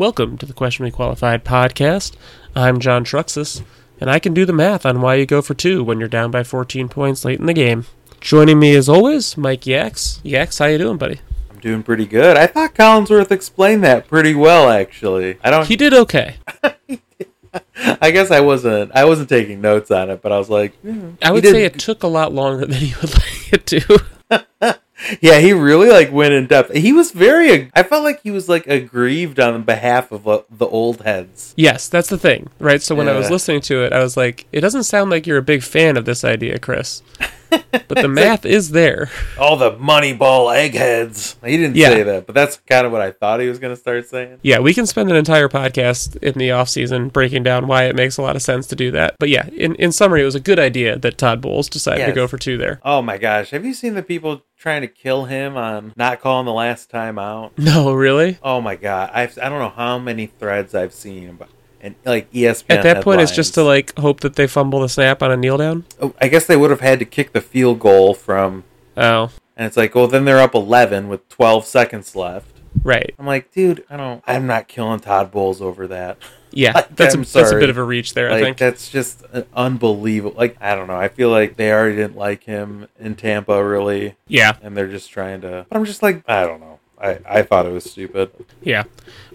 Welcome 0.00 0.38
to 0.38 0.46
the 0.46 0.54
Questionably 0.54 0.92
Qualified 0.92 1.44
podcast. 1.44 2.14
I'm 2.56 2.80
John 2.80 3.04
Truxus, 3.04 3.62
and 4.00 4.10
I 4.10 4.18
can 4.18 4.32
do 4.32 4.46
the 4.46 4.52
math 4.54 4.86
on 4.86 5.02
why 5.02 5.16
you 5.16 5.26
go 5.26 5.42
for 5.42 5.52
two 5.52 5.84
when 5.84 6.00
you're 6.00 6.08
down 6.08 6.30
by 6.30 6.42
14 6.42 6.88
points 6.88 7.22
late 7.22 7.38
in 7.38 7.44
the 7.44 7.52
game. 7.52 7.84
Joining 8.18 8.58
me 8.58 8.74
as 8.74 8.88
always, 8.88 9.36
Mike 9.36 9.66
Yax. 9.66 10.22
Yax, 10.22 10.58
how 10.58 10.64
you 10.64 10.78
doing, 10.78 10.96
buddy? 10.96 11.20
I'm 11.50 11.58
doing 11.58 11.82
pretty 11.82 12.06
good. 12.06 12.38
I 12.38 12.46
thought 12.46 12.74
Collinsworth 12.74 13.30
explained 13.30 13.84
that 13.84 14.08
pretty 14.08 14.32
well, 14.34 14.70
actually. 14.70 15.36
I 15.44 15.50
don't. 15.50 15.66
He 15.66 15.76
did 15.76 15.92
okay. 15.92 16.36
I 17.84 18.10
guess 18.10 18.30
I 18.30 18.40
wasn't. 18.40 18.92
I 18.94 19.04
wasn't 19.04 19.28
taking 19.28 19.60
notes 19.60 19.90
on 19.90 20.08
it, 20.08 20.22
but 20.22 20.32
I 20.32 20.38
was 20.38 20.48
like, 20.48 20.76
hmm, 20.76 21.10
I 21.20 21.30
would 21.30 21.44
say 21.44 21.66
it 21.66 21.78
took 21.78 22.04
a 22.04 22.08
lot 22.08 22.32
longer 22.32 22.64
than 22.64 22.80
you 22.80 22.94
would 23.02 23.12
like 23.18 23.52
it 23.52 23.66
to. 23.66 24.78
Yeah, 25.20 25.38
he 25.38 25.52
really 25.52 25.88
like 25.88 26.12
went 26.12 26.34
in 26.34 26.46
depth. 26.46 26.74
He 26.74 26.92
was 26.92 27.10
very. 27.10 27.70
I 27.74 27.82
felt 27.82 28.04
like 28.04 28.22
he 28.22 28.30
was 28.30 28.48
like 28.48 28.66
aggrieved 28.66 29.40
on 29.40 29.62
behalf 29.62 30.12
of 30.12 30.26
uh, 30.28 30.42
the 30.50 30.66
old 30.66 31.02
heads. 31.02 31.54
yes, 31.56 31.88
that's 31.88 32.08
the 32.08 32.18
thing, 32.18 32.48
right? 32.58 32.82
So 32.82 32.94
when 32.94 33.08
I 33.08 33.16
was 33.16 33.30
listening 33.30 33.60
to 33.62 33.84
it, 33.84 33.92
I 33.92 34.02
was 34.02 34.16
like, 34.16 34.46
it 34.52 34.60
doesn't 34.60 34.84
sound 34.84 35.10
like 35.10 35.26
you're 35.26 35.38
a 35.38 35.42
big 35.42 35.62
fan 35.62 35.96
of 35.96 36.04
this 36.04 36.24
idea, 36.24 36.58
Chris. 36.58 37.02
But 37.50 38.02
the 38.02 38.08
math 38.22 38.44
is 38.46 38.70
there. 38.70 39.10
All 39.38 39.56
the 39.56 39.72
Moneyball 39.72 40.54
eggheads. 40.54 41.36
He 41.44 41.56
didn't 41.56 41.76
Yeah. 41.76 41.88
say 41.90 42.02
that, 42.04 42.26
but 42.26 42.34
that's 42.34 42.56
kind 42.68 42.86
of 42.86 42.92
what 42.92 43.00
I 43.02 43.10
thought 43.12 43.40
he 43.40 43.48
was 43.48 43.58
going 43.58 43.74
to 43.74 43.80
start 43.80 44.06
saying. 44.08 44.38
Yeah, 44.42 44.60
we 44.60 44.72
can 44.74 44.86
spend 44.86 45.10
an 45.10 45.16
entire 45.16 45.48
podcast 45.48 46.16
in 46.22 46.38
the 46.38 46.50
off 46.52 46.68
season 46.68 47.08
breaking 47.08 47.42
down 47.42 47.66
why 47.66 47.84
it 47.84 47.96
makes 47.96 48.16
a 48.16 48.22
lot 48.22 48.36
of 48.36 48.42
sense 48.42 48.66
to 48.68 48.76
do 48.76 48.90
that. 48.92 49.16
But 49.18 49.28
yeah, 49.28 49.48
in, 49.48 49.74
in 49.76 49.92
summary, 49.92 50.22
it 50.22 50.26
was 50.26 50.34
a 50.34 50.40
good 50.40 50.58
idea 50.58 50.98
that 50.98 51.18
Todd 51.18 51.40
Bowles 51.40 51.68
decided 51.68 52.06
to 52.06 52.12
go 52.12 52.26
for 52.28 52.38
two 52.38 52.56
there. 52.56 52.80
Oh 52.84 53.02
my 53.02 53.18
gosh, 53.18 53.50
have 53.50 53.64
you 53.64 53.74
seen 53.74 53.94
the 53.94 54.02
people 54.02 54.42
trying 54.56 54.82
to 54.82 54.88
kill 54.88 55.24
him 55.24 55.56
on 55.56 55.92
not 55.96 56.20
calling 56.20 56.46
the 56.46 56.52
last 56.52 56.90
time 56.90 57.18
out? 57.18 57.52
No, 57.58 57.92
really? 57.92 58.38
Oh 58.42 58.60
my 58.60 58.76
god, 58.76 59.10
I've 59.12 59.38
I 59.38 59.48
don't 59.48 59.58
know 59.60 59.68
how 59.74 59.98
many 59.98 60.26
threads 60.26 60.74
I've 60.74 60.92
seen 60.94 61.28
about 61.30 61.48
and 61.82 61.94
like 62.04 62.30
ESPN. 62.32 62.64
At 62.76 62.82
that 62.82 63.02
point, 63.04 63.20
it's 63.20 63.32
just 63.34 63.54
to 63.54 63.62
like 63.62 63.96
hope 63.98 64.20
that 64.20 64.36
they 64.36 64.46
fumble 64.46 64.80
the 64.80 64.88
snap 64.88 65.22
on 65.22 65.30
a 65.30 65.36
kneel 65.36 65.56
down. 65.56 65.84
Oh, 66.00 66.14
I 66.20 66.28
guess 66.28 66.46
they 66.46 66.56
would 66.56 66.70
have 66.70 66.80
had 66.80 66.98
to 67.00 67.04
kick 67.04 67.32
the 67.32 67.40
field 67.40 67.80
goal 67.80 68.14
from, 68.14 68.64
Oh, 68.96 69.30
and 69.56 69.66
it's 69.66 69.76
like, 69.76 69.94
well, 69.94 70.06
then 70.06 70.24
they're 70.24 70.40
up 70.40 70.54
eleven 70.54 71.08
with 71.08 71.28
twelve 71.28 71.64
seconds 71.66 72.14
left. 72.16 72.60
right. 72.82 73.14
I'm 73.18 73.26
like, 73.26 73.52
dude, 73.52 73.84
I 73.90 73.96
don't, 73.96 74.22
I'm 74.26 74.46
not 74.46 74.68
killing 74.68 75.00
Todd 75.00 75.30
Bowles 75.30 75.60
over 75.60 75.86
that. 75.88 76.18
Yeah, 76.52 76.72
Like, 76.74 76.96
that's 76.96 77.14
a, 77.14 77.18
that's 77.18 77.52
a 77.52 77.58
bit 77.58 77.70
of 77.70 77.78
a 77.78 77.82
reach 77.84 78.14
there. 78.14 78.30
I 78.30 78.40
think. 78.40 78.56
that's 78.58 78.88
just 78.90 79.22
uh, 79.32 79.42
unbelievable. 79.54 80.34
Like 80.36 80.56
I 80.60 80.74
don't 80.74 80.86
know, 80.88 80.96
I 80.96 81.08
feel 81.08 81.30
like 81.30 81.56
they 81.56 81.72
already 81.72 81.96
didn't 81.96 82.16
like 82.16 82.42
him 82.44 82.88
in 82.98 83.14
Tampa 83.14 83.62
really, 83.64 84.16
Yeah, 84.26 84.56
and 84.62 84.76
they're 84.76 84.88
just 84.88 85.10
trying 85.10 85.40
to. 85.42 85.66
But 85.68 85.76
I'm 85.76 85.84
just 85.84 86.02
like, 86.02 86.22
I 86.28 86.44
don't 86.46 86.60
know. 86.60 86.78
I 87.00 87.18
I 87.28 87.42
thought 87.42 87.66
it 87.66 87.72
was 87.72 87.88
stupid. 87.90 88.30
yeah. 88.62 88.84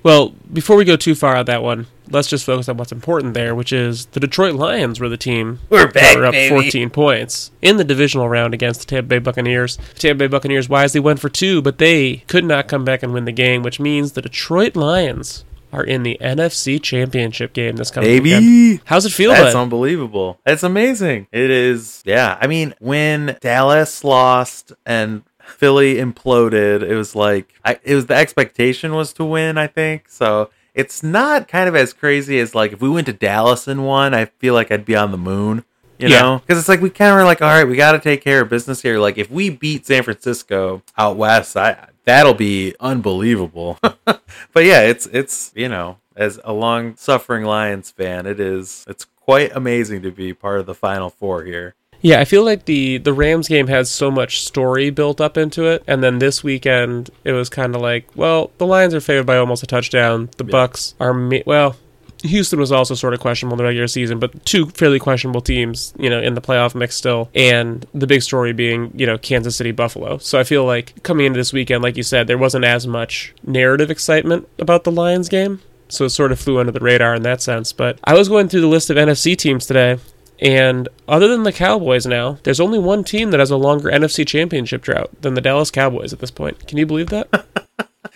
Well, 0.03 0.30
before 0.53 0.75
we 0.75 0.86
go 0.86 0.95
too 0.98 1.16
far 1.16 1.36
on 1.36 1.45
that 1.45 1.64
one, 1.64 1.88
let's 2.09 2.28
just 2.28 2.45
focus 2.45 2.70
on 2.70 2.78
what's 2.78 2.92
important 2.92 3.34
there, 3.34 3.53
which 3.56 3.73
is 3.73 4.06
the 4.08 4.20
Detroit 4.20 4.56
Lions 4.56 5.00
were 5.00 5.09
the 5.09 5.17
team 5.17 5.59
We're 5.70 5.86
that 5.86 5.94
back, 5.94 6.16
were 6.17 6.25
up 6.25 6.31
baby. 6.34 6.50
14 6.50 6.89
points 6.89 7.52
in 7.61 7.78
the 7.78 7.84
divisional 7.84 8.30
round 8.30 8.53
against 8.53 8.81
the 8.81 8.86
Tampa 8.88 9.08
Bay 9.08 9.20
Buccaneers. 9.20 9.78
The 9.78 10.00
Tampa 10.00 10.20
Bay 10.20 10.28
Buccaneers 10.28 10.70
wisely 10.70 11.00
went 11.00 11.20
for 11.20 11.30
two, 11.30 11.61
but 11.61 11.78
they 11.78 12.17
could 12.28 12.45
not 12.45 12.67
come 12.67 12.86
back 12.86 13.03
and 13.03 13.14
win 13.14 13.26
the 13.26 13.31
game, 13.31 13.64
which 13.64 13.80
means 13.80 14.11
the 14.11 14.22
Detroit 14.22 14.76
Lions 14.76 15.45
are 15.73 15.83
in 15.83 16.03
the 16.03 16.17
NFC 16.22 16.81
Championship 16.81 17.52
game 17.52 17.76
this 17.76 17.92
coming 17.92 18.09
weekend. 18.09 18.23
Baby. 18.45 18.81
How's 18.86 19.06
it 19.06 19.11
feel, 19.11 19.31
That's 19.31 19.53
bud? 19.53 19.61
unbelievable. 19.64 20.39
It's 20.45 20.64
amazing. 20.64 21.28
It 21.33 21.50
is. 21.50 22.02
Yeah. 22.06 22.38
I 22.39 22.48
mean, 22.48 22.73
when 22.80 23.38
Dallas 23.42 24.03
lost 24.03 24.72
and 24.86 25.23
Philly 25.44 25.95
imploded, 25.95 26.81
it 26.81 26.95
was 26.95 27.16
like 27.16 27.53
I, 27.66 27.80
it 27.83 27.94
was 27.95 28.06
the 28.06 28.16
expectation 28.16 28.94
was 28.94 29.11
to 29.14 29.26
win. 29.26 29.58
I 29.58 29.67
think 29.67 30.09
so. 30.09 30.50
It's 30.76 31.02
not 31.02 31.48
kind 31.48 31.68
of 31.70 31.76
as 31.76 31.94
crazy 31.94 32.38
as 32.40 32.54
like 32.54 32.73
if 32.73 32.81
we 32.81 32.90
went 32.90 33.08
to 33.08 33.14
Dallas 33.14 33.68
and 33.68 33.86
won. 33.86 34.14
I 34.14 34.26
feel 34.26 34.54
like 34.54 34.72
I'd 34.72 34.86
be 34.86 34.95
on 34.95 35.12
the 35.12 35.17
moon. 35.17 35.64
You 35.98 36.09
Yeah. 36.09 36.22
know, 36.22 36.40
because 36.40 36.59
it's 36.59 36.67
like 36.67 36.82
we 36.82 36.90
kind 36.90 37.12
of 37.12 37.16
were 37.17 37.23
like, 37.23 37.42
all 37.42 37.48
right, 37.48 37.64
we 37.64 37.78
got 37.78 37.94
to 37.94 38.00
take 38.00 38.22
care 38.22 38.42
of 38.42 38.50
business 38.50 38.82
here. 38.82 38.99
Like 38.99 39.17
if 39.17 39.32
we 39.32 39.49
beat 39.49 39.86
San 39.86 40.04
Francisco 40.04 40.83
out 40.98 41.16
west, 41.16 41.55
I 41.55 41.88
that'll 42.04 42.33
be 42.33 42.76
unbelievable. 42.82 43.80
but 43.82 44.66
yeah, 44.66 44.82
it's 44.82 45.05
it's 45.08 45.54
you 45.55 45.70
know, 45.70 45.98
as 46.17 46.39
a 46.44 46.52
long 46.52 46.98
suffering 46.98 47.45
Lions 47.45 47.92
fan, 47.92 48.26
it 48.26 48.39
is 48.42 48.83
it's 48.89 49.05
quite 49.22 49.55
amazing 49.55 50.02
to 50.02 50.11
be 50.11 50.33
part 50.33 50.60
of 50.60 50.66
the 50.66 50.76
Final 50.76 51.10
Four 51.10 51.44
here. 51.45 51.76
Yeah, 52.05 52.20
I 52.20 52.26
feel 52.26 52.45
like 52.45 52.66
the 52.66 52.99
the 52.99 53.14
Rams 53.14 53.48
game 53.48 53.66
has 53.66 53.89
so 53.89 54.11
much 54.11 54.43
story 54.43 54.92
built 54.92 55.20
up 55.20 55.38
into 55.38 55.66
it, 55.66 55.83
and 55.88 56.04
then 56.04 56.20
this 56.20 56.43
weekend 56.43 57.10
it 57.23 57.32
was 57.32 57.49
kind 57.49 57.73
of 57.73 57.82
like, 57.82 58.08
well, 58.16 58.52
the 58.60 58.67
Lions 58.67 58.93
are 58.93 59.02
favored 59.02 59.26
by 59.26 59.38
almost 59.38 59.64
a 59.64 59.66
touchdown. 59.66 60.30
The 60.38 60.43
Bucs 60.43 60.93
are 60.99 61.16
ma- 61.16 61.39
well. 61.48 61.77
Houston 62.21 62.60
was 62.60 62.71
also 62.71 62.93
sort 62.93 63.16
of 63.16 63.21
questionable 63.21 63.55
in 63.55 63.58
the 63.58 63.64
regular 63.64 63.88
season, 63.88 64.20
but 64.20 64.45
two 64.45 64.67
fairly 64.67 64.99
questionable 64.99 65.42
teams, 65.42 65.95
you 65.98 66.11
know, 66.11 66.21
in 66.21 66.36
the 66.36 66.42
playoff 66.42 66.76
mix 66.76 66.95
still. 66.95 67.32
And 67.33 67.88
the 67.92 68.05
big 68.05 68.22
story 68.22 68.54
being, 68.54 68.92
you 68.95 69.08
know, 69.08 69.17
Kansas 69.17 69.55
City 69.55 69.72
Buffalo. 69.72 70.20
So 70.20 70.39
I 70.39 70.43
feel 70.43 70.64
like 70.64 71.02
coming 71.02 71.26
into 71.26 71.39
this 71.39 71.54
weekend, 71.54 71.82
like 71.82 71.98
you 71.98 72.04
said, 72.04 72.27
there 72.27 72.37
wasn't 72.37 72.66
as 72.66 72.86
much 72.86 73.33
narrative 73.43 73.89
excitement 73.89 74.48
about 74.60 74.83
the 74.83 74.92
Lions 74.92 75.27
game. 75.27 75.60
So 75.87 76.05
it 76.05 76.10
sort 76.10 76.32
of 76.32 76.39
flew 76.39 76.60
under 76.60 76.72
the 76.72 76.80
radar 76.80 77.16
in 77.16 77.23
that 77.23 77.42
sense. 77.42 77.73
But 77.73 77.99
I 78.04 78.14
was 78.14 78.30
going 78.30 78.48
through 78.48 78.61
the 78.61 78.67
list 78.67 78.92
of 78.92 78.98
NFC 78.98 79.36
teams 79.36 79.66
today, 79.66 79.98
and 80.40 80.88
other 81.08 81.28
than 81.28 81.44
the 81.44 81.54
Cowboys 81.54 82.06
now, 82.06 82.38
there's 82.44 82.60
only 82.60 82.80
one 82.80 83.04
team 83.04 83.32
that 83.32 83.40
has 83.40 83.52
a 83.52 83.58
longer 83.58 83.90
NFC 83.90 84.26
championship 84.28 84.82
drought 84.82 85.10
than 85.22 85.34
the 85.34 85.42
Dallas 85.42 85.72
Cowboys 85.72 86.14
at 86.14 86.20
this 86.20 86.32
point. 86.32 86.68
Can 86.68 86.78
you 86.78 86.86
believe 86.86 87.10
that? 87.10 87.28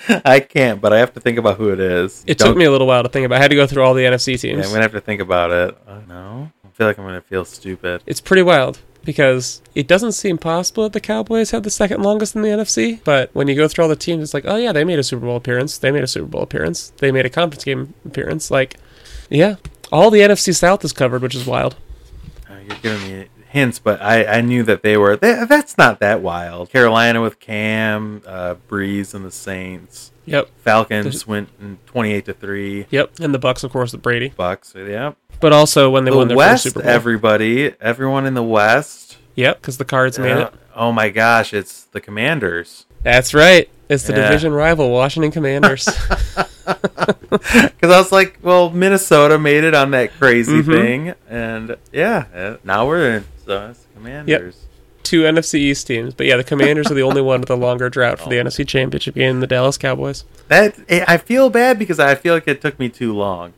I 0.26 0.40
can't, 0.40 0.80
but 0.82 0.94
I 0.94 1.00
have 1.00 1.14
to 1.16 1.20
think 1.20 1.38
about 1.38 1.58
who 1.58 1.72
it 1.72 1.80
is. 1.80 2.24
It 2.28 2.38
Don't- 2.38 2.50
took 2.50 2.58
me 2.58 2.66
a 2.66 2.72
little 2.72 2.88
while 2.88 3.04
to 3.04 3.10
think 3.10 3.26
about. 3.26 3.38
I 3.38 3.42
had 3.42 3.50
to 3.52 3.56
go 3.56 3.68
through 3.68 3.84
all 3.84 3.94
the 3.94 4.04
NFC 4.04 4.32
Yeah, 4.34 4.38
teams. 4.38 4.66
I'm 4.66 4.72
gonna 4.72 4.84
have 4.84 4.94
to 4.94 5.02
think 5.02 5.22
about 5.22 5.52
it. 5.52 5.78
Oh 5.88 6.02
no, 6.08 6.52
I 6.66 6.70
feel 6.70 6.88
like 6.88 6.98
I'm 6.98 7.06
gonna 7.06 7.22
feel 7.22 7.44
stupid. 7.46 8.02
It's 8.06 8.22
pretty 8.22 8.44
wild 8.44 8.80
because 9.04 9.62
it 9.76 9.88
doesn't 9.88 10.12
seem 10.14 10.38
possible 10.38 10.84
that 10.84 10.94
the 10.94 11.00
Cowboys 11.00 11.52
have 11.52 11.64
the 11.64 11.70
second 11.70 12.02
longest 12.04 12.36
in 12.36 12.42
the 12.44 12.50
NFC. 12.50 13.02
But 13.04 13.30
when 13.34 13.48
you 13.48 13.56
go 13.56 13.68
through 13.68 13.84
all 13.86 13.90
the 13.90 13.96
teams, 13.96 14.24
it's 14.24 14.34
like, 14.34 14.46
oh 14.48 14.56
yeah, 14.58 14.72
they 14.72 14.84
made 14.84 15.00
a 15.00 15.04
Super 15.04 15.26
Bowl 15.26 15.36
appearance. 15.38 15.78
They 15.78 15.92
made 15.92 16.04
a 16.04 16.08
Super 16.08 16.28
Bowl 16.28 16.44
appearance. 16.44 16.92
They 16.98 17.12
made 17.12 17.26
a 17.26 17.30
conference 17.30 17.64
game 17.64 17.94
appearance. 18.06 18.52
Like, 18.52 18.78
yeah, 19.30 19.56
all 19.92 20.12
the 20.12 20.20
NFC 20.20 20.56
South 20.56 20.84
is 20.86 20.94
covered, 20.94 21.22
which 21.22 21.36
is 21.36 21.46
wild. 21.46 21.76
You're 22.68 22.78
giving 22.82 23.08
me 23.08 23.28
hints, 23.50 23.80
but 23.80 24.02
I, 24.02 24.26
I 24.26 24.42
knew 24.42 24.64
that 24.64 24.84
they 24.84 24.96
were. 24.98 25.16
They, 25.16 25.46
that's 25.46 25.78
not 25.78 26.00
that 26.00 26.22
wild. 26.22 26.70
Carolina 26.70 27.22
with 27.22 27.40
Cam, 27.40 28.22
uh, 28.28 28.56
Brees, 28.68 29.14
and 29.14 29.26
the 29.26 29.32
Saints. 29.32 30.12
Yep, 30.26 30.50
Falcons 30.58 31.04
There's- 31.06 31.26
went 31.28 31.50
in 31.60 31.80
28 31.88 32.26
to 32.26 32.34
three. 32.34 32.86
yep, 32.92 33.12
and 33.20 33.34
the 33.34 33.40
Bucs, 33.40 33.64
of 33.64 33.72
course, 33.72 33.92
with 33.94 34.02
Brady. 34.04 34.30
Bucs. 34.38 34.76
Yeah. 34.76 35.14
But 35.40 35.54
also 35.54 35.90
when 35.90 36.04
they 36.06 36.12
won 36.12 36.28
The 36.28 36.34
their 36.34 36.38
West, 36.38 36.64
first 36.66 36.74
Super 36.76 36.84
Bowl. 36.84 36.92
everybody, 36.92 37.74
everyone 37.82 38.26
in 38.28 38.34
the 38.36 38.44
West. 38.44 39.18
Yep, 39.36 39.62
because 39.62 39.78
the 39.78 39.86
Cards 39.86 40.20
made 40.20 40.34
Uh, 40.34 40.48
it. 40.48 40.54
oh 40.76 40.92
my 40.92 41.10
gosh, 41.10 41.54
it's 41.54 41.86
the 41.86 42.02
Commanders. 42.02 42.86
That's 43.04 43.34
right. 43.34 43.70
It's 43.88 44.04
the 44.04 44.14
Yeah. 44.14 44.24
division 44.28 44.52
rival, 44.54 44.92
Washington 44.92 45.32
Commanders. 45.32 45.88
Because 47.30 47.92
I 47.92 47.98
was 47.98 48.12
like, 48.12 48.38
well, 48.42 48.70
Minnesota 48.70 49.38
made 49.40 49.64
it 49.64 49.74
on 49.74 49.92
that 49.92 50.12
crazy 50.20 50.62
Mhm. 50.62 50.66
thing, 50.66 51.14
and 51.30 51.78
yeah, 51.94 52.26
uh, 52.36 52.56
now 52.64 52.88
we're 52.88 53.18
in. 53.18 53.26
So 53.46 53.70
it's 53.70 53.80
the 53.80 53.94
Commanders. 53.96 54.66
Two 55.04 55.22
NFC 55.24 55.56
East 55.60 55.88
teams, 55.88 56.14
but 56.14 56.26
yeah, 56.28 56.38
the 56.38 56.44
Commanders 56.44 56.92
are 56.92 56.94
the 56.94 57.02
only 57.02 57.22
one 57.22 57.40
with 57.40 57.50
a 57.50 57.56
longer 57.56 57.90
drought 57.90 58.20
for 58.20 58.30
the 58.30 58.38
Oh. 58.40 58.44
NFC 58.44 58.66
Championship 58.68 59.16
game. 59.16 59.40
The 59.40 59.48
Dallas 59.48 59.78
Cowboys. 59.78 60.24
That 60.50 60.76
I 60.90 61.18
feel 61.18 61.50
bad 61.50 61.80
because 61.80 62.00
I 62.00 62.16
feel 62.16 62.34
like 62.34 62.48
it 62.48 62.62
took 62.62 62.80
me 62.80 62.90
too 62.90 63.14
long. 63.16 63.54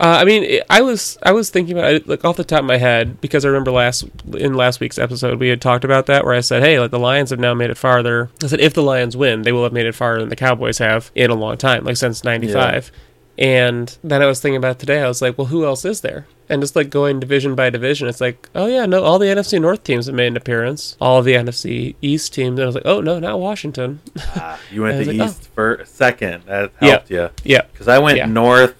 Uh, 0.00 0.18
I 0.20 0.24
mean, 0.24 0.60
I 0.70 0.80
was 0.82 1.18
I 1.24 1.32
was 1.32 1.50
thinking 1.50 1.76
about 1.76 1.92
it 1.92 2.08
like 2.08 2.24
off 2.24 2.36
the 2.36 2.44
top 2.44 2.60
of 2.60 2.66
my 2.66 2.76
head 2.76 3.20
because 3.20 3.44
I 3.44 3.48
remember 3.48 3.72
last 3.72 4.04
in 4.36 4.54
last 4.54 4.78
week's 4.78 4.96
episode 4.98 5.40
we 5.40 5.48
had 5.48 5.60
talked 5.60 5.84
about 5.84 6.06
that 6.06 6.24
where 6.24 6.34
I 6.34 6.40
said, 6.40 6.62
hey, 6.62 6.78
like 6.78 6.92
the 6.92 7.00
Lions 7.00 7.30
have 7.30 7.40
now 7.40 7.52
made 7.52 7.70
it 7.70 7.76
farther. 7.76 8.30
I 8.42 8.46
said 8.46 8.60
if 8.60 8.74
the 8.74 8.82
Lions 8.82 9.16
win, 9.16 9.42
they 9.42 9.50
will 9.50 9.64
have 9.64 9.72
made 9.72 9.86
it 9.86 9.96
farther 9.96 10.20
than 10.20 10.28
the 10.28 10.36
Cowboys 10.36 10.78
have 10.78 11.10
in 11.16 11.30
a 11.30 11.34
long 11.34 11.56
time, 11.56 11.84
like 11.84 11.96
since 11.96 12.22
'95. 12.22 12.92
And 13.36 13.96
then 14.02 14.20
I 14.20 14.26
was 14.26 14.40
thinking 14.40 14.56
about 14.56 14.80
today. 14.80 15.00
I 15.00 15.06
was 15.06 15.22
like, 15.22 15.38
well, 15.38 15.46
who 15.46 15.64
else 15.64 15.84
is 15.84 16.00
there? 16.00 16.26
And 16.48 16.60
just 16.60 16.74
like 16.74 16.90
going 16.90 17.20
division 17.20 17.54
by 17.54 17.70
division, 17.70 18.08
it's 18.08 18.20
like, 18.20 18.48
oh 18.54 18.66
yeah, 18.66 18.84
no, 18.86 19.04
all 19.04 19.18
the 19.20 19.26
NFC 19.26 19.60
North 19.60 19.84
teams 19.84 20.06
have 20.06 20.14
made 20.14 20.26
an 20.28 20.36
appearance. 20.36 20.96
All 21.00 21.22
the 21.22 21.34
NFC 21.34 21.94
East 22.02 22.34
teams. 22.34 22.58
And 22.58 22.62
I 22.62 22.66
was 22.66 22.74
like, 22.74 22.86
oh 22.86 23.00
no, 23.00 23.18
not 23.20 23.38
Washington. 23.38 24.00
Ah, 24.34 24.58
you 24.72 24.82
went 24.82 24.98
to 25.04 25.12
like, 25.12 25.20
oh. 25.20 25.24
East 25.26 25.48
for 25.54 25.82
second. 25.84 26.44
That 26.46 26.72
Yeah. 26.80 26.88
helped 26.88 27.10
you 27.10 27.28
yeah, 27.44 27.62
because 27.72 27.86
I 27.86 27.98
went 27.98 28.16
Yeah. 28.18 28.26
north, 28.26 28.74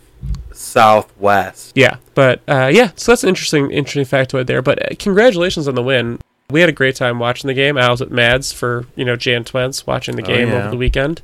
south, 0.59 1.17
west. 1.19 1.73
Yeah, 1.77 1.97
but 2.15 2.41
uh, 2.49 2.71
yeah, 2.73 2.91
so 2.97 3.13
that's 3.13 3.23
an 3.23 3.29
interesting, 3.29 3.71
interesting 3.71 4.05
factoid 4.05 4.47
there. 4.47 4.63
But 4.63 4.83
uh, 4.93 4.95
congratulations 4.99 5.69
on 5.69 5.75
the 5.75 5.83
win. 5.83 6.19
We 6.51 6.61
had 6.61 6.69
a 6.69 6.73
great 6.73 6.97
time 6.97 7.19
watching 7.19 7.49
the 7.49 7.55
game. 7.55 7.77
I 7.77 7.91
was 7.91 8.01
at 8.01 8.11
Mads 8.11 8.53
for 8.53 8.87
you 8.97 9.05
know 9.05 9.17
Jan 9.17 9.45
Twents 9.45 9.87
watching 9.87 10.17
the 10.17 10.23
Oh, 10.23 10.27
game 10.27 10.49
yeah. 10.49 10.55
over 10.61 10.71
the 10.71 10.77
weekend. 10.77 11.23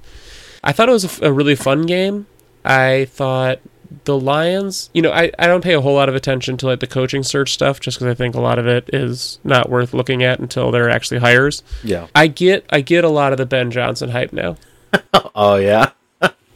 I 0.63 0.73
thought 0.73 0.89
it 0.89 0.93
was 0.93 1.05
a 1.05 1.09
f- 1.09 1.23
a, 1.23 1.33
really 1.33 1.55
fun 1.57 1.83
game. 1.83 2.27
I 2.65 3.07
thought 3.11 3.59
the 4.05 4.19
Lions, 4.19 4.91
you 4.95 5.03
know, 5.03 5.13
I, 5.13 5.31
I 5.39 5.47
don't 5.47 5.63
pay 5.63 5.75
a 5.75 5.81
whole 5.81 5.95
lot 5.95 6.09
of 6.09 6.15
attention 6.15 6.57
to 6.59 6.67
like 6.67 6.81
the 6.81 6.87
coaching 6.87 7.23
search 7.23 7.53
stuff 7.53 7.81
just 7.81 7.99
because 7.99 8.11
I 8.11 8.15
think 8.15 8.35
a 8.35 8.41
lot 8.41 8.59
of 8.59 8.67
it 8.67 8.89
is 8.93 9.39
not 9.45 9.69
worth 9.71 9.93
looking 9.95 10.23
at 10.23 10.41
until 10.41 10.71
they're 10.71 10.89
actually 10.91 11.21
hires. 11.21 11.63
Yeah. 11.83 12.07
I 12.15 12.27
get 12.27 12.65
I 12.71 12.81
get 12.81 13.05
a 13.05 13.09
lot 13.09 13.33
of 13.33 13.39
the 13.39 13.47
Ben 13.47 13.71
Johnson 13.71 14.11
hype 14.11 14.33
now. 14.33 14.57
Oh 15.35 15.57
yeah. 15.57 15.91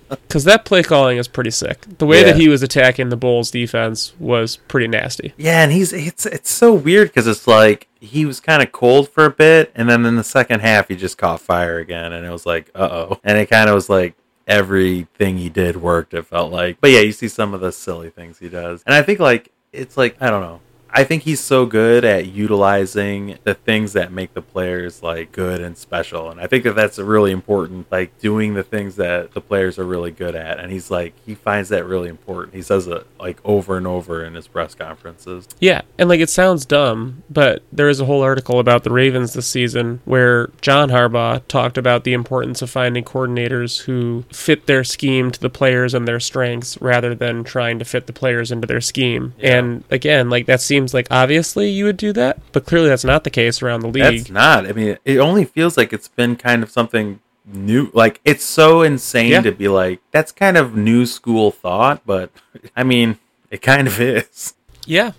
Because 0.08 0.44
that 0.44 0.64
play 0.64 0.82
calling 0.82 1.18
is 1.18 1.28
pretty 1.28 1.50
sick. 1.50 1.84
The 1.98 2.06
way 2.06 2.20
Yeah. 2.20 2.26
that 2.32 2.36
he 2.36 2.48
was 2.48 2.62
attacking 2.62 3.08
the 3.10 3.16
Bulls 3.16 3.50
defense 3.50 4.12
was 4.18 4.56
pretty 4.56 4.88
nasty. 4.88 5.34
Yeah, 5.36 5.62
and 5.62 5.70
he's 5.72 5.92
it's 5.92 6.24
it's 6.26 6.50
so 6.50 6.72
weird 6.74 7.08
because 7.08 7.26
it's 7.26 7.46
like 7.46 7.88
he 8.00 8.24
was 8.24 8.40
kind 8.40 8.62
of 8.62 8.72
cold 8.72 9.08
for 9.08 9.24
a 9.24 9.30
bit, 9.30 9.70
and 9.74 9.88
then 9.88 10.04
in 10.06 10.16
the 10.16 10.24
second 10.24 10.60
half 10.60 10.88
he 10.88 10.96
just 10.96 11.18
caught 11.18 11.40
fire 11.40 11.78
again, 11.78 12.12
and 12.12 12.24
it 12.26 12.30
was 12.30 12.46
like, 12.46 12.70
uh 12.74 12.88
oh, 12.90 13.20
and 13.24 13.36
it 13.38 13.50
kind 13.50 13.68
of 13.68 13.74
was 13.74 13.88
like 13.90 14.14
everything 14.46 15.36
he 15.38 15.48
did 15.48 15.76
worked. 15.76 16.14
It 16.14 16.26
felt 16.26 16.52
like, 16.52 16.78
but 16.80 16.90
yeah, 16.90 17.00
you 17.00 17.12
see 17.12 17.28
some 17.28 17.54
of 17.54 17.60
the 17.60 17.70
silly 17.72 18.10
things 18.10 18.38
he 18.38 18.48
does, 18.48 18.82
and 18.86 18.94
I 18.94 19.02
think 19.02 19.20
like 19.20 19.50
it's 19.72 19.96
like 19.96 20.16
I 20.20 20.30
don't 20.30 20.40
know. 20.42 20.60
I 20.90 21.04
think 21.04 21.22
he's 21.22 21.40
so 21.40 21.66
good 21.66 22.04
at 22.04 22.26
utilizing 22.26 23.38
the 23.44 23.54
things 23.54 23.92
that 23.92 24.12
make 24.12 24.34
the 24.34 24.42
players 24.42 25.02
like 25.02 25.32
good 25.32 25.60
and 25.60 25.76
special, 25.76 26.30
and 26.30 26.40
I 26.40 26.46
think 26.46 26.64
that 26.64 26.74
that's 26.74 26.98
really 26.98 27.32
important. 27.32 27.90
Like 27.90 28.18
doing 28.18 28.54
the 28.54 28.62
things 28.62 28.96
that 28.96 29.32
the 29.32 29.40
players 29.40 29.78
are 29.78 29.84
really 29.84 30.10
good 30.10 30.34
at, 30.34 30.58
and 30.58 30.72
he's 30.72 30.90
like 30.90 31.14
he 31.24 31.34
finds 31.34 31.68
that 31.70 31.84
really 31.84 32.08
important. 32.08 32.54
He 32.54 32.62
says 32.62 32.86
it 32.86 33.06
like 33.18 33.40
over 33.44 33.76
and 33.76 33.86
over 33.86 34.24
in 34.24 34.34
his 34.34 34.48
press 34.48 34.74
conferences. 34.74 35.48
Yeah, 35.60 35.82
and 35.98 36.08
like 36.08 36.20
it 36.20 36.30
sounds 36.30 36.64
dumb, 36.64 37.22
but 37.28 37.62
there 37.72 37.88
is 37.88 38.00
a 38.00 38.04
whole 38.04 38.22
article 38.22 38.58
about 38.58 38.84
the 38.84 38.90
Ravens 38.90 39.34
this 39.34 39.46
season 39.46 40.00
where 40.04 40.50
John 40.60 40.88
Harbaugh 40.90 41.46
talked 41.48 41.78
about 41.78 42.04
the 42.04 42.12
importance 42.12 42.62
of 42.62 42.70
finding 42.70 43.04
coordinators 43.04 43.82
who 43.82 44.24
fit 44.32 44.66
their 44.66 44.84
scheme 44.84 45.30
to 45.30 45.40
the 45.40 45.50
players 45.50 45.94
and 45.94 46.06
their 46.06 46.20
strengths 46.20 46.80
rather 46.80 47.14
than 47.14 47.44
trying 47.44 47.78
to 47.78 47.84
fit 47.84 48.06
the 48.06 48.12
players 48.12 48.50
into 48.50 48.66
their 48.66 48.80
scheme. 48.80 49.34
Yeah. 49.38 49.58
And 49.58 49.84
again, 49.90 50.30
like 50.30 50.46
that 50.46 50.60
seems 50.60 50.77
like 50.86 51.06
obviously 51.10 51.68
you 51.70 51.84
would 51.84 51.96
do 51.96 52.12
that, 52.14 52.38
but 52.52 52.64
clearly 52.66 52.88
that's 52.88 53.04
not 53.04 53.24
the 53.24 53.30
case 53.30 53.62
around 53.62 53.80
the 53.80 53.88
league. 53.88 54.18
That's 54.18 54.30
not. 54.30 54.66
I 54.66 54.72
mean, 54.72 54.98
it 55.04 55.18
only 55.18 55.44
feels 55.44 55.76
like 55.76 55.92
it's 55.92 56.08
been 56.08 56.36
kind 56.36 56.62
of 56.62 56.70
something 56.70 57.20
new. 57.44 57.90
Like 57.94 58.20
it's 58.24 58.44
so 58.44 58.82
insane 58.82 59.30
Yeah. 59.30 59.40
to 59.42 59.52
be 59.52 59.68
like 59.68 60.00
that's 60.10 60.32
kind 60.32 60.56
of 60.56 60.76
new 60.76 61.06
school 61.06 61.50
thought, 61.50 62.02
but 62.06 62.30
I 62.76 62.82
mean, 62.84 63.18
it 63.50 63.62
kind 63.62 63.86
of 63.88 64.00
is. 64.00 64.54
Yeah, 64.86 65.12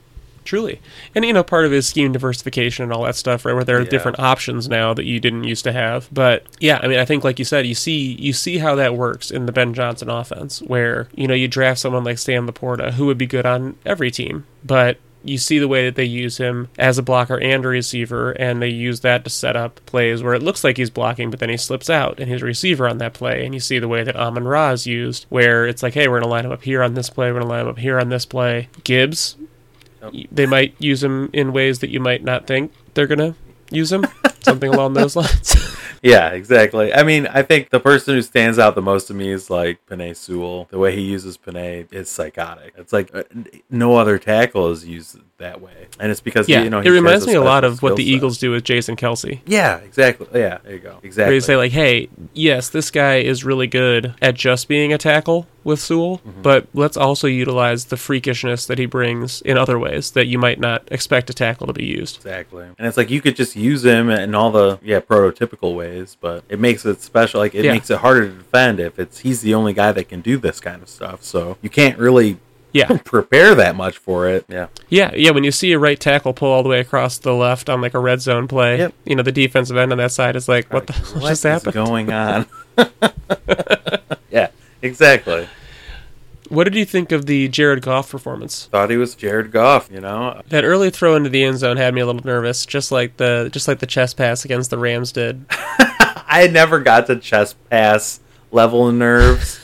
truly. 0.45 0.79
And 1.13 1.23
you 1.25 1.33
know, 1.33 1.43
part 1.43 1.65
of 1.65 1.73
it 1.73 1.77
is 1.77 1.87
scheme 1.87 2.11
diversification 2.11 2.83
and 2.83 2.91
all 2.93 3.03
that 3.03 3.15
stuff, 3.15 3.45
right? 3.45 3.53
Where 3.53 3.63
there 3.63 3.77
are 3.77 3.81
Yeah. 3.83 3.89
different 3.89 4.19
options 4.19 4.67
now 4.67 4.93
that 4.95 5.05
you 5.05 5.19
didn't 5.19 5.43
used 5.43 5.63
to 5.65 5.71
have. 5.71 6.07
But 6.11 6.43
yeah, 6.59 6.79
I 6.81 6.87
mean, 6.87 6.99
I 6.99 7.05
think 7.05 7.23
like 7.23 7.37
you 7.39 7.45
said, 7.45 7.65
you 7.67 7.75
see 7.75 8.15
you 8.19 8.33
see 8.33 8.57
how 8.59 8.75
that 8.75 8.95
works 8.95 9.29
in 9.31 9.45
the 9.47 9.51
Ben 9.51 9.73
Johnson 9.73 10.09
offense, 10.09 10.59
where 10.61 11.07
you 11.15 11.27
know 11.27 11.33
you 11.35 11.47
draft 11.47 11.79
someone 11.79 12.03
like 12.03 12.17
Sam 12.19 12.47
LaPorta, 12.47 12.93
who 12.93 13.05
would 13.07 13.17
be 13.17 13.25
good 13.27 13.45
on 13.45 13.75
every 13.85 14.11
team, 14.11 14.45
but 14.63 14.97
you 15.23 15.37
see 15.37 15.59
the 15.59 15.67
way 15.67 15.85
that 15.85 15.95
they 15.95 16.05
use 16.05 16.37
him 16.37 16.69
as 16.77 16.97
a 16.97 17.03
blocker 17.03 17.39
and 17.39 17.65
a 17.65 17.67
receiver, 17.67 18.31
and 18.31 18.61
they 18.61 18.69
use 18.69 19.01
that 19.01 19.23
to 19.23 19.29
set 19.29 19.55
up 19.55 19.79
plays 19.85 20.23
where 20.23 20.33
it 20.33 20.43
looks 20.43 20.63
like 20.63 20.77
he's 20.77 20.89
blocking, 20.89 21.29
but 21.29 21.39
then 21.39 21.49
he 21.49 21.57
slips 21.57 21.89
out 21.89 22.19
and 22.19 22.29
he's 22.29 22.41
a 22.41 22.45
receiver 22.45 22.87
on 22.87 22.99
that 22.99 23.13
play. 23.13 23.45
And 23.45 23.53
you 23.53 23.59
see 23.59 23.79
the 23.79 23.87
way 23.87 24.03
that 24.03 24.15
Amon 24.15 24.45
Ra 24.45 24.71
is 24.71 24.87
used, 24.87 25.25
where 25.29 25.67
it's 25.67 25.83
like, 25.83 25.93
hey, 25.93 26.07
we're 26.07 26.19
going 26.19 26.23
to 26.23 26.29
line 26.29 26.45
him 26.45 26.51
up 26.51 26.63
here 26.63 26.81
on 26.81 26.93
this 26.93 27.09
play, 27.09 27.27
we're 27.27 27.39
going 27.39 27.43
to 27.43 27.49
line 27.49 27.61
him 27.61 27.67
up 27.67 27.79
here 27.79 27.99
on 27.99 28.09
this 28.09 28.25
play. 28.25 28.69
Gibbs, 28.83 29.35
they 30.31 30.45
might 30.45 30.75
use 30.79 31.03
him 31.03 31.29
in 31.33 31.53
ways 31.53 31.79
that 31.79 31.89
you 31.89 31.99
might 31.99 32.23
not 32.23 32.47
think 32.47 32.71
they're 32.93 33.07
gonna 33.07 33.35
use 33.71 33.91
him. 33.91 34.05
Something 34.41 34.73
along 34.73 34.93
those 34.93 35.15
lines. 35.15 35.75
Yeah, 36.01 36.29
exactly. 36.29 36.93
I 36.93 37.03
mean, 37.03 37.27
I 37.27 37.41
think 37.41 37.71
the 37.71 37.79
person 37.79 38.15
who 38.15 38.21
stands 38.21 38.57
out 38.57 38.75
the 38.75 38.81
most 38.81 39.07
to 39.07 39.13
me 39.13 39.31
is 39.31 39.49
like 39.49 39.85
Penei 39.85 40.15
Sewell. 40.15 40.67
The 40.71 40.77
way 40.77 40.95
he 40.95 41.01
uses 41.01 41.37
Penei 41.37 41.91
is 41.91 42.09
psychotic. 42.09 42.73
It's 42.77 42.93
like 42.93 43.13
uh, 43.13 43.23
no 43.69 43.97
other 43.97 44.17
tackle 44.17 44.71
is 44.71 44.85
used 44.85 45.17
that 45.39 45.59
way, 45.61 45.87
and 45.99 46.11
it's 46.11 46.21
because 46.21 46.47
yeah, 46.47 46.63
you 46.63 46.69
know 46.69 46.79
it 46.79 46.85
he 46.85 46.89
reminds 46.91 47.25
me 47.27 47.33
a 47.33 47.41
lot 47.41 47.63
of 47.63 47.81
what 47.81 47.95
the 47.95 48.03
set. 48.05 48.09
Eagles 48.11 48.37
do 48.37 48.51
with 48.51 48.63
Jason 48.63 48.95
Kelce. 48.95 49.39
Yeah, 49.45 49.77
exactly. 49.77 50.27
Yeah, 50.33 50.59
there 50.63 50.73
you 50.73 50.79
go. 50.79 50.89
Where 50.91 50.99
Exactly. 51.03 51.35
you 51.35 51.41
say 51.41 51.55
like, 51.57 51.71
"Hey, 51.71 52.09
yes, 52.33 52.69
this 52.69 52.91
guy 52.91 53.17
is 53.17 53.43
really 53.43 53.67
good 53.67 54.13
at 54.21 54.35
just 54.35 54.67
being 54.67 54.93
a 54.93 54.97
tackle 54.97 55.47
with 55.63 55.79
Sewell, 55.79 56.19
Mm-hmm. 56.19 56.41
but 56.41 56.67
let's 56.73 56.95
also 56.97 57.27
utilize 57.27 57.85
the 57.85 57.95
freakishness 57.95 58.65
that 58.67 58.77
he 58.79 58.85
brings 58.85 59.41
in 59.41 59.57
other 59.57 59.77
ways 59.77 60.11
that 60.11 60.27
you 60.27 60.37
might 60.39 60.59
not 60.59 60.87
expect 60.91 61.29
a 61.29 61.33
tackle 61.33 61.67
to 61.67 61.73
be 61.73 61.85
used." 61.85 62.17
Exactly. 62.17 62.65
And 62.77 62.87
it's 62.87 62.97
like 62.97 63.09
you 63.09 63.21
could 63.21 63.35
just 63.35 63.55
use 63.55 63.83
him 63.85 64.09
in 64.09 64.35
all 64.35 64.51
the 64.51 64.79
yeah, 64.83 64.99
prototypical 64.99 65.75
ways, 65.75 66.17
but 66.19 66.43
it 66.49 66.59
makes 66.59 66.85
it 66.85 67.01
special. 67.01 67.39
Like 67.39 67.55
it 67.55 67.65
Yeah. 67.65 67.71
makes 67.73 67.89
it 67.89 67.99
harder 67.99 68.27
to 68.29 68.33
defend 68.35 68.79
if 68.79 68.99
it's 68.99 69.19
he's 69.19 69.41
the 69.41 69.53
only 69.55 69.73
guy 69.73 69.91
that 69.91 70.09
can 70.09 70.21
do 70.21 70.37
this 70.37 70.59
kind 70.59 70.81
of 70.81 70.89
stuff. 70.89 71.23
So 71.23 71.57
you 71.61 71.69
can't 71.69 71.97
really 71.97 72.37
Yeah, 72.71 72.97
prepare 73.03 73.55
that 73.55 73.75
much 73.75 73.97
for 73.97 74.27
it. 74.27 74.45
Yeah. 74.47 74.67
yeah, 74.89 75.11
yeah. 75.15 75.31
When 75.31 75.43
you 75.43 75.51
see 75.51 75.71
a 75.71 75.79
right 75.79 75.99
tackle 75.99 76.33
pull 76.33 76.51
all 76.51 76.61
the 76.63 76.69
way 76.69 76.79
across 76.79 77.17
the 77.17 77.33
left 77.33 77.67
on 77.69 77.81
like 77.81 77.93
a 77.95 77.99
red 77.99 78.21
zone 78.21 78.47
play, 78.47 78.77
Yep. 78.77 78.93
you 79.05 79.15
know 79.15 79.23
the 79.23 79.31
defensive 79.31 79.75
end 79.77 79.91
on 79.91 79.97
that 79.97 80.11
side 80.11 80.35
is 80.35 80.47
like, 80.47 80.71
"What 80.71 80.85
the 80.87 80.93
Like, 80.93 81.01
hell 81.03 81.13
what 81.21 81.29
just 81.29 81.45
is 81.45 81.51
happened?" 81.51 81.73
going 81.73 82.11
on? 82.11 82.45
yeah, 84.29 84.49
exactly. 84.81 85.47
What 86.49 86.63
did 86.63 86.73
you 86.75 86.85
think 86.85 87.11
of 87.11 87.27
the 87.27 87.47
Jared 87.47 87.83
Goff 87.83 88.09
performance? 88.09 88.65
Thought 88.71 88.89
he 88.89 88.97
was 88.97 89.13
Jared 89.13 89.51
Goff, 89.51 89.89
you 89.91 90.01
know? 90.01 90.41
That 90.49 90.63
early 90.63 90.89
throw 90.89 91.15
into 91.15 91.29
the 91.29 91.43
end 91.43 91.59
zone 91.59 91.77
had 91.77 91.93
me 91.93 92.01
a 92.01 92.05
little 92.07 92.23
nervous, 92.25 92.65
just 92.65 92.91
like 92.91 93.17
the 93.17 93.49
just 93.51 93.67
like 93.67 93.79
the 93.79 93.85
chest 93.85 94.17
pass 94.17 94.45
against 94.45 94.71
the 94.71 94.77
Rams 94.79 95.11
did. 95.11 95.45
I 95.51 96.49
never 96.51 96.79
got 96.79 97.05
to 97.07 97.17
chest 97.17 97.55
pass 97.69 98.19
level 98.51 98.87
of 98.87 98.95
nerves. 98.95 99.59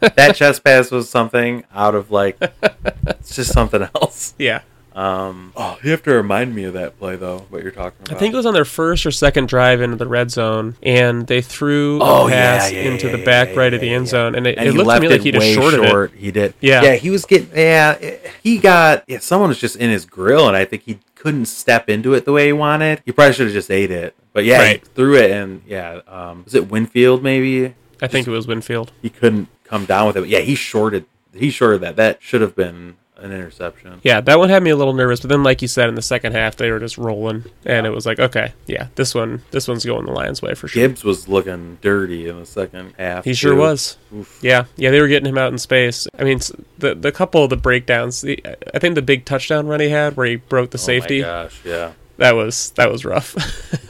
That 0.00 0.36
chest 0.36 0.64
pass 0.64 0.90
was 0.90 1.08
something 1.08 1.64
out 1.74 1.94
of 1.94 2.10
like 2.10 2.36
it's 3.06 3.34
just 3.36 3.52
something 3.52 3.82
else. 3.94 4.34
Yeah. 4.38 4.62
Um, 4.94 5.52
oh, 5.56 5.78
you 5.84 5.92
have 5.92 6.02
to 6.04 6.10
remind 6.12 6.56
me 6.56 6.64
of 6.64 6.72
that 6.74 6.98
play 6.98 7.14
though. 7.14 7.46
What 7.50 7.62
you're 7.62 7.70
talking 7.70 8.00
about? 8.04 8.16
I 8.16 8.18
think 8.18 8.34
it 8.34 8.36
was 8.36 8.46
on 8.46 8.54
their 8.54 8.64
first 8.64 9.06
or 9.06 9.12
second 9.12 9.46
drive 9.48 9.80
into 9.80 9.94
the 9.94 10.08
red 10.08 10.32
zone, 10.32 10.74
and 10.82 11.24
they 11.24 11.40
threw 11.40 12.00
Oh, 12.02 12.26
a 12.26 12.30
pass 12.30 12.72
yeah, 12.72 12.80
into 12.80 13.06
yeah, 13.06 13.12
the 13.12 13.18
yeah, 13.20 13.24
back 13.24 13.48
yeah, 13.50 13.54
right 13.54 13.72
yeah, 13.72 13.76
of 13.76 13.80
the 13.80 13.90
end 13.94 14.06
yeah. 14.06 14.10
zone, 14.10 14.34
and 14.34 14.44
it, 14.48 14.58
and 14.58 14.68
it 14.68 14.72
looked 14.72 14.90
to 14.90 15.00
me 15.00 15.08
like 15.08 15.20
he 15.20 15.30
just 15.30 15.40
way 15.40 15.54
shorted 15.54 15.88
short. 15.88 16.12
it. 16.14 16.18
He 16.18 16.32
did. 16.32 16.54
Yeah. 16.60 16.82
yeah. 16.82 16.94
He 16.96 17.10
was 17.10 17.24
getting. 17.26 17.48
Yeah, 17.56 17.92
it- 17.92 18.28
he 18.42 18.58
got. 18.58 19.04
Yeah, 19.06 19.20
someone 19.20 19.50
was 19.50 19.60
just 19.60 19.76
in 19.76 19.88
his 19.88 20.04
grill, 20.04 20.48
and 20.48 20.56
I 20.56 20.64
think 20.64 20.82
he 20.82 20.98
couldn't 21.14 21.46
step 21.46 21.88
into 21.88 22.14
it 22.14 22.24
the 22.24 22.32
way 22.32 22.46
he 22.46 22.52
wanted. 22.52 23.00
He 23.04 23.12
probably 23.12 23.34
should 23.34 23.46
have 23.46 23.54
just 23.54 23.70
ate 23.70 23.92
it. 23.92 24.16
But 24.32 24.44
yeah, 24.46 24.58
Right. 24.58 24.80
he 24.80 24.86
threw 24.96 25.14
it, 25.16 25.30
and 25.30 25.62
yeah, 25.64 26.00
um, 26.08 26.42
was 26.44 26.56
it 26.56 26.68
Winfield? 26.68 27.22
Maybe 27.22 27.72
I 28.02 28.08
think 28.08 28.26
it 28.26 28.30
was 28.32 28.48
Winfield. 28.48 28.90
he 29.00 29.10
couldn't 29.10 29.46
come 29.68 29.84
down 29.84 30.06
with 30.06 30.16
it. 30.16 30.20
But 30.20 30.28
yeah, 30.28 30.40
he 30.40 30.54
shorted. 30.54 31.06
He 31.32 31.50
shorted 31.50 31.80
that. 31.82 31.96
That 31.96 32.22
should 32.22 32.40
have 32.40 32.56
been 32.56 32.96
an 33.16 33.32
interception. 33.32 34.00
Yeah, 34.02 34.20
that 34.20 34.38
one 34.38 34.48
had 34.48 34.62
me 34.62 34.70
a 34.70 34.76
little 34.76 34.92
nervous, 34.94 35.20
but 35.20 35.28
then, 35.28 35.42
like 35.42 35.60
you 35.60 35.68
said, 35.68 35.88
in 35.88 35.94
the 35.96 36.02
second 36.02 36.32
half, 36.32 36.56
they 36.56 36.70
were 36.70 36.78
just 36.78 36.96
rolling, 36.96 37.44
and 37.64 37.86
it 37.86 37.90
was 37.90 38.06
like, 38.06 38.18
okay, 38.20 38.52
yeah, 38.66 38.88
this 38.94 39.14
one, 39.14 39.42
this 39.50 39.66
one's 39.66 39.84
going 39.84 40.06
the 40.06 40.12
Lions' 40.12 40.40
way 40.40 40.54
for 40.54 40.68
sure. 40.68 40.86
Gibbs 40.86 41.02
was 41.04 41.28
looking 41.28 41.78
dirty 41.80 42.28
in 42.28 42.38
the 42.38 42.46
second 42.46 42.94
half. 42.96 43.24
He 43.24 43.34
sure 43.34 43.54
too. 43.54 43.58
was. 43.58 43.98
Oof. 44.14 44.38
Yeah, 44.40 44.66
yeah, 44.76 44.90
they 44.90 45.00
were 45.00 45.08
getting 45.08 45.28
him 45.28 45.38
out 45.38 45.52
in 45.52 45.58
space. 45.58 46.06
I 46.18 46.24
mean, 46.24 46.40
the 46.78 46.94
the 46.94 47.12
couple 47.12 47.42
of 47.44 47.50
the 47.50 47.56
breakdowns. 47.56 48.20
The, 48.20 48.42
I 48.72 48.78
think 48.78 48.94
the 48.94 49.02
big 49.02 49.24
touchdown 49.24 49.66
run 49.66 49.80
he 49.80 49.88
had, 49.88 50.16
where 50.16 50.26
he 50.26 50.36
broke 50.36 50.70
the 50.70 50.78
safety, 50.78 51.24
Oh 51.24 51.26
my 51.26 51.42
gosh, 51.44 51.60
yeah. 51.64 51.92
that 52.18 52.36
was 52.36 52.70
that 52.72 52.90
was 52.90 53.04
rough. 53.04 53.34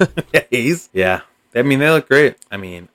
Yeah, 0.33 0.45
he's 0.51 0.89
yeah. 0.93 1.21
I 1.55 1.63
mean, 1.63 1.81
they 1.81 1.91
look 1.91 2.09
great. 2.09 2.37
I 2.53 2.57
mean, 2.57 2.89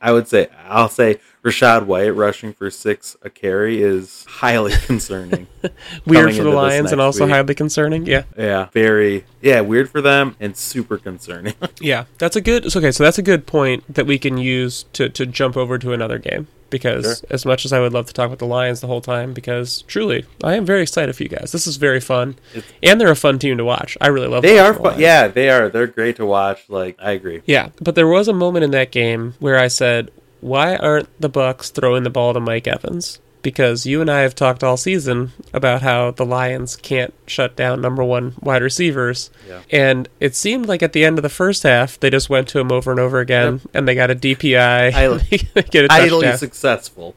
I 0.00 0.12
would 0.12 0.26
say 0.28 0.48
I'll 0.66 0.88
say 0.88 1.20
Rachaad 1.44 1.86
White 1.86 2.10
rushing 2.14 2.52
for 2.52 2.70
six 2.70 3.16
a 3.22 3.30
carry 3.30 3.82
is 3.82 4.24
highly 4.28 4.72
concerning. 4.86 5.46
Weird 6.06 6.34
for 6.34 6.42
the 6.42 6.50
Lions 6.50 6.92
and 6.92 7.00
also 7.00 7.24
week. 7.24 7.32
highly 7.34 7.54
concerning. 7.54 8.06
Yeah, 8.06 8.24
yeah, 8.36 8.66
very 8.72 9.24
yeah, 9.40 9.60
weird 9.60 9.88
for 9.90 10.00
them 10.00 10.36
and 10.40 10.56
super 10.56 10.98
concerning. 10.98 11.54
yeah, 11.80 12.04
that's 12.18 12.36
a 12.36 12.40
good. 12.40 12.74
Okay, 12.76 12.90
so 12.90 13.04
that's 13.04 13.18
a 13.18 13.22
good 13.22 13.46
point 13.46 13.84
that 13.92 14.06
we 14.06 14.18
can 14.18 14.38
use 14.38 14.84
to 14.94 15.08
to 15.10 15.26
jump 15.26 15.56
over 15.56 15.78
to 15.78 15.92
another 15.92 16.18
game. 16.18 16.48
Because 16.70 17.20
Sure. 17.20 17.28
as 17.30 17.46
much 17.46 17.64
as 17.64 17.72
I 17.72 17.80
would 17.80 17.94
love 17.94 18.04
to 18.08 18.12
talk 18.12 18.28
with 18.28 18.40
the 18.40 18.46
Lions 18.46 18.82
the 18.82 18.88
whole 18.88 19.00
time, 19.00 19.32
because 19.32 19.80
truly 19.88 20.26
I 20.44 20.54
am 20.54 20.66
very 20.66 20.82
excited 20.82 21.16
for 21.16 21.22
you 21.22 21.30
guys. 21.30 21.50
This 21.50 21.66
is 21.66 21.78
very 21.78 21.98
fun, 21.98 22.36
It's- 22.54 22.70
and 22.82 23.00
they're 23.00 23.10
a 23.10 23.16
fun 23.16 23.38
team 23.38 23.56
to 23.56 23.64
watch. 23.64 23.96
I 24.02 24.08
really 24.08 24.26
love. 24.26 24.42
Them. 24.42 24.52
They 24.52 24.58
are 24.58 24.74
fun. 24.74 25.00
Yeah, 25.00 25.28
they 25.28 25.48
are. 25.48 25.70
They're 25.70 25.86
great 25.86 26.16
to 26.16 26.26
watch. 26.26 26.64
Like 26.68 26.96
I 27.00 27.12
agree. 27.12 27.40
Yeah, 27.46 27.70
but 27.80 27.94
there 27.94 28.06
was 28.06 28.28
a 28.28 28.34
moment 28.34 28.64
in 28.64 28.70
that 28.72 28.90
game 28.90 29.32
where 29.38 29.58
I 29.58 29.68
said, 29.68 30.10
"Why 30.40 30.76
aren't 30.76 31.08
the 31.20 31.30
Bucs 31.30 31.70
throwing 31.72 32.02
the 32.04 32.10
ball 32.10 32.32
to 32.34 32.40
Mike 32.40 32.66
Evans?" 32.66 33.20
Because 33.40 33.86
you 33.86 34.00
and 34.00 34.10
I 34.10 34.22
have 34.22 34.34
talked 34.34 34.64
all 34.64 34.76
season 34.76 35.30
about 35.54 35.80
how 35.82 36.10
the 36.10 36.26
Lions 36.26 36.74
can't 36.74 37.14
shut 37.26 37.54
down 37.54 37.80
number 37.80 38.02
one 38.02 38.34
wide 38.40 38.62
receivers, 38.62 39.30
Yeah. 39.48 39.60
and 39.70 40.08
it 40.18 40.34
seemed 40.34 40.66
like 40.66 40.82
at 40.82 40.92
the 40.92 41.04
end 41.04 41.18
of 41.18 41.22
the 41.22 41.28
first 41.28 41.62
half 41.62 41.98
they 42.00 42.10
just 42.10 42.28
went 42.28 42.48
to 42.48 42.58
him 42.58 42.72
over 42.72 42.90
and 42.90 42.98
over 42.98 43.20
again, 43.20 43.60
and 43.72 43.86
they 43.86 43.94
got 43.94 44.10
a 44.10 44.16
DPI, 44.16 44.92
I- 44.92 45.06
they 45.54 45.62
get 45.62 45.84
a 45.84 45.92
Idly 45.92 46.10
touchdown, 46.22 46.38
successful. 46.38 47.14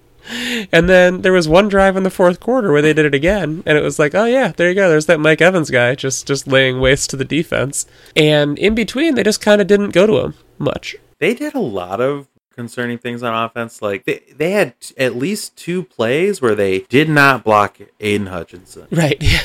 and 0.71 0.87
then 0.87 1.23
there 1.23 1.33
was 1.33 1.47
one 1.49 1.67
drive 1.67 1.97
in 1.97 2.03
the 2.03 2.11
fourth 2.11 2.39
quarter 2.39 2.71
where 2.71 2.83
they 2.83 2.93
did 2.93 3.05
it 3.07 3.15
again, 3.15 3.63
and 3.65 3.75
it 3.75 3.83
was 3.83 3.97
like, 3.97 4.13
oh 4.13 4.25
yeah, 4.25 4.49
there 4.55 4.69
you 4.69 4.75
go, 4.75 4.87
there's 4.89 5.07
that 5.07 5.19
Mike 5.19 5.41
Evans 5.41 5.71
guy 5.71 5.95
just 5.95 6.27
just 6.27 6.47
laying 6.47 6.79
waste 6.79 7.09
to 7.09 7.17
the 7.17 7.25
defense, 7.25 7.87
and 8.15 8.59
in 8.59 8.75
between 8.75 9.15
they 9.15 9.23
just 9.23 9.41
kind 9.41 9.59
of 9.59 9.65
didn't 9.65 9.89
go 9.89 10.05
to 10.05 10.19
him 10.19 10.35
much. 10.59 10.95
They 11.17 11.33
did 11.33 11.55
a 11.55 11.59
lot 11.59 11.99
of 11.99 12.27
concerning 12.55 12.97
things 12.97 13.23
on 13.23 13.33
offense. 13.33 13.81
Like 13.81 14.05
they 14.05 14.21
they 14.35 14.51
had 14.51 14.79
t- 14.79 14.93
at 14.97 15.15
least 15.15 15.55
two 15.55 15.83
plays 15.83 16.41
where 16.41 16.55
they 16.55 16.79
did 16.79 17.09
not 17.09 17.43
block 17.43 17.77
Aidan 17.99 18.27
Hutchinson. 18.27 18.87
Right. 18.91 19.17
Yeah. 19.21 19.39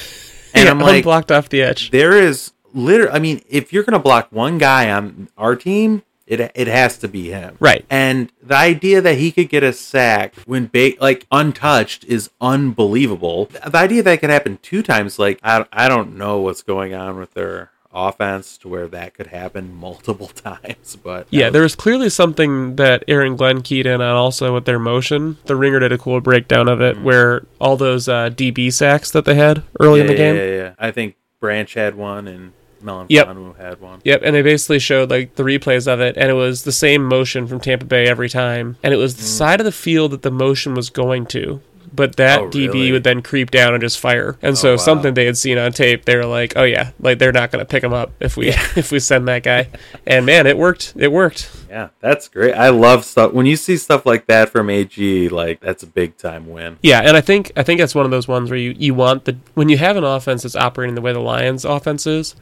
And 0.55 0.65
yeah, 0.65 0.71
I'm 0.71 0.81
like- 0.81 0.97
unblocked 0.99 1.31
off 1.31 1.49
the 1.51 1.61
edge. 1.63 1.91
there 1.91 2.13
is 2.17 2.53
literally 2.73 3.13
i 3.13 3.19
mean 3.19 3.43
if 3.49 3.73
you're 3.73 3.83
going 3.83 3.93
to 3.93 3.99
block 3.99 4.29
one 4.31 4.57
guy 4.59 4.91
on 4.91 5.29
our 5.37 5.55
team 5.57 6.03
It 6.27 6.41
it 6.55 6.67
has 6.67 6.99
to 6.99 7.09
be 7.09 7.29
him. 7.31 7.57
Right. 7.61 7.85
And 7.89 8.33
the 8.43 8.57
idea 8.57 9.01
that 9.01 9.17
he 9.19 9.31
could 9.31 9.49
get 9.49 9.63
a 9.63 9.73
sack 9.73 10.35
when 10.47 10.67
ba- 10.67 10.99
like 11.01 11.25
untouched 11.31 12.05
is 12.05 12.31
unbelievable. 12.41 13.47
The 13.47 13.77
idea 13.77 14.03
that 14.03 14.21
could 14.21 14.31
happen 14.31 14.59
two 14.63 14.83
times, 14.83 15.19
like 15.19 15.39
I 15.43 15.65
I 15.73 15.89
don't 15.89 16.17
know 16.17 16.39
what's 16.41 16.63
going 16.63 16.95
on 16.95 17.17
with 17.19 17.33
their 17.35 17.71
offense 17.97 18.59
to 18.59 18.69
where 18.69 18.87
that 18.88 19.15
could 19.15 19.29
happen 19.29 19.75
multiple 19.75 20.26
times. 20.35 20.97
But 21.03 21.26
Yeah, 21.31 21.50
there 21.50 21.62
was 21.62 21.75
clearly 21.75 22.11
something 22.11 22.76
that 22.76 23.03
Aaron 23.09 23.37
Glenn 23.37 23.62
keyed 23.62 23.87
in 23.87 24.00
on 24.00 24.15
also 24.17 24.53
with 24.55 24.67
their 24.67 24.79
motion. 24.79 25.38
The 25.47 25.57
Ringer 25.57 25.81
did 25.81 25.93
a 25.93 25.99
cool 25.99 26.21
breakdown 26.21 26.69
of 26.69 26.81
it 26.81 27.00
where 27.00 27.47
all 27.61 27.76
those 27.76 28.09
uh, 28.09 28.31
DB 28.31 28.73
sacks 28.73 29.11
that 29.12 29.25
they 29.25 29.35
had 29.35 29.62
early 29.81 30.00
in 30.00 30.07
the 30.07 30.15
game. 30.15 30.37
Yeah, 30.37 30.45
yeah, 30.45 30.57
yeah. 30.57 30.75
I 30.79 30.91
think 30.91 31.17
Branch 31.41 31.73
had 31.75 31.95
one 31.95 32.29
and 32.29 32.53
Melon 32.83 33.07
Yep. 33.09 33.26
had 33.59 33.81
one. 33.81 34.00
Yep, 34.05 34.21
and 34.23 34.37
they 34.37 34.43
basically 34.43 34.79
showed 34.79 35.11
like 35.11 35.35
the 35.37 35.43
replays 35.43 35.91
of 35.91 36.00
it, 36.00 36.17
and 36.17 36.31
it 36.31 36.35
was 36.35 36.65
the 36.65 36.73
same 36.73 37.05
motion 37.05 37.47
from 37.47 37.61
Tampa 37.61 37.87
Bay 37.87 38.07
every 38.07 38.29
time, 38.29 38.76
and 38.83 38.93
it 38.93 38.97
was 38.99 39.17
the 39.17 39.23
side 39.23 39.61
of 39.61 39.65
the 39.65 39.73
field 39.73 40.11
that 40.12 40.23
the 40.23 40.31
motion 40.31 40.75
was 40.75 40.91
going 40.91 41.26
to. 41.26 41.61
But 41.95 42.16
that 42.16 42.40
Oh, 42.40 42.49
DB 42.49 42.69
really? 42.69 42.93
would 42.93 43.05
then 43.05 43.23
creep 43.23 43.50
down 43.50 43.75
and 43.75 43.81
just 43.81 43.99
fire. 43.99 44.37
And 44.43 44.52
oh, 44.52 44.55
so 44.55 44.71
wow. 44.73 44.76
something 44.76 45.14
they 45.14 45.25
had 45.26 45.37
seen 45.38 45.59
on 45.59 45.73
tape, 45.73 46.05
they 46.05 46.16
were 46.16 46.26
like, 46.26 46.52
"Oh 46.57 46.64
yeah, 46.64 46.90
like 47.00 47.19
they're 47.19 47.33
not 47.33 47.50
going 47.50 47.64
to 47.64 47.69
pick 47.69 47.83
him 47.83 47.93
up 47.93 48.12
if 48.21 48.37
we 48.37 48.49
if 48.76 48.90
we 48.93 48.99
send 48.99 49.26
that 49.28 49.43
guy." 49.43 49.69
And 50.07 50.26
man, 50.26 50.47
it 50.47 50.59
worked. 50.59 50.95
It 50.97 51.12
worked. 51.12 51.50
Yeah, 51.71 51.88
that's 52.00 52.28
great. 52.28 52.55
I 52.55 52.69
love 52.69 53.05
stuff 53.05 53.33
when 53.33 53.47
you 53.47 53.57
see 53.57 53.76
stuff 53.76 54.07
like 54.07 54.26
that 54.26 54.50
from 54.50 54.71
AG. 54.71 55.28
Like 55.28 55.61
that's 55.61 55.83
a 55.83 55.87
big 55.87 56.16
time 56.16 56.49
win. 56.49 56.78
Yeah, 56.83 57.00
and 57.00 57.16
I 57.16 57.21
think 57.21 57.52
I 57.57 57.62
think 57.62 57.81
that's 57.81 57.95
one 57.95 58.05
of 58.05 58.11
those 58.11 58.28
ones 58.28 58.50
where 58.50 58.59
you, 58.59 58.75
you 58.78 58.95
want 58.95 59.25
the 59.25 59.37
when 59.55 59.69
you 59.69 59.78
have 59.78 59.97
an 59.97 60.05
offense 60.05 60.43
that's 60.43 60.57
operating 60.57 60.95
the 60.95 61.00
way 61.00 61.12
the 61.12 61.21
Lions 61.21 61.64
offense 61.64 62.07
is, 62.07 62.35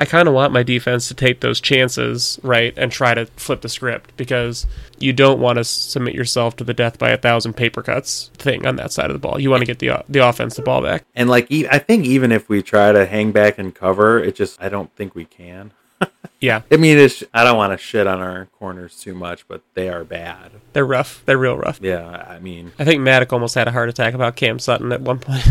I 0.00 0.06
kind 0.06 0.26
of 0.26 0.34
want 0.34 0.52
my 0.52 0.62
defense 0.62 1.06
to 1.08 1.14
take 1.14 1.40
those 1.40 1.60
chances, 1.60 2.40
right, 2.42 2.72
and 2.78 2.90
try 2.90 3.12
to 3.12 3.26
flip 3.36 3.60
the 3.60 3.68
script 3.68 4.16
because 4.16 4.66
you 4.98 5.12
don't 5.12 5.40
want 5.40 5.58
to 5.58 5.64
submit 5.64 6.14
yourself 6.14 6.56
to 6.56 6.64
the 6.64 6.72
death 6.72 6.98
by 6.98 7.10
a 7.10 7.18
thousand 7.18 7.52
paper 7.52 7.82
cuts 7.82 8.30
thing 8.34 8.66
on 8.66 8.76
that 8.76 8.92
side 8.92 9.06
of 9.06 9.12
the 9.12 9.18
ball. 9.18 9.38
You 9.38 9.50
want 9.50 9.60
to 9.60 9.66
get 9.66 9.78
the 9.78 10.02
the 10.08 10.26
offense 10.26 10.56
the 10.56 10.62
ball 10.62 10.82
back. 10.82 11.04
And 11.14 11.28
like 11.28 11.52
I 11.52 11.78
think 11.78 12.06
even 12.06 12.32
if 12.32 12.48
we 12.48 12.62
try 12.62 12.92
to 12.92 13.04
hang 13.04 13.30
back 13.30 13.58
and 13.58 13.74
cover, 13.74 14.18
it 14.18 14.34
just 14.34 14.60
I 14.60 14.70
don't 14.70 14.90
think 14.96 15.14
we 15.14 15.26
can. 15.26 15.72
Yeah, 16.40 16.62
I 16.72 16.78
mean, 16.78 16.96
it's, 16.96 17.22
I 17.34 17.44
don't 17.44 17.58
want 17.58 17.74
to 17.74 17.76
shit 17.76 18.06
on 18.06 18.20
our 18.20 18.46
corners 18.58 18.98
too 18.98 19.14
much, 19.14 19.46
but 19.46 19.60
they 19.74 19.90
are 19.90 20.04
bad. 20.04 20.52
they're 20.72 20.86
rough. 20.86 21.22
They're 21.26 21.36
real 21.36 21.58
rough. 21.58 21.80
Yeah, 21.82 22.24
I 22.26 22.38
mean, 22.38 22.72
I 22.78 22.86
think 22.86 23.02
Maddock 23.02 23.30
almost 23.34 23.54
had 23.54 23.68
a 23.68 23.72
heart 23.72 23.90
attack 23.90 24.14
about 24.14 24.36
Cam 24.36 24.58
Sutton 24.58 24.90
at 24.90 25.02
one 25.02 25.18
point. 25.18 25.46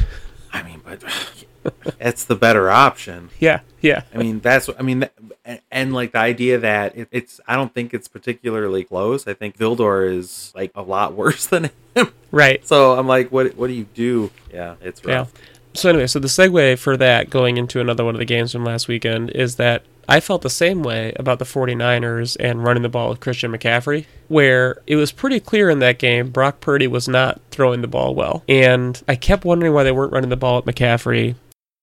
I 0.52 0.64
mean, 0.64 0.82
but 0.84 1.04
it's 2.00 2.24
the 2.24 2.36
better 2.36 2.70
option. 2.70 3.30
yeah, 3.40 3.62
yeah, 3.82 4.04
I 4.14 4.18
mean, 4.18 4.40
that's 4.40 4.70
I 4.78 4.82
mean, 4.82 5.10
and, 5.46 5.62
and 5.72 5.94
like 5.94 6.12
the 6.12 6.20
idea 6.20 6.58
that 6.60 6.98
it, 6.98 7.08
it's 7.12 7.40
I 7.48 7.56
don't 7.56 7.74
think 7.74 7.94
it's 7.94 8.08
particularly 8.08 8.84
close. 8.84 9.28
I 9.28 9.34
think 9.34 9.58
Vildor 9.58 10.12
is 10.14 10.52
like 10.56 10.72
a 10.76 10.82
lot 10.82 11.14
worse 11.16 11.46
than 11.46 11.70
him. 11.96 12.14
right. 12.32 12.66
So 12.66 12.98
I'm 12.98 13.08
like, 13.08 13.32
what 13.32 13.56
what 13.56 13.68
do 13.68 13.74
you 13.74 13.86
do? 13.94 14.32
Yeah, 14.54 14.76
it's 14.82 15.02
Yeah. 15.04 15.26
So 15.74 15.90
anyway, 15.90 16.08
so 16.08 16.20
the 16.20 16.28
segue 16.28 16.80
for 16.80 16.98
that 16.98 17.30
going 17.30 17.58
into 17.58 17.80
another 17.80 18.04
one 18.04 18.16
of 18.16 18.20
the 18.20 18.26
games 18.26 18.52
from 18.52 18.66
last 18.66 18.88
weekend 18.88 19.30
is 19.32 19.56
that 19.58 19.84
I 20.10 20.20
felt 20.20 20.42
the 20.42 20.50
same 20.50 20.82
way 20.82 21.14
about 21.18 21.38
the 21.38 21.46
49ers 21.46 22.36
and 22.40 22.64
running 22.64 22.82
the 22.82 22.90
ball 22.90 23.10
with 23.10 23.20
Christian 23.20 23.52
McCaffrey, 23.52 24.06
where 24.28 24.82
it 24.88 24.96
was 24.96 25.12
pretty 25.12 25.40
clear 25.40 25.70
in 25.70 25.78
that 25.80 26.00
game 26.00 26.32
Brock 26.32 26.62
Purdy 26.62 26.88
was 26.88 27.08
not 27.08 27.40
throwing 27.52 27.82
the 27.82 27.88
ball 27.88 28.16
well. 28.16 28.44
And 28.50 29.00
I 29.08 29.16
kept 29.16 29.46
wondering 29.46 29.72
why 29.72 29.84
they 29.84 29.92
weren't 29.92 30.12
running 30.12 30.32
the 30.32 30.36
ball 30.36 30.58
at 30.58 30.66
McCaffrey. 30.66 31.36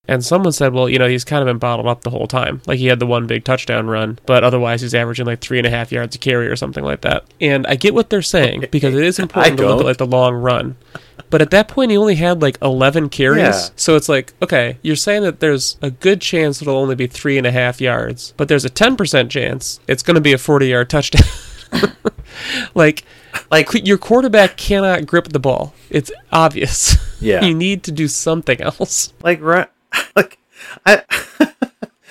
And 0.09 0.25
someone 0.25 0.53
said, 0.53 0.73
well, 0.73 0.89
you 0.89 0.99
know, 0.99 1.09
he's 1.09 1.25
kind 1.25 1.43
of 1.43 1.47
been 1.47 1.59
bottled 1.59 1.89
up 1.89 2.03
the 2.03 2.11
whole 2.11 2.27
time. 2.27 2.63
Like 2.67 2.79
he 2.79 2.87
had 2.87 3.01
the 3.01 3.07
one 3.07 3.27
big 3.27 3.45
touchdown 3.45 3.89
run, 3.89 4.19
but 4.27 4.45
otherwise 4.45 4.83
he's 4.83 4.95
averaging 4.95 5.27
like 5.27 5.41
three 5.41 5.59
and 5.59 5.67
a 5.67 5.71
half 5.71 5.91
yards 5.91 6.15
a 6.15 6.19
carry 6.19 6.47
or 6.47 6.57
something 6.57 6.85
like 6.85 7.01
that. 7.01 7.25
And 7.41 7.67
I 7.67 7.75
get 7.75 7.95
what 7.95 8.11
they're 8.11 8.23
saying 8.23 8.67
because 8.71 8.95
it 8.95 9.03
is 9.03 9.19
important 9.19 9.59
to 9.59 9.67
look 9.67 9.81
at 9.81 9.87
like 9.87 9.97
the 9.97 10.07
long 10.07 10.35
run. 10.35 10.77
But 11.29 11.43
at 11.43 11.51
that 11.51 11.67
point, 11.67 11.91
he 11.91 11.97
only 11.97 12.15
had 12.15 12.41
like 12.41 12.57
11 12.63 13.09
carries. 13.09 13.39
Yeah. 13.39 13.69
So 13.75 13.97
it's 13.97 14.09
like, 14.09 14.33
okay, 14.41 14.79
you're 14.83 14.95
saying 14.97 15.23
that 15.23 15.41
there's 15.41 15.77
a 15.83 15.91
good 15.91 16.21
chance 16.21 16.63
it'll 16.63 16.77
only 16.77 16.95
be 16.95 17.09
three 17.09 17.37
and 17.37 17.47
a 17.47 17.53
half 17.53 17.81
yards, 17.81 18.33
but 18.37 18.47
there's 18.49 18.65
a 18.65 18.71
10% 18.71 19.29
chance 19.29 19.81
it's 19.89 20.03
going 20.03 20.15
to 20.15 20.21
be 20.21 20.33
a 20.33 20.39
40 20.39 20.69
yard 20.69 20.89
touchdown. 20.89 21.27
like, 22.75 23.05
Like 23.51 23.87
your 23.87 23.99
quarterback 23.99 24.57
cannot 24.57 25.07
grip 25.07 25.29
the 25.29 25.41
ball. 25.41 25.75
It's 25.91 26.13
obvious. 26.33 26.97
Yeah. 27.21 27.41
you 27.45 27.55
need 27.55 27.83
to 27.85 27.93
do 27.93 28.07
something 28.07 28.61
else. 28.61 29.13
like 29.23 29.41
run 29.41 29.67
like 30.17 30.39
I 30.85 31.03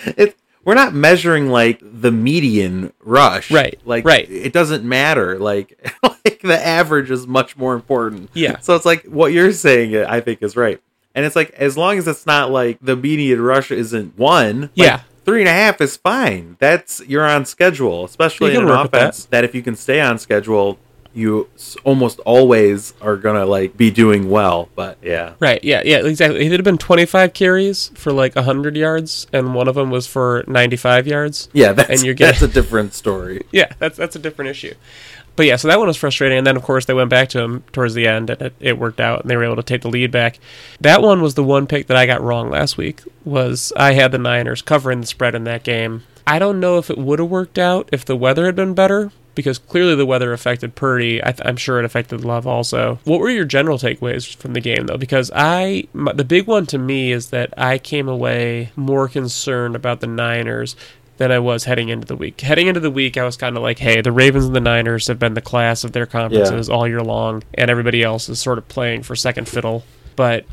it 0.06 0.36
we're 0.64 0.74
not 0.74 0.94
measuring 0.96 1.50
like 1.50 1.80
the 1.84 2.12
median 2.12 2.92
rush. 3.04 3.52
Right, 3.52 3.80
Like 3.86 4.04
right. 4.04 4.28
it 4.30 4.52
doesn't 4.52 4.84
matter. 4.84 5.38
Like 5.38 5.80
like 6.04 6.42
the 6.42 6.60
average 6.60 7.12
is 7.12 7.28
much 7.28 7.56
more 7.56 7.76
important. 7.76 8.32
Yeah. 8.34 8.58
So 8.60 8.76
it's 8.76 8.86
like 8.86 9.04
what 9.06 9.32
you're 9.32 9.52
saying 9.52 9.96
uh, 9.96 10.06
I 10.10 10.22
think 10.22 10.42
is 10.42 10.56
right. 10.56 10.82
And 11.14 11.24
it's 11.26 11.36
like 11.36 11.52
as 11.52 11.78
long 11.78 11.98
as 11.98 12.08
it's 12.08 12.26
not 12.26 12.52
like 12.52 12.80
the 12.82 12.96
median 12.96 13.42
rush 13.42 13.70
isn't 13.72 14.18
one, 14.18 14.62
like, 14.62 14.72
Yeah. 14.76 15.02
Three 15.24 15.40
and 15.42 15.50
a 15.50 15.54
half 15.54 15.82
is 15.82 15.98
fine. 15.98 16.56
That's 16.60 17.02
you're 17.08 17.26
on 17.28 17.46
schedule, 17.46 18.06
especially 18.06 18.52
in 18.54 18.62
an 18.62 18.66
with 18.68 18.76
that. 18.76 18.86
offense 18.86 19.26
that 19.26 19.44
if 19.44 19.56
you 19.56 19.64
can 19.64 19.76
stay 19.76 20.00
on 20.00 20.20
schedule, 20.20 20.78
you 21.16 21.50
almost 21.84 22.20
always 22.20 22.94
are 23.02 23.16
gonna 23.16 23.46
like 23.46 23.76
be 23.78 23.90
doing 23.90 24.30
well. 24.30 24.70
But 24.76 24.98
yeah, 25.02 25.34
Right, 25.40 25.64
yeah, 25.64 25.82
yeah, 25.86 25.98
exactly. 26.06 26.46
It 26.46 26.52
had 26.52 26.64
been 26.64 26.78
25 26.78 27.34
carries 27.34 27.90
for 27.96 28.12
like 28.12 28.36
100 28.36 28.76
yards, 28.76 29.26
and 29.34 29.56
one 29.56 29.68
of 29.68 29.76
them 29.76 29.90
was 29.90 30.06
for 30.06 30.44
95 30.48 31.08
yards. 31.08 31.50
Yeah, 31.54 31.72
that's, 31.72 31.90
And 31.90 32.04
you're 32.04 32.16
that's 32.16 32.42
a 32.42 32.48
different 32.48 32.94
story. 32.94 33.44
Yeah, 33.52 33.72
that's 33.80 33.98
that's 33.98 34.16
a 34.18 34.20
different 34.20 34.52
issue. 34.52 34.74
But 35.36 35.46
yeah, 35.46 35.56
so 35.56 35.68
that 35.68 35.80
one 35.80 35.88
was 35.88 35.98
frustrating. 35.98 36.38
And 36.38 36.48
then, 36.48 36.56
of 36.58 36.64
course, 36.64 36.86
they 36.86 36.94
went 36.94 37.10
back 37.10 37.30
to 37.30 37.40
him 37.40 37.64
towards 37.72 37.94
the 37.94 38.08
end, 38.08 38.30
and 38.30 38.42
it, 38.42 38.54
it 38.60 38.78
worked 38.78 39.00
out, 39.00 39.22
and 39.22 39.30
they 39.30 39.36
were 39.36 39.44
able 39.44 39.58
to 39.58 39.64
take 39.64 39.82
the 39.82 39.90
lead 39.90 40.12
back. 40.12 40.40
That 40.82 41.02
one 41.02 41.22
was 41.22 41.36
the 41.36 41.44
one 41.44 41.68
pick 41.68 41.88
that 41.88 41.98
I 41.98 42.06
got 42.06 42.22
wrong 42.22 42.50
last 42.50 42.78
week. 42.78 43.02
Was 43.24 43.72
I 43.76 43.94
had 43.94 44.12
the 44.12 44.18
Niners 44.18 44.62
covering 44.62 45.02
the 45.02 45.08
spread 45.08 45.36
in 45.36 45.44
that 45.46 45.64
game. 45.64 46.04
I 46.28 46.40
don't 46.40 46.60
know 46.60 46.78
if 46.78 46.90
it 46.90 46.98
would 46.98 47.20
have 47.20 47.30
worked 47.30 47.60
out 47.60 47.88
if 47.92 48.04
the 48.04 48.16
weather 48.16 48.46
had 48.46 48.56
been 48.56 48.74
better, 48.74 49.12
because 49.36 49.58
clearly 49.60 49.96
the 49.96 50.06
weather 50.06 50.34
affected 50.34 50.76
Purdy. 50.76 51.22
I 51.24 51.32
th- 51.32 51.42
I'm 51.48 51.58
sure 51.58 51.78
it 51.80 51.86
affected 51.86 52.24
Love 52.26 52.48
also. 52.48 53.00
What 53.04 53.20
were 53.20 53.30
your 53.30 53.46
general 53.46 53.78
takeaways 53.78 54.34
from 54.36 54.54
the 54.54 54.62
game, 54.62 54.88
though? 54.88 54.98
Because 54.98 55.30
I, 55.36 55.88
my, 55.94 56.14
the 56.14 56.24
big 56.24 56.48
one 56.48 56.66
to 56.68 56.78
me 56.78 57.12
is 57.12 57.30
that 57.30 57.54
I 57.58 57.78
came 57.78 58.08
away 58.08 58.72
more 58.76 59.08
concerned 59.08 59.76
about 59.76 60.00
the 60.00 60.08
Niners 60.08 60.76
than 61.18 61.32
I 61.32 61.40
was 61.40 61.64
heading 61.66 61.90
into 61.90 62.06
the 62.08 62.16
week. 62.16 62.42
Heading 62.42 62.68
into 62.68 62.80
the 62.82 62.92
week, 62.92 63.18
I 63.18 63.24
was 63.24 63.38
kind 63.38 63.56
of 63.56 63.64
like, 63.64 63.80
hey, 63.80 64.02
the 64.02 64.12
Ravens 64.12 64.46
and 64.46 64.56
the 64.56 64.60
Niners 64.60 65.08
have 65.08 65.20
been 65.20 65.34
the 65.34 65.42
class 65.42 65.84
of 65.84 65.92
their 65.94 66.06
conferences 66.06 66.70
all 66.70 66.88
year 66.88 67.02
long, 67.02 67.44
and 67.54 67.70
everybody 67.70 68.04
else 68.04 68.28
is 68.28 68.40
sort 68.40 68.58
of 68.58 68.68
playing 68.68 69.04
for 69.04 69.16
second 69.16 69.48
fiddle. 69.48 69.84
But 70.16 70.46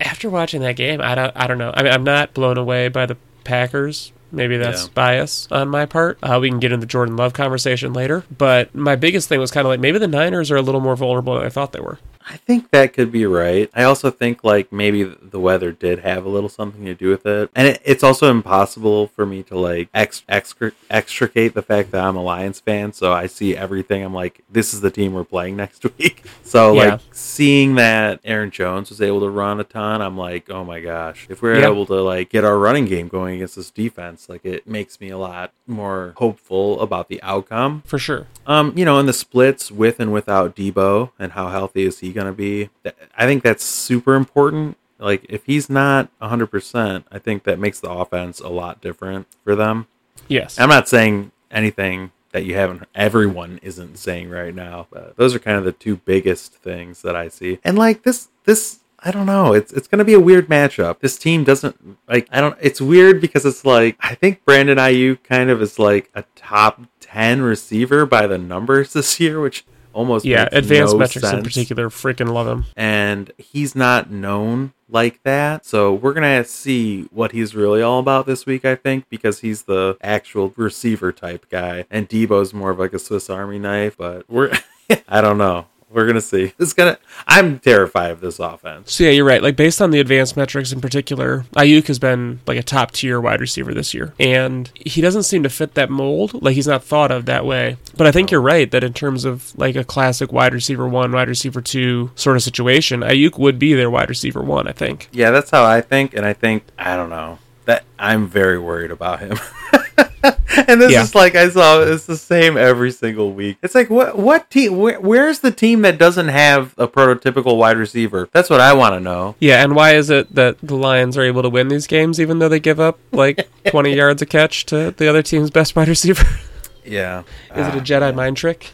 after 0.00 0.28
watching 0.28 0.60
that 0.62 0.76
game, 0.76 1.00
I 1.00 1.14
don't, 1.14 1.32
I 1.36 1.46
don't 1.46 1.58
know. 1.58 1.72
I 1.74 1.82
mean, 1.82 1.92
I'm 1.92 2.04
not 2.04 2.34
blown 2.34 2.58
away 2.58 2.88
by 2.88 3.06
the 3.06 3.16
Packers. 3.44 4.12
Maybe 4.32 4.56
that's 4.56 4.84
Yeah. 4.84 4.88
bias 4.94 5.48
on 5.50 5.68
my 5.68 5.86
part. 5.86 6.18
Uh, 6.22 6.38
we 6.40 6.48
can 6.48 6.60
get 6.60 6.72
into 6.72 6.80
the 6.86 6.90
Jordan 6.90 7.16
Love 7.16 7.32
conversation 7.32 7.92
later. 7.92 8.24
But 8.36 8.74
my 8.74 8.96
biggest 8.96 9.28
thing 9.28 9.40
was 9.40 9.50
kind 9.50 9.66
of 9.66 9.70
like 9.70 9.80
maybe 9.80 9.98
the 9.98 10.06
Niners 10.08 10.50
are 10.50 10.56
a 10.56 10.62
little 10.62 10.80
more 10.80 10.96
vulnerable 10.96 11.34
than 11.34 11.44
I 11.46 11.48
thought 11.48 11.72
they 11.72 11.80
were. 11.80 11.98
I 12.28 12.36
think 12.36 12.70
that 12.70 12.92
could 12.92 13.10
be 13.10 13.24
right. 13.26 13.70
I 13.74 13.82
also 13.84 14.10
think 14.10 14.44
like 14.44 14.70
maybe 14.72 15.04
the 15.04 15.40
weather 15.40 15.72
did 15.72 16.00
have 16.00 16.24
a 16.24 16.28
little 16.28 16.48
something 16.50 16.84
to 16.84 16.94
do 16.94 17.08
with 17.08 17.24
it, 17.26 17.50
and 17.56 17.66
it, 17.68 17.82
it's 17.84 18.04
also 18.04 18.30
impossible 18.30 19.08
for 19.08 19.24
me 19.26 19.42
to 19.44 19.58
like 19.58 19.88
ex- 19.94 20.22
extricate 20.28 21.54
the 21.54 21.62
fact 21.62 21.90
that 21.92 22.04
I'm 22.04 22.16
a 22.16 22.22
Lions 22.22 22.60
fan. 22.60 22.92
So 22.92 23.12
I 23.12 23.26
see 23.26 23.56
everything. 23.56 24.04
I'm 24.04 24.14
like, 24.14 24.42
this 24.50 24.74
is 24.74 24.80
the 24.80 24.90
team 24.90 25.12
we're 25.14 25.24
playing 25.24 25.56
next 25.56 25.84
week. 25.98 26.24
So 26.42 26.74
Yeah. 26.74 26.90
like 26.92 27.00
seeing 27.12 27.76
that 27.76 28.20
Aaron 28.24 28.50
Jones 28.50 28.90
was 28.90 29.00
able 29.00 29.20
to 29.20 29.28
run 29.30 29.58
a 29.60 29.64
ton, 29.64 30.02
I'm 30.02 30.16
like, 30.18 30.50
oh 30.50 30.64
my 30.64 30.80
gosh, 30.80 31.26
if 31.30 31.42
we're 31.42 31.58
Yeah. 31.60 31.68
able 31.70 31.86
to 31.86 31.94
like 32.02 32.28
get 32.28 32.44
our 32.44 32.58
running 32.58 32.84
game 32.84 33.08
going 33.08 33.36
against 33.36 33.56
this 33.56 33.70
defense, 33.70 34.28
like 34.28 34.44
it 34.44 34.66
makes 34.66 35.00
me 35.00 35.08
a 35.10 35.18
lot 35.18 35.52
more 35.66 36.14
hopeful 36.16 36.80
about 36.80 37.08
the 37.08 37.22
outcome. 37.22 37.82
For 37.86 37.98
sure. 37.98 38.26
Um, 38.46 38.72
you 38.76 38.84
know, 38.84 38.98
in 38.98 39.06
the 39.06 39.12
splits 39.12 39.70
with 39.70 40.00
and 40.00 40.12
without 40.12 40.56
Deebo 40.56 41.10
and 41.18 41.32
how 41.32 41.48
healthy 41.48 41.84
is 41.84 42.00
he 42.00 42.09
going 42.12 42.26
to 42.26 42.32
be? 42.32 42.70
I 43.16 43.26
think 43.26 43.42
that's 43.42 43.64
super 43.64 44.14
important. 44.14 44.76
Like, 44.98 45.24
if 45.28 45.46
he's 45.46 45.70
not 45.70 46.10
100%, 46.20 47.04
I 47.10 47.18
think 47.18 47.44
that 47.44 47.58
makes 47.58 47.80
the 47.80 47.90
offense 47.90 48.40
a 48.40 48.48
lot 48.48 48.80
different 48.80 49.26
for 49.44 49.56
them. 49.56 49.86
Yes. 50.28 50.58
I'm 50.58 50.68
not 50.68 50.88
saying 50.88 51.32
anything 51.50 52.12
that 52.32 52.44
you 52.44 52.54
haven't, 52.54 52.84
everyone 52.94 53.58
isn't 53.62 53.98
saying 53.98 54.30
right 54.30 54.54
now, 54.54 54.86
but 54.90 55.16
those 55.16 55.34
are 55.34 55.38
kind 55.38 55.56
of 55.56 55.64
the 55.64 55.72
two 55.72 55.96
biggest 55.96 56.54
things 56.54 57.02
that 57.02 57.16
I 57.16 57.28
see. 57.28 57.58
And 57.64 57.76
like 57.76 58.02
this, 58.02 58.28
this, 58.44 58.80
I 59.02 59.10
don't 59.10 59.26
know. 59.26 59.54
It's 59.54 59.72
it's 59.72 59.88
gonna 59.88 60.04
be 60.04 60.12
a 60.12 60.20
weird 60.20 60.48
matchup. 60.48 61.00
This 61.00 61.16
team 61.16 61.42
doesn't 61.42 61.96
like. 62.06 62.28
I 62.30 62.40
don't. 62.40 62.56
It's 62.60 62.82
weird 62.82 63.20
because 63.20 63.46
it's 63.46 63.64
like 63.64 63.96
I 64.00 64.14
think 64.14 64.44
Brandon 64.44 64.76
Aiyuk 64.76 65.22
kind 65.24 65.48
of 65.48 65.62
is 65.62 65.78
like 65.78 66.10
a 66.14 66.24
top 66.36 66.82
ten 67.00 67.40
receiver 67.40 68.04
by 68.04 68.26
the 68.26 68.36
numbers 68.36 68.92
this 68.92 69.18
year, 69.18 69.40
which 69.40 69.64
almost 69.92 70.24
yeah, 70.24 70.48
advanced 70.52 70.94
no 70.94 70.98
metrics 70.98 71.32
in 71.32 71.42
particular, 71.42 71.88
freaking 71.88 72.32
love 72.32 72.46
him. 72.46 72.64
And 72.76 73.32
he's 73.38 73.74
not 73.74 74.10
known 74.10 74.72
like 74.88 75.22
that. 75.22 75.64
So 75.64 75.94
we're 75.94 76.12
gonna 76.12 76.44
see 76.44 77.02
what 77.10 77.32
he's 77.32 77.54
really 77.54 77.82
all 77.82 78.00
about 78.00 78.26
this 78.26 78.46
week, 78.46 78.64
I 78.64 78.74
think, 78.74 79.08
because 79.08 79.40
he's 79.40 79.62
the 79.62 79.96
actual 80.02 80.52
receiver 80.56 81.12
type 81.12 81.46
guy, 81.50 81.86
and 81.90 82.08
Deebo's 82.08 82.52
more 82.52 82.70
of 82.70 82.78
like 82.78 82.92
a 82.92 82.98
Swiss 82.98 83.30
Army 83.30 83.58
knife. 83.58 83.96
But 83.96 84.28
we're 84.28 84.52
I 85.08 85.20
don't 85.20 85.38
know. 85.38 85.66
We're 85.90 86.06
gonna 86.06 86.20
see. 86.20 86.52
It's 86.60 86.72
gonna. 86.72 86.98
I'm 87.26 87.58
terrified 87.58 88.10
of 88.10 88.20
this 88.20 88.38
offense. 88.38 88.92
So 88.92 89.04
yeah, 89.04 89.10
you're 89.10 89.24
right. 89.24 89.42
Like 89.42 89.56
based 89.56 89.80
on 89.82 89.90
the 89.90 89.98
advanced 89.98 90.36
metrics 90.36 90.72
in 90.72 90.80
particular, 90.80 91.44
Aiyuk 91.56 91.86
has 91.88 91.98
been 91.98 92.40
like 92.46 92.58
a 92.58 92.62
top 92.62 92.92
tier 92.92 93.20
wide 93.20 93.40
receiver 93.40 93.74
this 93.74 93.92
year, 93.92 94.14
and 94.20 94.70
he 94.74 95.00
doesn't 95.00 95.24
seem 95.24 95.42
to 95.42 95.48
fit 95.48 95.74
that 95.74 95.90
mold. 95.90 96.42
Like 96.42 96.54
he's 96.54 96.68
not 96.68 96.84
thought 96.84 97.10
of 97.10 97.26
that 97.26 97.44
way. 97.44 97.76
But 97.96 98.06
I 98.06 98.12
think 98.12 98.30
you're 98.30 98.40
right 98.40 98.70
that 98.70 98.84
in 98.84 98.92
terms 98.92 99.24
of 99.24 99.56
like 99.58 99.74
a 99.74 99.84
classic 99.84 100.32
wide 100.32 100.54
receiver 100.54 100.86
one, 100.86 101.12
wide 101.12 101.28
receiver 101.28 101.60
two 101.60 102.12
sort 102.14 102.36
of 102.36 102.42
situation, 102.42 103.00
Aiyuk 103.00 103.38
would 103.38 103.58
be 103.58 103.74
their 103.74 103.90
wide 103.90 104.08
receiver 104.08 104.42
one. 104.42 104.68
I 104.68 104.72
think. 104.72 105.08
Yeah, 105.12 105.30
that's 105.30 105.50
how 105.50 105.64
I 105.64 105.80
think, 105.80 106.14
and 106.14 106.24
I 106.24 106.34
think 106.34 106.64
I 106.78 106.94
don't 106.96 107.10
know 107.10 107.38
that 107.64 107.84
I'm 107.98 108.28
very 108.28 108.58
worried 108.58 108.90
about 108.90 109.20
him. 109.20 109.38
and 110.68 110.80
this 110.80 110.92
Yeah. 110.92 111.02
is 111.02 111.14
like 111.14 111.34
I 111.34 111.48
saw 111.48 111.80
it's 111.80 112.06
the 112.06 112.16
same 112.16 112.56
every 112.56 112.90
single 112.92 113.32
week. 113.32 113.56
It's 113.62 113.74
like 113.74 113.88
what 113.90 114.18
what 114.18 114.50
team 114.50 114.76
where, 114.78 115.00
where's 115.00 115.38
the 115.40 115.50
team 115.50 115.82
that 115.82 115.98
doesn't 115.98 116.28
have 116.28 116.74
a 116.78 116.86
prototypical 116.88 117.56
wide 117.56 117.76
receiver? 117.78 118.28
That's 118.32 118.50
what 118.50 118.60
I 118.60 118.72
want 118.74 118.94
to 118.94 119.00
know. 119.00 119.34
Yeah, 119.40 119.62
and 119.62 119.74
why 119.74 119.94
is 119.94 120.10
it 120.10 120.34
that 120.34 120.56
the 120.62 120.76
Lions 120.76 121.16
are 121.16 121.22
able 121.22 121.42
to 121.42 121.48
win 121.48 121.68
these 121.68 121.86
games 121.86 122.20
even 122.20 122.38
though 122.38 122.48
they 122.48 122.60
give 122.60 122.80
up 122.80 122.98
like 123.12 123.48
20 123.66 123.94
yards 123.94 124.20
a 124.22 124.26
catch 124.26 124.66
to 124.66 124.90
the 124.90 125.08
other 125.08 125.22
team's 125.22 125.50
best 125.50 125.74
wide 125.76 125.88
receiver? 125.88 126.24
Yeah. 126.82 127.20
is 127.54 127.66
it 127.68 127.74
a 127.74 127.78
Ah, 127.78 127.80
Jedi 127.80 128.14
mind 128.14 128.36
trick? 128.38 128.72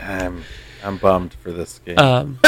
I'm 0.00 0.42
I'm 0.82 0.96
bummed 0.96 1.34
for 1.34 1.52
this 1.52 1.78
game. 1.84 1.98
Um, 1.98 2.38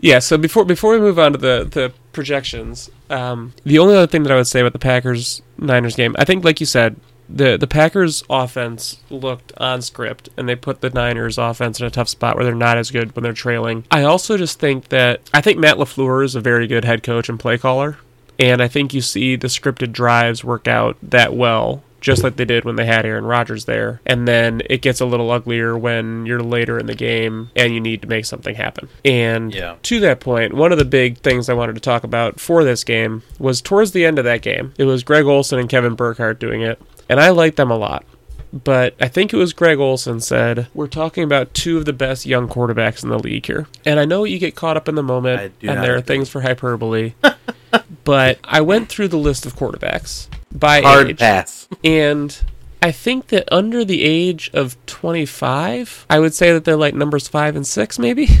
yeah. 0.00 0.18
So 0.18 0.36
before 0.36 0.64
before 0.64 0.92
we 0.92 0.98
move 0.98 1.18
on 1.18 1.32
to 1.32 1.38
the 1.38 1.66
the 1.70 1.92
projections, 2.12 2.90
um, 3.10 3.52
the 3.64 3.78
only 3.78 3.94
other 3.96 4.06
thing 4.08 4.22
that 4.24 4.32
I 4.32 4.36
would 4.36 4.46
say 4.48 4.60
about 4.60 4.72
the 4.72 4.78
Packers 4.80 5.40
Niners 5.56 5.94
game, 5.96 6.14
I 6.18 6.24
think, 6.24 6.44
like 6.44 6.58
you 6.60 6.66
said, 6.66 6.96
the 7.28 7.56
the 7.56 7.66
Packers 7.66 8.22
offense 8.28 8.98
looked 9.10 9.52
on 9.56 9.82
script, 9.82 10.28
and 10.36 10.48
they 10.48 10.54
put 10.56 10.80
the 10.80 10.90
Niners 10.90 11.38
offense 11.38 11.80
in 11.80 11.86
a 11.86 11.90
tough 11.90 12.08
spot 12.08 12.36
where 12.36 12.44
they're 12.44 12.54
not 12.54 12.76
as 12.78 12.90
good 12.90 13.14
when 13.16 13.22
they're 13.22 13.32
trailing. 13.32 13.84
I 13.90 14.02
also 14.04 14.36
just 14.36 14.58
think 14.60 14.88
that 14.88 15.20
I 15.32 15.40
think 15.40 15.58
Matt 15.58 15.76
LaFleur 15.76 16.24
is 16.24 16.34
a 16.34 16.40
very 16.40 16.66
good 16.66 16.84
head 16.84 17.02
coach 17.02 17.28
and 17.28 17.38
play 17.40 17.58
caller, 17.58 17.98
and 18.38 18.62
I 18.62 18.68
think 18.68 18.92
you 18.94 19.00
see 19.00 19.36
the 19.36 19.48
scripted 19.48 19.92
drives 19.92 20.44
work 20.44 20.68
out 20.68 20.96
that 21.02 21.34
well. 21.34 21.82
Just 22.00 22.22
like 22.22 22.36
they 22.36 22.44
did 22.44 22.66
when 22.66 22.76
they 22.76 22.84
had 22.84 23.06
Aaron 23.06 23.24
Rodgers 23.24 23.64
there. 23.64 24.02
And 24.04 24.28
then 24.28 24.60
it 24.68 24.82
gets 24.82 25.00
a 25.00 25.06
little 25.06 25.30
uglier 25.30 25.74
when 25.78 26.26
you're 26.26 26.42
later 26.42 26.78
in 26.78 26.84
the 26.84 26.94
game 26.94 27.48
and 27.56 27.72
you 27.72 27.80
need 27.80 28.02
to 28.02 28.06
make 28.08 28.26
something 28.26 28.54
happen. 28.56 28.90
And 29.06 29.54
Yeah. 29.54 29.76
to 29.84 30.00
that 30.00 30.20
point, 30.20 30.52
one 30.52 30.70
of 30.70 30.76
the 30.76 30.84
big 30.84 31.16
things 31.16 31.48
I 31.48 31.54
wanted 31.54 31.76
to 31.76 31.80
talk 31.80 32.04
about 32.04 32.38
for 32.38 32.62
this 32.62 32.84
game 32.84 33.22
was 33.38 33.62
towards 33.62 33.92
the 33.92 34.04
end 34.04 34.18
of 34.18 34.26
that 34.26 34.42
game. 34.42 34.74
It 34.76 34.84
was 34.84 35.02
Greg 35.02 35.24
Olsen 35.24 35.58
and 35.58 35.66
Kevin 35.66 35.94
Burkhardt 35.94 36.38
doing 36.38 36.60
it. 36.60 36.78
And 37.08 37.20
I 37.20 37.30
like 37.30 37.56
them 37.56 37.70
a 37.70 37.76
lot. 37.76 38.04
But 38.52 38.94
I 39.00 39.08
think 39.08 39.32
it 39.32 39.36
was 39.36 39.52
Greg 39.52 39.78
Olsen 39.78 40.20
said, 40.20 40.68
We're 40.74 40.86
talking 40.86 41.24
about 41.24 41.54
two 41.54 41.76
of 41.76 41.86
the 41.86 41.92
best 41.92 42.24
young 42.24 42.48
quarterbacks 42.48 43.02
in 43.02 43.08
the 43.08 43.18
league 43.18 43.46
here. 43.46 43.66
And 43.84 43.98
I 43.98 44.04
know 44.04 44.22
you 44.22 44.38
get 44.38 44.54
caught 44.54 44.76
up 44.76 44.88
in 44.88 44.94
the 44.94 45.02
moment 45.02 45.54
and 45.60 45.82
there 45.82 45.96
are 45.96 46.00
things 46.00 46.28
for 46.28 46.40
hyperbole. 46.40 47.14
but 48.04 48.38
I 48.44 48.60
went 48.60 48.88
through 48.88 49.08
the 49.08 49.18
list 49.18 49.44
of 49.44 49.56
quarterbacks 49.56 50.28
by 50.52 50.82
Hard 50.82 51.10
age. 51.10 51.18
pass. 51.18 51.68
And 51.82 52.40
I 52.80 52.92
think 52.92 53.28
that 53.28 53.52
under 53.52 53.84
the 53.84 54.04
age 54.04 54.50
of 54.54 54.76
25, 54.86 56.06
I 56.08 56.20
would 56.20 56.32
say 56.32 56.52
that 56.52 56.64
they're 56.64 56.76
like 56.76 56.94
numbers 56.94 57.26
five 57.26 57.56
and 57.56 57.66
six, 57.66 57.98
maybe. 57.98 58.28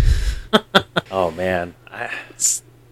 Oh 1.10 1.30
man. 1.30 1.74
I, 1.90 2.10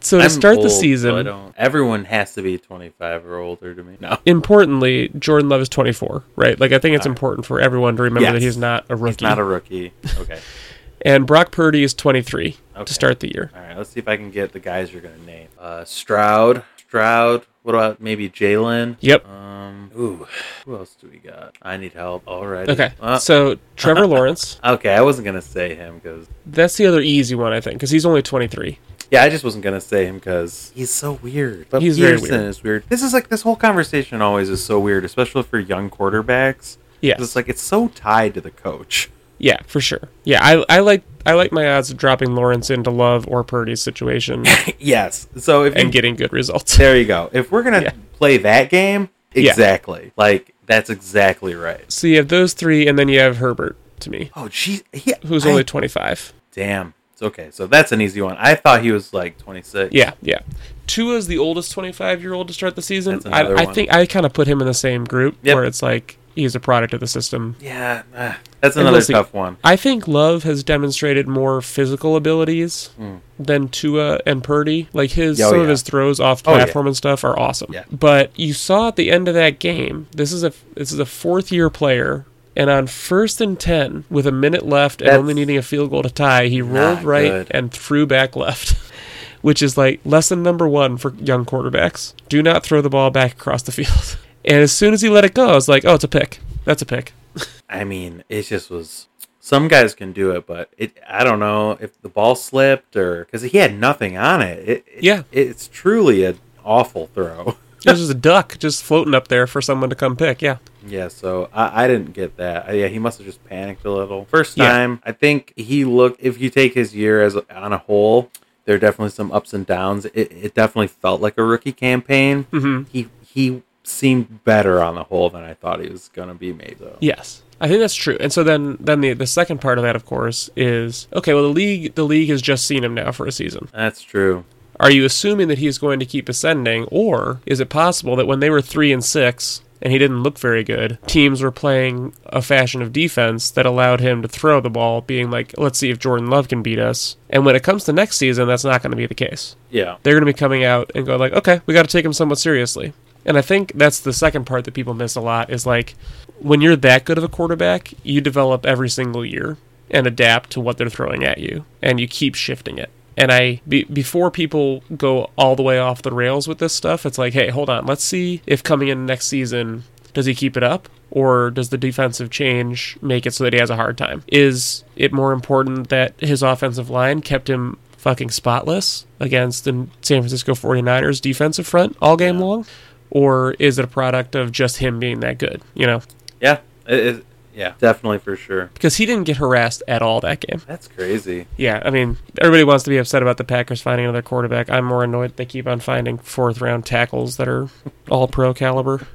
So 0.03 0.19
to 0.19 0.25
I'm 0.25 0.31
start 0.31 0.57
the 0.57 0.63
old, 0.63 0.71
so 0.71 0.77
I 0.77 0.81
season, 0.81 1.25
don't, 1.27 1.55
everyone 1.57 2.05
has 2.07 2.35
to 2.35 2.43
be 2.43 2.59
25 2.59 3.25
or 3.27 3.39
older 3.39 3.75
to 3.75 3.83
me. 3.85 3.97
No. 4.01 4.19
importantly, 4.27 5.11
Jordan 5.19 5.49
Love 5.49 5.61
is 5.61 5.69
24, 5.69 6.25
right? 6.37 6.59
Like 6.59 6.73
I 6.73 6.79
think 6.79 6.97
it's 6.97 7.07
All 7.07 7.11
right. 7.11 7.17
important 7.17 7.47
for 7.47 7.61
everyone 7.61 7.97
to 7.97 8.03
remember 8.03 8.23
Yes. 8.27 8.33
that 8.35 8.43
he's 8.43 8.57
not 8.57 8.85
a 8.89 8.97
rookie. 8.97 9.25
He's 9.25 9.31
not 9.31 9.39
a 9.39 9.45
rookie. 9.45 9.93
Okay. 10.19 10.39
and 11.03 11.27
Brock 11.27 11.51
Purdy 11.53 11.83
is 11.83 11.95
23 11.95 12.57
Okay. 12.75 12.85
to 12.85 12.95
start 12.95 13.21
the 13.21 13.33
year. 13.35 13.51
All 13.55 13.61
right, 13.63 13.77
let's 13.77 13.91
see 13.91 14.01
if 14.01 14.09
I 14.09 14.17
can 14.17 14.31
get 14.31 14.53
the 14.53 14.61
guys 14.61 14.93
you're 14.93 15.03
gonna 15.03 15.17
name. 15.27 15.49
Uh, 15.59 15.85
Stroud, 15.85 16.65
Stroud. 16.77 17.47
What 17.63 17.77
about 17.77 18.01
maybe 18.01 18.29
Jalen? 18.29 18.97
Yep. 19.01 19.29
Um. 19.29 19.91
Ooh. 19.97 20.27
Who 20.65 20.77
else 20.77 20.97
do 21.01 21.09
we 21.09 21.19
got? 21.19 21.57
I 21.63 21.77
need 21.77 21.93
help. 21.93 22.25
All 22.27 22.45
right. 22.47 22.69
Okay. 22.69 22.93
Uh, 23.01 23.19
So 23.19 23.57
Trevor 23.77 24.07
Lawrence, 24.09 24.59
okay. 24.65 24.93
I 24.93 25.01
wasn't 25.03 25.27
gonna 25.27 25.43
say 25.43 25.75
him 25.77 26.01
because 26.03 26.27
that's 26.47 26.77
the 26.77 26.87
other 26.87 27.01
easy 27.01 27.37
one 27.37 27.53
I 27.53 27.61
think 27.61 27.77
because 27.77 27.91
he's 27.91 28.05
only 28.05 28.21
23. 28.23 28.79
Yeah, 29.13 29.23
I 29.23 29.29
just 29.29 29.45
wasn't 29.45 29.63
gonna 29.63 29.81
say 29.81 30.07
him 30.07 30.17
because 30.17 30.73
he's 30.75 30.91
so 30.91 31.13
weird. 31.23 31.67
But 31.71 31.83
He's 31.83 31.99
very 31.99 32.17
Peterson 32.17 32.39
weird. 32.39 32.49
is 32.51 32.63
weird. 32.65 32.85
This 32.89 33.03
is 33.03 33.13
like 33.13 33.29
this 33.29 33.43
whole 33.43 33.55
conversation 33.57 34.21
always 34.21 34.49
is 34.49 34.65
so 34.65 34.81
weird, 34.81 35.05
especially 35.05 35.45
for 35.45 35.59
young 35.61 35.89
quarterbacks. 35.91 36.79
Yeah, 37.01 37.15
It's 37.19 37.37
like 37.37 37.49
it's 37.49 37.63
so 37.63 37.89
tied 37.89 38.35
to 38.35 38.41
the 38.41 38.51
coach. 38.51 39.11
Yeah, 39.39 39.59
for 39.67 39.81
sure. 39.81 40.09
Yeah, 40.25 40.39
I, 40.43 40.65
I 40.69 40.79
like 40.81 41.03
I 41.27 41.33
like 41.35 41.53
my 41.53 41.69
odds 41.73 41.91
of 41.91 41.97
dropping 41.97 42.35
Lawrence 42.35 42.71
into 42.71 42.91
Love 42.91 43.27
or 43.29 43.45
Purdy's 43.45 43.83
situation 43.83 44.45
yes. 44.79 45.29
So 45.37 45.65
if 45.65 45.75
you, 45.75 45.81
and 45.83 45.93
getting 45.93 46.15
good 46.17 46.33
results. 46.33 46.77
there 46.77 46.97
you 46.97 47.05
go. 47.05 47.29
If 47.33 47.51
we're 47.53 47.63
gonna 47.65 47.83
Yeah. 47.83 47.93
play 48.15 48.37
that 48.39 48.71
game, 48.71 49.09
Yeah. 49.35 49.51
exactly. 49.51 50.13
Like 50.17 50.55
that's 50.67 50.91
exactly 50.91 51.55
right. 51.55 51.91
So 51.91 52.07
you 52.07 52.17
have 52.19 52.29
those 52.29 52.55
three, 52.55 52.87
and 52.87 52.97
then 52.99 53.09
you 53.09 53.19
have 53.19 53.39
Herbert 53.39 53.77
to 54.01 54.11
me, 54.11 54.31
Oh, 54.37 54.49
geez. 54.49 54.83
He, 54.93 55.13
who's 55.27 55.45
I- 55.45 55.51
only 55.51 55.65
25. 55.65 56.33
Damn. 56.53 56.95
Okay. 57.23 57.51
So 57.53 57.67
that's 57.67 57.93
an 57.93 58.01
easy 58.01 58.21
one. 58.21 58.37
I 58.39 58.55
thought 58.55 58.83
he 58.83 58.91
was 58.93 59.13
like 59.15 59.39
26. 59.39 59.95
Yeah, 59.95 60.13
yeah. 60.23 60.41
Tua's 60.87 61.27
the 61.27 61.39
oldest 61.39 61.73
25 61.73 62.21
year 62.23 62.33
old 62.35 62.49
to 62.49 62.55
start 62.55 62.75
the 62.77 62.83
season. 62.83 63.21
I, 63.27 63.55
I 63.55 63.65
think 63.67 63.93
I 63.93 64.05
kind 64.07 64.27
of 64.27 64.33
put 64.33 64.47
him 64.49 64.61
in 64.61 64.67
the 64.67 64.75
same 64.75 65.05
group 65.05 65.37
Yep. 65.43 65.55
where 65.55 65.65
it's 65.65 65.83
like 65.83 66.19
he's 66.35 66.55
a 66.55 66.61
product 66.61 66.93
of 66.95 67.01
the 67.01 67.07
system. 67.07 67.57
Yeah. 67.61 68.03
uh, 68.15 68.35
that's 68.61 68.77
another 68.77 68.99
we'll 68.99 69.07
tough 69.07 69.33
one. 69.35 69.57
I 69.63 69.77
think 69.77 70.09
Love 70.09 70.43
has 70.45 70.63
demonstrated 70.65 71.29
more 71.29 71.61
physical 71.63 72.17
abilities 72.17 72.91
than 73.39 73.69
Tua 73.69 74.21
and 74.27 74.43
Purdy. 74.43 74.89
Like 74.93 75.11
his. 75.13 75.41
Oh, 75.41 75.51
some 75.51 75.61
of 75.61 75.69
his 75.69 75.83
throws 75.83 76.21
off 76.21 76.43
Oh, 76.47 76.53
yeah. 76.53 76.65
platform 76.65 76.87
and 76.89 76.97
stuff 76.97 77.23
are 77.25 77.39
awesome. 77.39 77.73
Yeah. 77.73 77.85
But 77.91 78.37
you 78.39 78.53
saw 78.53 78.89
at 78.89 78.97
the 78.97 79.11
end 79.11 79.29
of 79.29 79.35
that 79.35 79.59
game, 79.59 80.09
this 80.13 80.33
is 80.33 80.43
a 80.45 80.53
this 80.75 80.91
is 80.93 80.99
a 80.99 81.07
fourth 81.07 81.53
year 81.53 81.71
player. 81.71 82.25
And 82.55 82.69
on 82.69 82.87
first 82.87 83.41
and 83.41 83.59
ten, 83.59 84.05
with 84.11 84.27
a 84.27 84.33
minute 84.33 84.67
left 84.67 85.01
and 85.01 85.09
That's 85.11 85.19
only 85.19 85.35
needing 85.35 85.57
a 85.57 85.63
field 85.63 85.91
goal 85.91 86.03
to 86.03 86.11
tie, 86.11 86.49
he 86.49 86.61
rolled 86.61 87.03
right 87.03 87.31
good. 87.31 87.49
and 87.51 87.73
threw 87.73 88.07
back 88.07 88.37
left, 88.37 88.77
which 89.43 89.63
is 89.63 89.79
like 89.79 90.01
lesson 90.05 90.43
number 90.43 90.69
one 90.69 90.97
for 90.99 91.15
young 91.15 91.45
quarterbacks: 91.47 92.13
do 92.29 92.43
not 92.43 92.63
throw 92.63 92.81
the 92.83 92.91
ball 92.91 93.11
back 93.11 93.33
across 93.33 93.63
the 93.63 93.73
field. 93.73 94.19
And 94.45 94.57
as 94.57 94.73
soon 94.73 94.93
as 94.93 95.03
he 95.03 95.09
let 95.09 95.25
it 95.25 95.35
go, 95.35 95.51
I 95.51 95.55
was 95.55 95.69
like, 95.69 95.85
"Oh, 95.85 95.95
it's 95.95 96.03
a 96.03 96.09
pick. 96.09 96.41
That's 96.65 96.83
a 96.83 96.85
pick." 96.85 97.13
I 97.71 97.85
mean, 97.85 98.25
it 98.29 98.43
just 98.43 98.71
was. 98.71 99.07
Some 99.39 99.69
guys 99.69 99.95
can 99.95 100.13
do 100.13 100.33
it, 100.33 100.49
but 100.49 100.69
it. 100.77 100.99
I 101.09 101.23
don't 101.23 101.39
know 101.39 101.79
if 101.81 102.03
the 102.03 102.09
ball 102.09 102.35
slipped 102.35 102.97
or 102.97 103.25
because 103.25 103.43
he 103.43 103.59
had 103.59 103.79
nothing 103.79 104.17
on 104.17 104.43
it. 104.43 104.69
it, 104.69 104.85
it 104.89 105.05
Yeah. 105.05 105.23
It's 105.31 105.69
truly 105.69 106.25
an 106.25 106.41
awful 106.65 107.07
throw. 107.15 107.57
It 107.87 107.91
was 107.93 108.01
just 108.01 108.11
a 108.11 108.15
duck 108.15 108.59
just 108.59 108.83
floating 108.83 109.15
up 109.15 109.29
there 109.29 109.47
for 109.47 109.63
someone 109.63 109.91
to 109.91 109.97
come 109.97 110.17
pick. 110.17 110.43
Yeah. 110.43 110.59
Yeah, 110.87 111.09
so 111.09 111.49
I, 111.53 111.85
I 111.85 111.89
didn't 111.89 112.13
get 112.13 112.37
that. 112.39 112.69
Uh, 112.69 112.73
Yeah, 112.73 112.89
he 112.89 112.99
must 112.99 113.19
have 113.19 113.27
just 113.27 113.45
panicked 113.45 113.85
a 113.85 113.91
little. 113.91 114.25
First 114.27 114.57
Yeah. 114.57 114.69
time, 114.71 115.01
I 115.05 115.13
think 115.13 115.53
he 115.57 115.85
looked. 115.85 116.21
If 116.23 116.41
you 116.41 116.51
take 116.51 116.75
his 116.75 116.95
year 116.95 117.23
as 117.23 117.37
on 117.37 117.73
a 117.73 117.79
whole, 117.79 118.31
there 118.65 118.75
are 118.77 118.79
definitely 118.79 119.11
some 119.11 119.33
ups 119.33 119.53
and 119.53 119.67
downs. 119.67 120.05
It, 120.07 120.31
it 120.33 120.55
definitely 120.55 120.89
felt 120.89 121.21
like 121.21 121.37
a 121.39 121.43
rookie 121.45 121.73
campaign. 121.73 122.47
Mhm. 122.53 122.87
He 122.93 123.09
he 123.27 123.63
seemed 123.85 124.45
better 124.45 124.81
on 124.81 124.95
the 124.95 125.05
whole 125.05 125.29
than 125.31 125.43
I 125.43 125.55
thought 125.55 125.81
he 125.81 125.89
was 125.89 126.09
gonna 126.15 126.35
be. 126.35 126.53
Made 126.53 126.77
though. 126.79 126.97
Yes, 127.01 127.43
I 127.61 127.67
think 127.69 127.81
that's 127.81 127.95
true. 127.95 128.17
And 128.21 128.33
so 128.33 128.45
then, 128.45 128.77
then 128.79 129.01
the 129.01 129.13
the 129.15 129.27
second 129.27 129.61
part 129.61 129.79
of 129.79 129.83
that, 129.85 129.97
of 129.97 130.05
course, 130.07 130.51
is 130.57 131.09
okay. 131.15 131.35
Well, 131.35 131.43
the 131.45 131.49
league 131.49 131.95
the 131.95 132.05
league 132.05 132.29
has 132.31 132.41
just 132.43 132.65
seen 132.67 132.85
him 132.85 132.95
now 132.95 133.11
for 133.13 133.27
a 133.27 133.33
season. 133.33 133.69
That's 133.73 134.03
true. 134.03 134.45
Are 134.81 134.91
you 134.91 135.05
assuming 135.05 135.49
that 135.49 135.59
he's 135.59 135.79
going 135.79 136.01
to 136.01 136.07
keep 136.07 136.29
ascending, 136.29 136.85
or 136.91 137.41
is 137.47 137.61
it 137.61 137.69
possible 137.69 138.17
that 138.17 138.27
when 138.27 138.41
they 138.41 138.51
were 138.51 138.61
three 138.63 138.93
and 138.93 139.05
six 139.05 139.63
and 139.83 139.93
he 139.93 139.99
didn't 139.99 140.23
look 140.23 140.39
very 140.39 140.65
good, 140.65 140.99
teams 141.07 141.43
were 141.43 141.51
playing 141.51 142.15
a 142.27 142.41
fashion 142.41 142.81
of 142.81 142.93
defense 142.93 143.51
that 143.51 143.67
allowed 143.67 144.01
him 144.01 144.23
to 144.23 144.29
throw 144.29 144.61
the 144.61 144.71
ball, 144.71 145.01
being 145.01 145.31
like, 145.31 145.53
let's 145.59 145.79
see 145.79 145.91
if 145.91 145.99
Jordan 145.99 146.29
Love 146.29 146.49
can 146.49 146.63
beat 146.63 146.79
us. 146.79 147.17
And 147.29 147.45
when 147.45 147.57
it 147.57 147.63
comes 147.63 147.85
to 147.85 147.93
next 147.93 148.17
season, 148.17 148.47
that's 148.47 148.65
not 148.65 148.83
going 148.83 148.93
to 148.93 148.97
be 148.97 149.07
the 149.07 149.15
case. 149.15 149.57
Yeah. 149.71 149.97
they're 150.03 150.15
going 150.15 150.25
to 150.25 150.33
be 150.33 150.39
coming 150.39 150.65
out 150.65 150.91
and 150.95 151.05
go 151.05 151.17
like, 151.17 151.33
okay, 151.33 151.61
we 151.67 151.75
got 151.75 151.83
to 151.83 151.91
take 151.91 152.05
him 152.05 152.13
somewhat 152.13 152.39
seriously. 152.39 152.93
And 153.25 153.37
I 153.37 153.43
think 153.43 153.73
that's 153.75 154.01
the 154.01 154.13
second 154.13 154.47
part 154.47 154.65
that 154.65 154.75
people 154.75 154.95
miss 154.95 155.17
a 155.17 155.21
lot 155.21 155.51
is 155.51 155.67
like 155.67 155.95
when 156.39 156.61
you're 156.61 156.77
that 156.77 157.05
good 157.05 157.19
of 157.19 157.25
a 157.25 157.29
quarterback, 157.29 157.93
you 158.03 158.21
develop 158.21 158.67
every 158.67 158.89
single 158.89 159.25
year 159.25 159.57
and 159.91 160.07
adapt 160.07 160.51
to 160.51 160.61
what 160.61 160.79
they're 160.79 160.89
throwing 160.89 161.23
at 161.23 161.39
you, 161.39 161.65
and 161.81 162.01
you 162.01 162.09
keep 162.09 162.35
shifting 162.35 162.79
it. 162.79 162.91
And 163.17 163.31
I 163.31 163.61
be, 163.69 163.85
before 163.85 164.31
people 164.31 164.83
go 164.97 165.31
all 165.37 165.55
the 165.57 165.63
way 165.63 165.79
off 165.79 166.03
the 166.03 166.13
rails 166.13 166.49
with 166.49 166.59
this 166.59 166.73
stuff, 166.75 167.05
it's 167.05 167.19
like, 167.19 167.33
hey, 167.35 167.51
hold 167.51 167.69
on, 167.69 167.87
let's 167.87 168.03
see 168.05 168.41
if 168.47 168.63
coming 168.63 168.89
in 168.89 169.05
next 169.07 169.27
season 169.27 169.85
does 170.15 170.27
he 170.27 170.35
keep 170.35 170.57
it 170.57 170.63
up 170.63 170.89
or 171.11 171.51
does 171.51 171.69
the 171.71 171.79
defensive 171.79 172.31
change 172.31 172.97
make 173.03 173.27
it 173.27 173.33
so 173.33 173.45
that 173.45 173.53
he 173.53 173.59
has 173.59 173.71
a 173.71 173.77
hard 173.77 173.99
time? 173.99 174.23
Is 174.29 174.85
it 174.97 175.13
more 175.13 175.33
important 175.33 175.89
that 175.91 176.19
his 176.21 176.43
offensive 176.43 176.89
line 176.91 177.21
kept 177.21 177.49
him 177.51 177.79
fucking 177.99 178.31
spotless 178.31 179.07
against 179.21 179.65
the 179.65 179.73
San 180.01 180.21
Francisco 180.23 180.53
49ers 180.55 181.21
defensive 181.21 181.67
front 181.67 181.97
all 182.01 182.17
game 182.17 182.39
long? 182.41 182.67
Or 183.11 183.53
is 183.59 183.79
it 183.79 183.85
a 183.85 183.89
product 183.89 184.35
of 184.35 184.53
just 184.53 184.79
him 184.79 184.99
being 184.99 185.21
that 185.21 185.37
good? 185.39 185.61
You 185.75 185.87
know, 185.87 186.03
Yeah, 186.41 186.61
it, 186.87 187.07
it- 187.07 187.27
yeah, 187.55 187.75
definitely 187.79 188.19
for 188.19 188.37
sure. 188.37 188.71
because 188.75 188.97
he 188.97 189.07
didn't 189.07 189.25
get 189.25 189.37
harassed 189.37 189.83
at 189.89 190.03
all 190.03 190.21
that 190.21 190.41
game. 190.41 190.61
That's 190.67 190.89
crazy. 190.89 191.47
Yeah, 191.57 191.83
I 191.85 191.91
mean, 191.91 192.17
everybody 192.41 192.65
wants 192.65 192.85
to 192.85 192.91
be 192.91 192.99
upset 192.99 193.23
about 193.23 193.37
the 193.37 193.45
Packers 193.45 193.81
finding 193.83 194.07
another 194.07 194.23
quarterback. 194.23 194.71
I'm 194.71 194.85
more 194.85 195.05
annoyed 195.05 195.37
they 195.37 195.47
keep 195.47 195.67
on 195.67 195.81
finding 195.81 196.19
fourth 196.19 196.61
round 196.61 196.87
tackles 196.87 197.37
that 197.37 197.49
are 197.49 197.69
all 198.11 198.29
pro 198.29 198.55
caliber. 198.55 199.07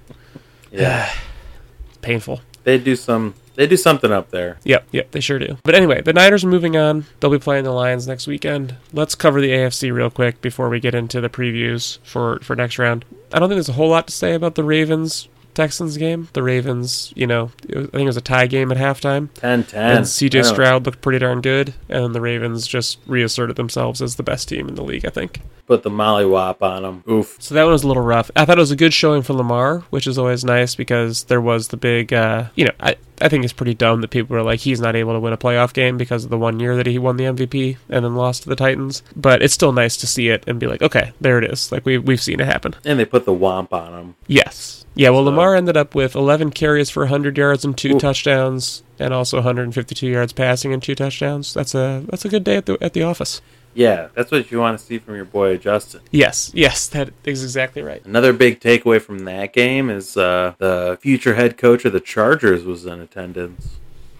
Yeah, 0.71 1.11
it's 1.87 1.97
Painful. 2.01 2.41
they 2.63 2.77
do 2.77 2.95
some. 2.95 3.33
They 3.55 3.65
do 3.65 3.75
something 3.75 4.11
up 4.11 4.29
there. 4.29 4.59
Yep, 4.65 4.87
yep, 4.91 5.09
they 5.09 5.19
sure 5.19 5.39
do. 5.39 5.57
But 5.63 5.73
anyway, 5.73 6.03
the 6.03 6.13
Niners 6.13 6.43
are 6.43 6.47
moving 6.47 6.77
on. 6.77 7.05
They'll 7.19 7.31
be 7.31 7.39
playing 7.39 7.63
the 7.63 7.71
Lions 7.71 8.07
next 8.07 8.27
weekend. 8.27 8.75
Let's 8.93 9.15
cover 9.15 9.41
the 9.41 9.49
AFC 9.49 9.91
real 9.91 10.11
quick 10.11 10.41
before 10.41 10.69
we 10.69 10.79
get 10.79 10.93
into 10.93 11.21
the 11.21 11.29
previews 11.29 11.97
for 12.03 12.39
for 12.43 12.55
next 12.55 12.77
round. 12.77 13.03
I 13.33 13.39
don't 13.39 13.49
think 13.49 13.57
there's 13.57 13.69
a 13.69 13.73
whole 13.73 13.89
lot 13.89 14.05
to 14.07 14.13
say 14.13 14.35
about 14.35 14.53
the 14.53 14.63
Ravens 14.63 15.27
Texans 15.57 15.97
game. 15.97 16.29
The 16.33 16.43
Ravens, 16.43 17.11
you 17.15 17.27
know, 17.27 17.51
was, 17.67 17.87
I 17.87 17.89
think 17.89 18.03
it 18.03 18.05
was 18.05 18.17
a 18.17 18.21
tie 18.21 18.47
game 18.47 18.71
at 18.71 18.77
halftime. 18.77 19.33
10 19.33 19.65
10. 19.65 19.97
And 19.97 20.05
CJ 20.05 20.45
Stroud 20.45 20.85
looked 20.85 21.01
pretty 21.01 21.19
darn 21.19 21.41
good, 21.41 21.73
and 21.89 22.13
the 22.13 22.21
Ravens 22.21 22.67
just 22.67 22.99
reasserted 23.07 23.55
themselves 23.55 24.01
as 24.01 24.15
the 24.15 24.23
best 24.23 24.47
team 24.47 24.69
in 24.69 24.75
the 24.75 24.83
league, 24.83 25.05
I 25.05 25.09
think. 25.09 25.41
Put 25.65 25.83
the 25.83 25.89
mollywop 25.89 26.61
on 26.61 26.83
them. 26.83 27.03
Oof. 27.09 27.35
So 27.39 27.55
that 27.55 27.63
one 27.63 27.73
was 27.73 27.83
a 27.83 27.87
little 27.87 28.03
rough. 28.03 28.31
I 28.37 28.45
thought 28.45 28.57
it 28.57 28.61
was 28.61 28.71
a 28.71 28.77
good 28.77 28.93
showing 28.93 29.21
for 29.21 29.33
Lamar, 29.33 29.79
which 29.89 30.07
is 30.07 30.17
always 30.17 30.45
nice 30.45 30.75
because 30.75 31.25
there 31.25 31.41
was 31.41 31.67
the 31.67 31.75
big, 31.75 32.13
uh, 32.13 32.45
you 32.55 32.63
know, 32.63 32.71
I, 32.79 32.95
I 33.19 33.27
think 33.27 33.43
it's 33.43 33.51
pretty 33.51 33.73
dumb 33.73 33.99
that 34.01 34.09
people 34.09 34.37
are 34.37 34.43
like, 34.43 34.61
he's 34.61 34.79
not 34.79 34.95
able 34.95 35.13
to 35.13 35.19
win 35.19 35.33
a 35.33 35.37
playoff 35.37 35.73
game 35.73 35.97
because 35.97 36.23
of 36.23 36.29
the 36.29 36.37
one 36.37 36.59
year 36.59 36.77
that 36.77 36.85
he 36.85 36.97
won 36.99 37.17
the 37.17 37.25
MVP 37.25 37.77
and 37.89 38.05
then 38.05 38.15
lost 38.15 38.43
to 38.43 38.49
the 38.49 38.55
Titans. 38.55 39.03
But 39.15 39.41
it's 39.41 39.53
still 39.53 39.73
nice 39.73 39.97
to 39.97 40.07
see 40.07 40.29
it 40.29 40.43
and 40.47 40.59
be 40.59 40.67
like, 40.67 40.81
okay, 40.81 41.11
there 41.19 41.37
it 41.37 41.51
is. 41.51 41.69
Like, 41.71 41.85
we, 41.85 41.97
we've 41.97 42.21
seen 42.21 42.39
it 42.39 42.45
happen. 42.45 42.75
And 42.85 42.97
they 42.97 43.05
put 43.05 43.25
the 43.25 43.33
womp 43.33 43.73
on 43.73 43.91
them. 43.91 44.15
Yes. 44.27 44.76
Yeah, 44.97 45.11
well, 45.11 45.21
So- 45.21 45.29
Lamar 45.29 45.55
ended 45.55 45.77
up 45.77 45.95
with 45.95 46.15
11 46.15 46.51
carries 46.51 46.89
for 46.89 47.03
100 47.03 47.37
yards 47.37 47.63
and 47.63 47.77
two 47.77 47.95
Ooh. 47.95 47.99
touchdowns 47.99 48.83
and 48.99 49.13
also 49.13 49.37
152 49.37 50.07
yards 50.07 50.33
passing 50.33 50.73
and 50.73 50.81
two 50.81 50.95
touchdowns. 50.95 51.53
That's 51.53 51.75
a 51.75 52.03
that's 52.09 52.25
a 52.25 52.29
good 52.29 52.43
day 52.43 52.57
at 52.57 52.65
the 52.65 52.77
at 52.81 52.93
the 52.93 53.03
office. 53.03 53.41
Yeah, 53.75 54.07
that's 54.15 54.31
what 54.31 54.49
you 54.49 54.57
want 54.57 54.79
to 54.79 54.83
see 54.83 54.97
from 54.97 55.15
your 55.15 55.25
boy 55.25 55.57
Justin. 55.57 56.01
Yes, 56.09 56.49
yes, 56.55 56.87
that 56.87 57.11
is 57.25 57.43
exactly 57.43 57.83
right. 57.83 58.03
Another 58.05 58.33
big 58.33 58.59
takeaway 58.59 58.99
from 58.99 59.19
that 59.25 59.53
game 59.53 59.91
is 59.91 60.17
uh, 60.17 60.55
the 60.57 60.97
future 60.99 61.35
head 61.35 61.59
coach 61.59 61.85
of 61.85 61.93
the 61.93 61.99
Chargers 61.99 62.63
was 62.63 62.87
in 62.87 62.99
attendance. 63.01 63.77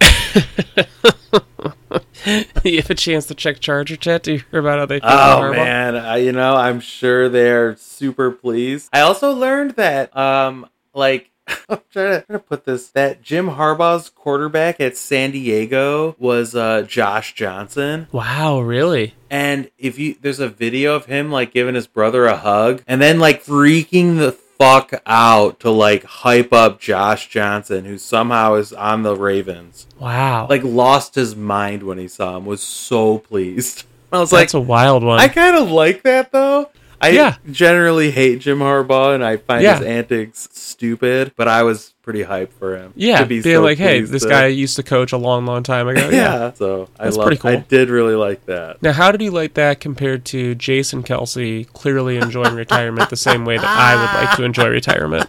you 2.64 2.76
have 2.76 2.90
a 2.90 2.94
chance 2.94 3.26
to 3.26 3.34
check 3.34 3.60
Charger 3.60 3.96
chat 3.96 4.22
to 4.24 4.38
hear 4.38 4.60
about 4.60 4.78
how 4.78 4.86
they 4.86 5.00
Oh 5.02 5.52
man, 5.52 5.96
I, 5.96 6.18
you 6.18 6.32
know 6.32 6.56
I'm 6.56 6.80
sure 6.80 7.28
they're 7.28 7.76
super 7.76 8.30
pleased. 8.30 8.88
I 8.92 9.00
also 9.00 9.32
learned 9.32 9.72
that, 9.72 10.16
um, 10.16 10.68
like. 10.94 11.30
I'm 11.70 11.80
trying 11.90 12.20
to, 12.20 12.26
trying 12.26 12.38
to 12.40 12.44
put 12.44 12.66
this 12.66 12.88
that 12.90 13.22
Jim 13.22 13.46
Harbaugh's 13.48 14.10
quarterback 14.10 14.82
at 14.82 14.98
San 14.98 15.30
Diego 15.30 16.14
was 16.18 16.54
uh, 16.54 16.82
Josh 16.82 17.34
Johnson. 17.34 18.06
Wow, 18.12 18.60
really? 18.60 19.14
And 19.30 19.70
if 19.78 19.98
you 19.98 20.16
there's 20.20 20.40
a 20.40 20.48
video 20.50 20.94
of 20.94 21.06
him 21.06 21.32
like 21.32 21.54
giving 21.54 21.74
his 21.74 21.86
brother 21.86 22.26
a 22.26 22.36
hug 22.36 22.82
and 22.86 23.00
then 23.00 23.18
like 23.18 23.44
freaking 23.44 24.18
the 24.18 24.32
fuck 24.58 25.00
out 25.06 25.60
to 25.60 25.70
like 25.70 26.04
hype 26.04 26.52
up 26.52 26.80
Josh 26.80 27.28
Johnson 27.28 27.84
who 27.84 27.96
somehow 27.96 28.54
is 28.54 28.72
on 28.72 29.02
the 29.02 29.14
Ravens. 29.14 29.86
Wow. 29.98 30.46
Like 30.48 30.64
lost 30.64 31.14
his 31.14 31.36
mind 31.36 31.82
when 31.82 31.98
he 31.98 32.08
saw 32.08 32.36
him. 32.36 32.44
Was 32.44 32.62
so 32.62 33.18
pleased. 33.18 33.84
I 34.12 34.18
was 34.18 34.32
like 34.32 34.42
That's 34.42 34.54
a 34.54 34.60
wild 34.60 35.04
one. 35.04 35.20
I 35.20 35.28
kind 35.28 35.56
of 35.56 35.70
like 35.70 36.02
that 36.02 36.32
though. 36.32 36.70
I 37.00 37.10
Yeah. 37.10 37.36
generally 37.50 38.10
hate 38.10 38.40
Jim 38.40 38.58
Harbaugh 38.58 39.14
and 39.14 39.24
I 39.24 39.36
find 39.36 39.62
Yeah. 39.62 39.78
his 39.78 39.86
antics 39.86 40.48
stupid, 40.52 41.32
but 41.36 41.46
I 41.48 41.62
was 41.62 41.94
pretty 42.02 42.24
hyped 42.24 42.52
for 42.58 42.76
him. 42.76 42.92
yeah, 42.96 43.18
to 43.18 43.26
be 43.26 43.40
being 43.40 43.56
so 43.56 43.62
like, 43.62 43.78
hey, 43.78 44.00
this 44.00 44.22
to- 44.22 44.28
guy 44.28 44.46
used 44.46 44.76
to 44.76 44.82
coach 44.82 45.12
a 45.12 45.16
long, 45.18 45.44
long 45.46 45.62
time 45.62 45.86
ago. 45.88 46.08
Yeah, 46.12 46.52
so 46.54 46.88
I 46.98 47.10
love. 47.10 47.38
cool. 47.38 47.50
I 47.50 47.56
did 47.56 47.90
really 47.90 48.14
like 48.16 48.46
that. 48.46 48.82
Now, 48.82 48.92
how 48.92 49.12
did 49.12 49.20
you 49.22 49.30
like 49.30 49.54
that 49.54 49.78
compared 49.80 50.24
to 50.26 50.54
Jason 50.54 51.02
Kelce 51.02 51.70
clearly 51.72 52.16
enjoying 52.16 52.54
retirement 52.54 53.10
the 53.10 53.16
same 53.16 53.44
way 53.44 53.58
that 53.58 53.64
I 53.66 53.94
would 53.94 54.26
like 54.26 54.36
to 54.36 54.42
enjoy 54.44 54.68
retirement? 54.68 55.28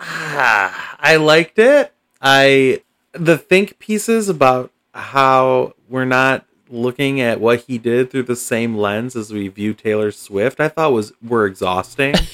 Ah, 0.00 0.96
I 1.00 1.16
liked 1.16 1.58
it. 1.58 1.92
I 2.22 2.82
the 3.12 3.36
think 3.38 3.78
pieces 3.78 4.28
about 4.28 4.70
how 4.94 5.74
we're 5.88 6.04
not 6.04 6.44
looking 6.70 7.20
at 7.20 7.40
what 7.40 7.62
he 7.62 7.78
did 7.78 8.10
through 8.10 8.22
the 8.22 8.36
same 8.36 8.76
lens 8.76 9.16
as 9.16 9.32
we 9.32 9.48
view 9.48 9.74
Taylor 9.74 10.10
Swift. 10.10 10.60
I 10.60 10.68
thought 10.68 10.92
was 10.92 11.12
were 11.22 11.46
exhausting. 11.46 12.14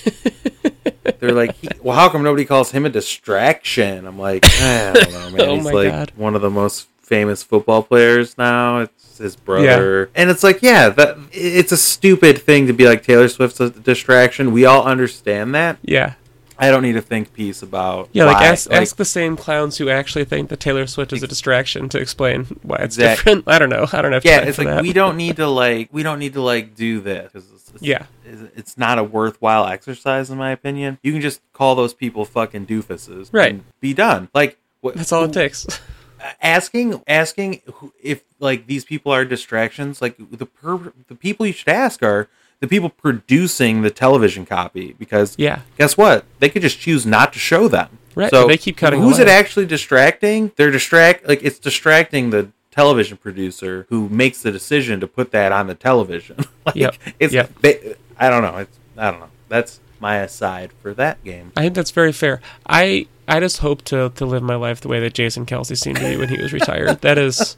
They're 1.19 1.33
like, 1.33 1.55
he, 1.57 1.69
well, 1.83 1.97
how 1.97 2.09
come 2.09 2.23
nobody 2.23 2.45
calls 2.45 2.71
him 2.73 2.85
a 2.85 2.91
distraction? 2.91 4.07
I'm 4.07 4.19
like, 4.19 4.45
I 4.61 4.93
don't 4.93 5.13
know, 5.13 5.31
man. 5.37 5.41
Oh 5.41 5.55
He's 5.57 5.65
my 5.65 5.71
like 5.71 5.89
God. 5.91 6.13
one 6.17 6.35
of 6.35 6.43
the 6.43 6.51
most 6.51 6.89
famous 6.99 7.43
football 7.43 7.83
players 7.83 8.37
now. 8.37 8.81
It's 8.81 9.19
his 9.19 9.37
brother, 9.37 10.11
and 10.15 10.29
it's 10.29 10.43
like, 10.43 10.63
yeah, 10.63 10.89
that 10.91 11.17
it's 11.33 11.73
a 11.73 11.77
stupid 11.77 12.43
thing 12.43 12.67
to 12.67 12.73
be 12.73 12.87
like 12.87 13.03
Taylor 13.03 13.29
Swift's 13.29 13.61
a 13.61 13.71
distraction. 13.71 14.53
We 14.53 14.65
all 14.67 14.85
understand 14.85 15.55
that. 15.55 15.79
Yeah. 15.83 16.15
I 16.59 16.71
don't 16.71 16.83
need 16.83 16.95
to 16.95 17.03
think 17.03 17.33
piece 17.35 17.63
about 17.63 18.09
Yeah, 18.13 18.25
like 18.25 18.43
ask, 18.43 18.71
ask 18.71 18.97
the 18.97 19.05
same 19.05 19.37
clowns 19.37 19.77
who 19.77 19.89
actually 19.91 20.25
think 20.25 20.49
that 20.49 20.59
Taylor 20.61 20.87
Swift 20.87 21.13
is 21.13 21.23
a 21.23 21.27
distraction 21.27 21.89
to 21.91 21.99
explain 21.99 22.45
why 22.63 22.77
it's 22.79 22.97
different. 22.97 23.45
I 23.49 23.59
don't 23.59 23.69
know. 23.69 23.87
I 23.93 24.01
don't 24.03 24.13
have 24.13 24.25
yeah, 24.25 24.41
it's 24.41 24.57
like 24.59 24.67
that. 24.69 24.83
we 24.83 24.93
don't 24.95 25.17
need 25.17 25.37
to 25.37 25.47
like 25.49 25.89
we 25.93 26.03
don't 26.03 26.19
need 26.19 26.33
to 26.33 26.41
like 26.43 26.75
do 26.75 27.01
this 27.01 27.31
it's, 27.35 27.71
it's, 27.75 27.83
Yeah. 27.83 28.07
it's, 28.25 28.79
not 28.79 28.99
a 28.99 29.05
worthwhile 29.05 29.67
exercise 29.67 30.31
in 30.31 30.39
my 30.39 30.51
opinion. 30.51 30.99
You 31.03 31.13
can 31.13 31.21
just 31.21 31.41
call 31.53 31.75
those 31.75 31.93
people 31.95 32.25
fucking 32.25 32.67
doofuses, 32.67 33.29
Right. 33.33 33.51
and 33.53 33.65
be 33.81 33.93
done. 33.93 34.29
Like 34.35 34.59
what, 34.81 34.95
That's 34.95 35.13
all 35.13 35.25
it 35.25 35.33
takes. 35.33 35.67
asking 36.43 37.03
asking 37.07 37.61
who- 37.75 37.93
if 38.03 38.23
like 38.39 38.67
these 38.67 38.85
people 38.85 39.13
are 39.13 39.25
distractions. 39.25 40.01
Like 40.01 40.17
the 40.31 40.47
per, 40.47 40.93
the 41.09 41.15
people 41.15 41.47
you 41.47 41.53
should 41.53 41.69
ask 41.69 42.03
are 42.03 42.29
the 42.61 42.67
people 42.69 42.89
producing 42.89 43.83
the 43.83 43.91
television 43.91 44.47
copy 44.47 44.95
because 44.99 45.35
Yeah. 45.39 45.61
guess 45.79 45.97
what? 45.97 46.25
They 46.39 46.49
could 46.49 46.63
just 46.63 46.79
choose 46.81 47.05
not 47.07 47.33
to 47.35 47.39
show 47.39 47.69
them. 47.69 47.99
Right, 48.15 48.31
So 48.31 48.47
they 48.47 48.57
keep 48.57 48.77
cutting 48.79 49.03
Who's 49.03 49.19
away. 49.19 49.27
it 49.27 49.31
actually 49.31 49.67
distracting? 49.67 50.53
They're 50.57 50.71
distract 50.71 51.29
like 51.29 51.41
it's 51.43 51.59
distracting 51.59 52.31
the 52.31 52.49
television 52.71 53.17
producer 53.19 53.87
who 53.91 54.09
makes 54.09 54.43
the 54.43 54.51
decision 54.53 55.01
to 55.01 55.07
put 55.07 55.31
that 55.33 55.53
on 55.53 55.67
the 55.67 55.75
television. 55.75 56.37
like 56.67 56.77
Yep, 56.77 56.95
it's 57.21 57.35
yep. 57.35 57.51
they, 57.61 57.95
I 58.19 58.31
don't 58.31 58.43
know. 58.43 58.57
It's 58.59 58.79
I 58.97 59.11
don't 59.11 59.21
know. 59.21 59.29
That's 59.49 59.81
my 60.01 60.17
aside 60.17 60.71
for 60.83 60.95
that 60.95 61.23
game. 61.25 61.53
I 61.57 61.63
think 61.63 61.75
that's 61.75 61.91
very 61.91 62.13
fair. 62.13 62.41
I 62.67 63.07
I 63.29 63.41
just 63.41 63.59
hope 63.59 63.83
to 63.87 64.11
to 64.15 64.25
live 64.25 64.43
my 64.43 64.57
life 64.57 64.81
the 64.81 64.89
way 64.89 65.01
that 65.01 65.13
Jason 65.15 65.45
Kelce 65.45 65.77
seemed 65.77 65.97
to 65.99 66.09
be 66.09 66.17
when 66.17 66.29
he 66.31 66.41
was 66.41 66.53
retired. 66.55 67.03
That 67.03 67.19
is 67.19 67.57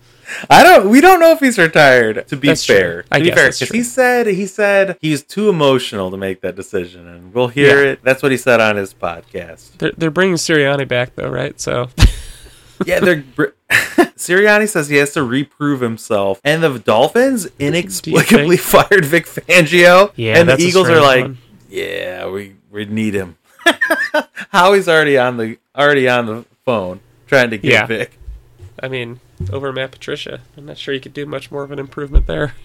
I 0.50 0.62
don't. 0.62 0.90
We 0.90 1.00
don't 1.00 1.20
know 1.20 1.32
if 1.32 1.40
he's 1.40 1.58
retired. 1.58 2.26
To 2.28 2.36
be 2.36 2.48
That's 2.48 2.64
true. 2.64 2.76
fair, 2.76 3.04
I 3.10 3.18
to 3.18 3.24
be 3.24 3.30
guess 3.30 3.36
fair, 3.36 3.44
that's 3.46 3.58
'cause 3.60 3.68
true. 3.68 3.76
he 3.78 3.82
said 3.82 4.26
he 4.26 4.46
said 4.46 4.96
he's 5.00 5.22
too 5.22 5.48
emotional 5.48 6.10
to 6.10 6.16
make 6.16 6.40
that 6.42 6.54
decision, 6.56 7.06
and 7.08 7.32
we'll 7.32 7.48
hear 7.48 7.82
Yeah. 7.84 7.90
it. 7.92 8.00
That's 8.02 8.22
what 8.22 8.30
he 8.32 8.38
said 8.38 8.60
on 8.60 8.76
his 8.76 8.92
podcast. 8.94 9.78
they're, 9.78 9.92
they're 9.96 10.10
bringing 10.10 10.36
Sirianni 10.36 10.86
back 10.86 11.14
though, 11.16 11.28
right? 11.30 11.58
So 11.60 11.88
yeah, 12.84 13.00
they're. 13.00 13.22
br- 13.34 13.44
Sirianni 14.18 14.68
says 14.68 14.88
he 14.88 14.96
has 14.96 15.12
to 15.14 15.22
reprove 15.22 15.80
himself, 15.80 16.40
and 16.44 16.62
the 16.62 16.78
Dolphins 16.78 17.48
inexplicably 17.58 18.56
fired 18.58 19.04
Vic 19.04 19.26
Fangio. 19.26 20.12
Yeah, 20.16 20.38
and 20.38 20.48
the 20.48 20.58
Eagles 20.58 20.88
are 20.88 21.00
like, 21.00 21.22
one. 21.22 21.38
yeah, 21.70 22.26
we 22.28 22.54
we 22.70 22.84
need 22.84 23.14
him. 23.14 23.36
Howie's 24.52 24.88
already 24.88 25.16
on 25.18 25.36
the 25.36 25.58
already 25.76 26.08
on 26.08 26.26
the 26.26 26.44
phone 26.64 27.00
trying 27.26 27.50
to 27.50 27.58
get 27.58 27.70
Yeah. 27.72 27.86
Vic. 27.86 28.12
I 28.82 28.88
mean, 28.88 29.20
over 29.52 29.72
Matt 29.72 29.90
Patricia, 29.92 30.40
I'm 30.56 30.66
not 30.66 30.78
sure 30.78 30.94
you 30.94 31.00
could 31.00 31.14
do 31.14 31.26
much 31.26 31.50
more 31.50 31.62
of 31.62 31.70
an 31.72 31.78
improvement 31.78 32.26
there. 32.26 32.54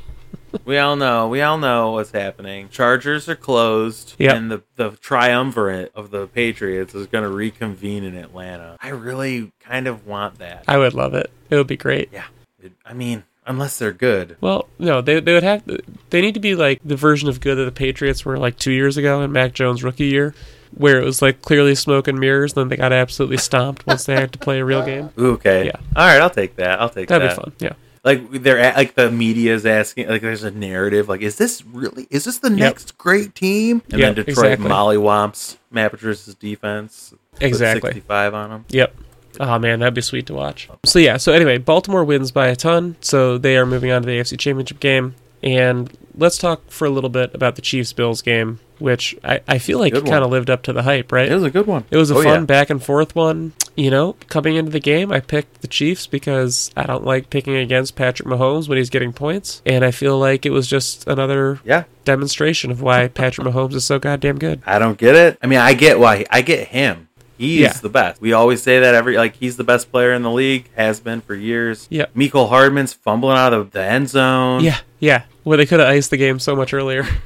We 0.66 0.78
all 0.78 0.96
know. 0.96 1.28
We 1.30 1.42
all 1.42 1.58
know 1.58 1.92
what's 1.92 2.12
happening. 2.12 2.70
Chargers 2.70 3.28
are 3.28 3.36
closed, 3.36 4.14
Yep. 4.20 4.36
and 4.36 4.52
the 4.52 4.62
the 4.76 4.92
triumvirate 4.92 5.92
of 5.96 6.12
the 6.12 6.28
Patriots 6.28 6.94
is 6.94 7.08
going 7.08 7.24
to 7.24 7.30
reconvene 7.30 8.04
in 8.04 8.16
Atlanta. 8.16 8.78
I 8.80 8.90
really 8.90 9.52
kind 9.60 9.88
of 9.88 10.06
want 10.06 10.38
that. 10.40 10.64
I 10.68 10.78
would 10.78 10.94
love 10.94 11.16
it. 11.16 11.32
It 11.50 11.56
would 11.56 11.66
be 11.68 11.78
great. 11.78 12.10
yeah, 12.14 12.26
It- 12.62 12.74
I 12.86 12.94
mean, 12.94 13.24
unless 13.48 13.80
they're 13.80 13.92
good. 13.94 14.38
Well, 14.42 14.68
no, 14.78 15.02
they 15.02 15.20
they 15.20 15.34
would 15.34 15.42
have 15.44 15.64
they 16.12 16.22
need 16.22 16.36
to 16.36 16.40
be 16.40 16.54
like 16.54 16.80
the 16.86 16.96
version 16.96 17.30
of 17.30 17.42
good 17.42 17.56
that 17.58 17.66
the 17.66 17.72
Patriots 17.72 18.24
were 18.24 18.38
like 18.38 18.58
two 18.58 18.72
years 18.74 18.96
ago 18.96 19.22
in 19.24 19.32
Mac 19.32 19.54
Jones' 19.54 19.84
rookie 19.84 20.06
year, 20.06 20.36
where 20.76 21.00
it 21.02 21.06
was 21.06 21.22
like 21.22 21.42
clearly 21.42 21.76
smoke 21.76 22.08
and 22.08 22.20
mirrors. 22.20 22.54
Then 22.54 22.68
they 22.70 22.78
got 22.78 22.92
absolutely 22.94 23.38
stomped 23.38 23.86
once 23.88 24.06
they 24.06 24.16
had 24.16 24.32
to 24.34 24.40
play 24.40 24.60
a 24.60 24.66
real 24.66 24.84
game. 24.86 25.10
Okay. 25.18 25.66
Yeah. 25.68 25.78
All 25.96 26.06
right, 26.08 26.22
I'll 26.22 26.30
take 26.30 26.56
that. 26.58 26.80
I'll 26.82 26.90
take 26.90 27.08
That'd 27.10 27.30
that. 27.30 27.36
be 27.38 27.42
fun. 27.44 27.54
Yeah. 27.60 27.74
Like 28.04 28.30
they're 28.32 28.60
at, 28.60 28.76
like 28.76 28.96
the 28.96 29.10
media's 29.10 29.66
asking. 29.66 30.10
Like 30.10 30.22
there's 30.22 30.44
a 30.44 30.52
narrative. 30.52 31.08
Like, 31.08 31.22
is 31.22 31.38
this 31.38 31.64
really? 31.66 32.06
Is 32.10 32.26
this 32.26 32.40
the 32.40 32.50
next 32.50 32.98
great 32.98 33.34
team? 33.34 33.82
And 33.92 34.00
Yep, 34.00 34.16
then 34.16 34.26
Detroit 34.26 34.46
exactly. 34.54 34.70
mollywomps 34.70 35.58
Matt 35.72 35.92
Patricia's 35.92 36.36
defense. 36.36 37.14
Exactly. 37.40 37.90
65 37.92 38.34
on 38.34 38.50
them. 38.50 38.66
Yep. 38.70 38.96
Oh 39.40 39.58
man, 39.58 39.80
that'd 39.80 39.94
be 39.94 40.02
sweet 40.02 40.28
to 40.28 40.34
watch. 40.34 40.70
So 40.86 41.00
yeah, 41.00 41.18
so 41.18 41.32
anyway, 41.34 41.58
Baltimore 41.58 42.04
wins 42.04 42.32
by 42.32 42.48
a 42.48 42.56
ton, 42.56 42.98
so 43.02 43.38
they 43.38 43.58
are 43.58 43.66
moving 43.66 43.92
on 43.92 44.02
to 44.02 44.06
the 44.06 44.20
AFC 44.20 44.38
Championship 44.38 44.80
game. 44.80 45.16
And 45.42 45.92
let's 46.18 46.38
talk 46.38 46.70
for 46.70 46.86
a 46.86 46.90
little 46.90 47.10
bit 47.10 47.34
about 47.34 47.56
the 47.56 47.62
Chiefs 47.62 47.94
Bills 47.94 48.22
game, 48.22 48.60
which 48.80 49.16
I, 49.24 49.42
I 49.48 49.58
feel 49.58 49.80
like 49.80 49.94
kind 49.94 50.24
of 50.24 50.30
lived 50.32 50.50
up 50.50 50.64
to 50.64 50.74
the 50.74 50.84
hype, 50.84 51.12
right? 51.12 51.30
It 51.32 51.34
was 51.34 51.44
a 51.44 51.50
good 51.52 51.68
one. 51.68 51.86
It 51.92 51.98
was 51.98 52.12
a 52.12 52.16
Oh, 52.16 52.24
fun 52.24 52.42
yeah. 52.42 52.46
back 52.46 52.70
and 52.70 52.84
forth 52.84 53.16
one. 53.16 53.54
You 53.76 53.90
know, 53.90 54.14
coming 54.28 54.56
into 54.56 54.70
the 54.72 54.80
game, 54.80 55.12
I 55.12 55.20
picked 55.20 55.62
the 55.62 55.68
Chiefs 55.68 56.06
because 56.06 56.70
I 56.78 56.84
don't 56.84 57.04
like 57.04 57.32
picking 57.32 57.56
against 57.56 57.96
Patrick 57.96 58.28
Mahomes 58.30 58.68
when 58.70 58.78
he's 58.78 58.92
getting 58.92 59.14
points. 59.14 59.64
And 59.66 59.84
I 59.84 59.90
feel 59.90 60.20
like 60.20 60.46
it 60.46 60.52
was 60.52 60.68
just 60.68 61.08
another 61.08 61.60
Yeah. 61.66 61.86
demonstration 62.06 62.70
of 62.70 62.82
why 62.84 63.08
Patrick 63.08 63.48
Mahomes 63.48 63.74
is 63.74 63.84
so 63.84 63.98
goddamn 63.98 64.38
good. 64.38 64.62
I 64.68 64.78
don't 64.78 64.98
get 65.00 65.16
it. 65.16 65.40
I 65.42 65.48
mean, 65.48 65.58
I 65.60 65.74
get 65.74 65.98
why. 66.00 66.26
I 66.30 66.42
get 66.44 66.68
him. 66.68 67.08
He's 67.38 67.60
Yeah. 67.60 67.74
the 67.74 67.90
best. 67.90 68.22
We 68.22 68.32
always 68.34 68.62
say 68.62 68.80
that 68.80 68.94
every 68.96 69.18
like 69.18 69.36
he's 69.36 69.58
the 69.58 69.64
best 69.64 69.92
player 69.92 70.14
in 70.14 70.22
the 70.22 70.32
league. 70.32 70.70
Has 70.76 71.00
been 71.00 71.22
for 71.22 71.36
years. 71.36 71.88
Yeah. 71.90 72.06
Mecole 72.16 72.50
Hardman's 72.50 72.94
fumbling 72.94 73.38
out 73.38 73.54
of 73.54 73.72
the 73.72 73.82
end 73.84 74.10
zone. 74.10 74.64
Yeah, 74.64 74.78
yeah. 75.00 75.24
Where 75.44 75.58
they 75.58 75.66
could 75.66 75.80
have 75.80 75.90
iced 75.90 76.10
the 76.12 76.18
game 76.18 76.40
so 76.40 76.56
much 76.56 76.74
earlier. 76.74 77.06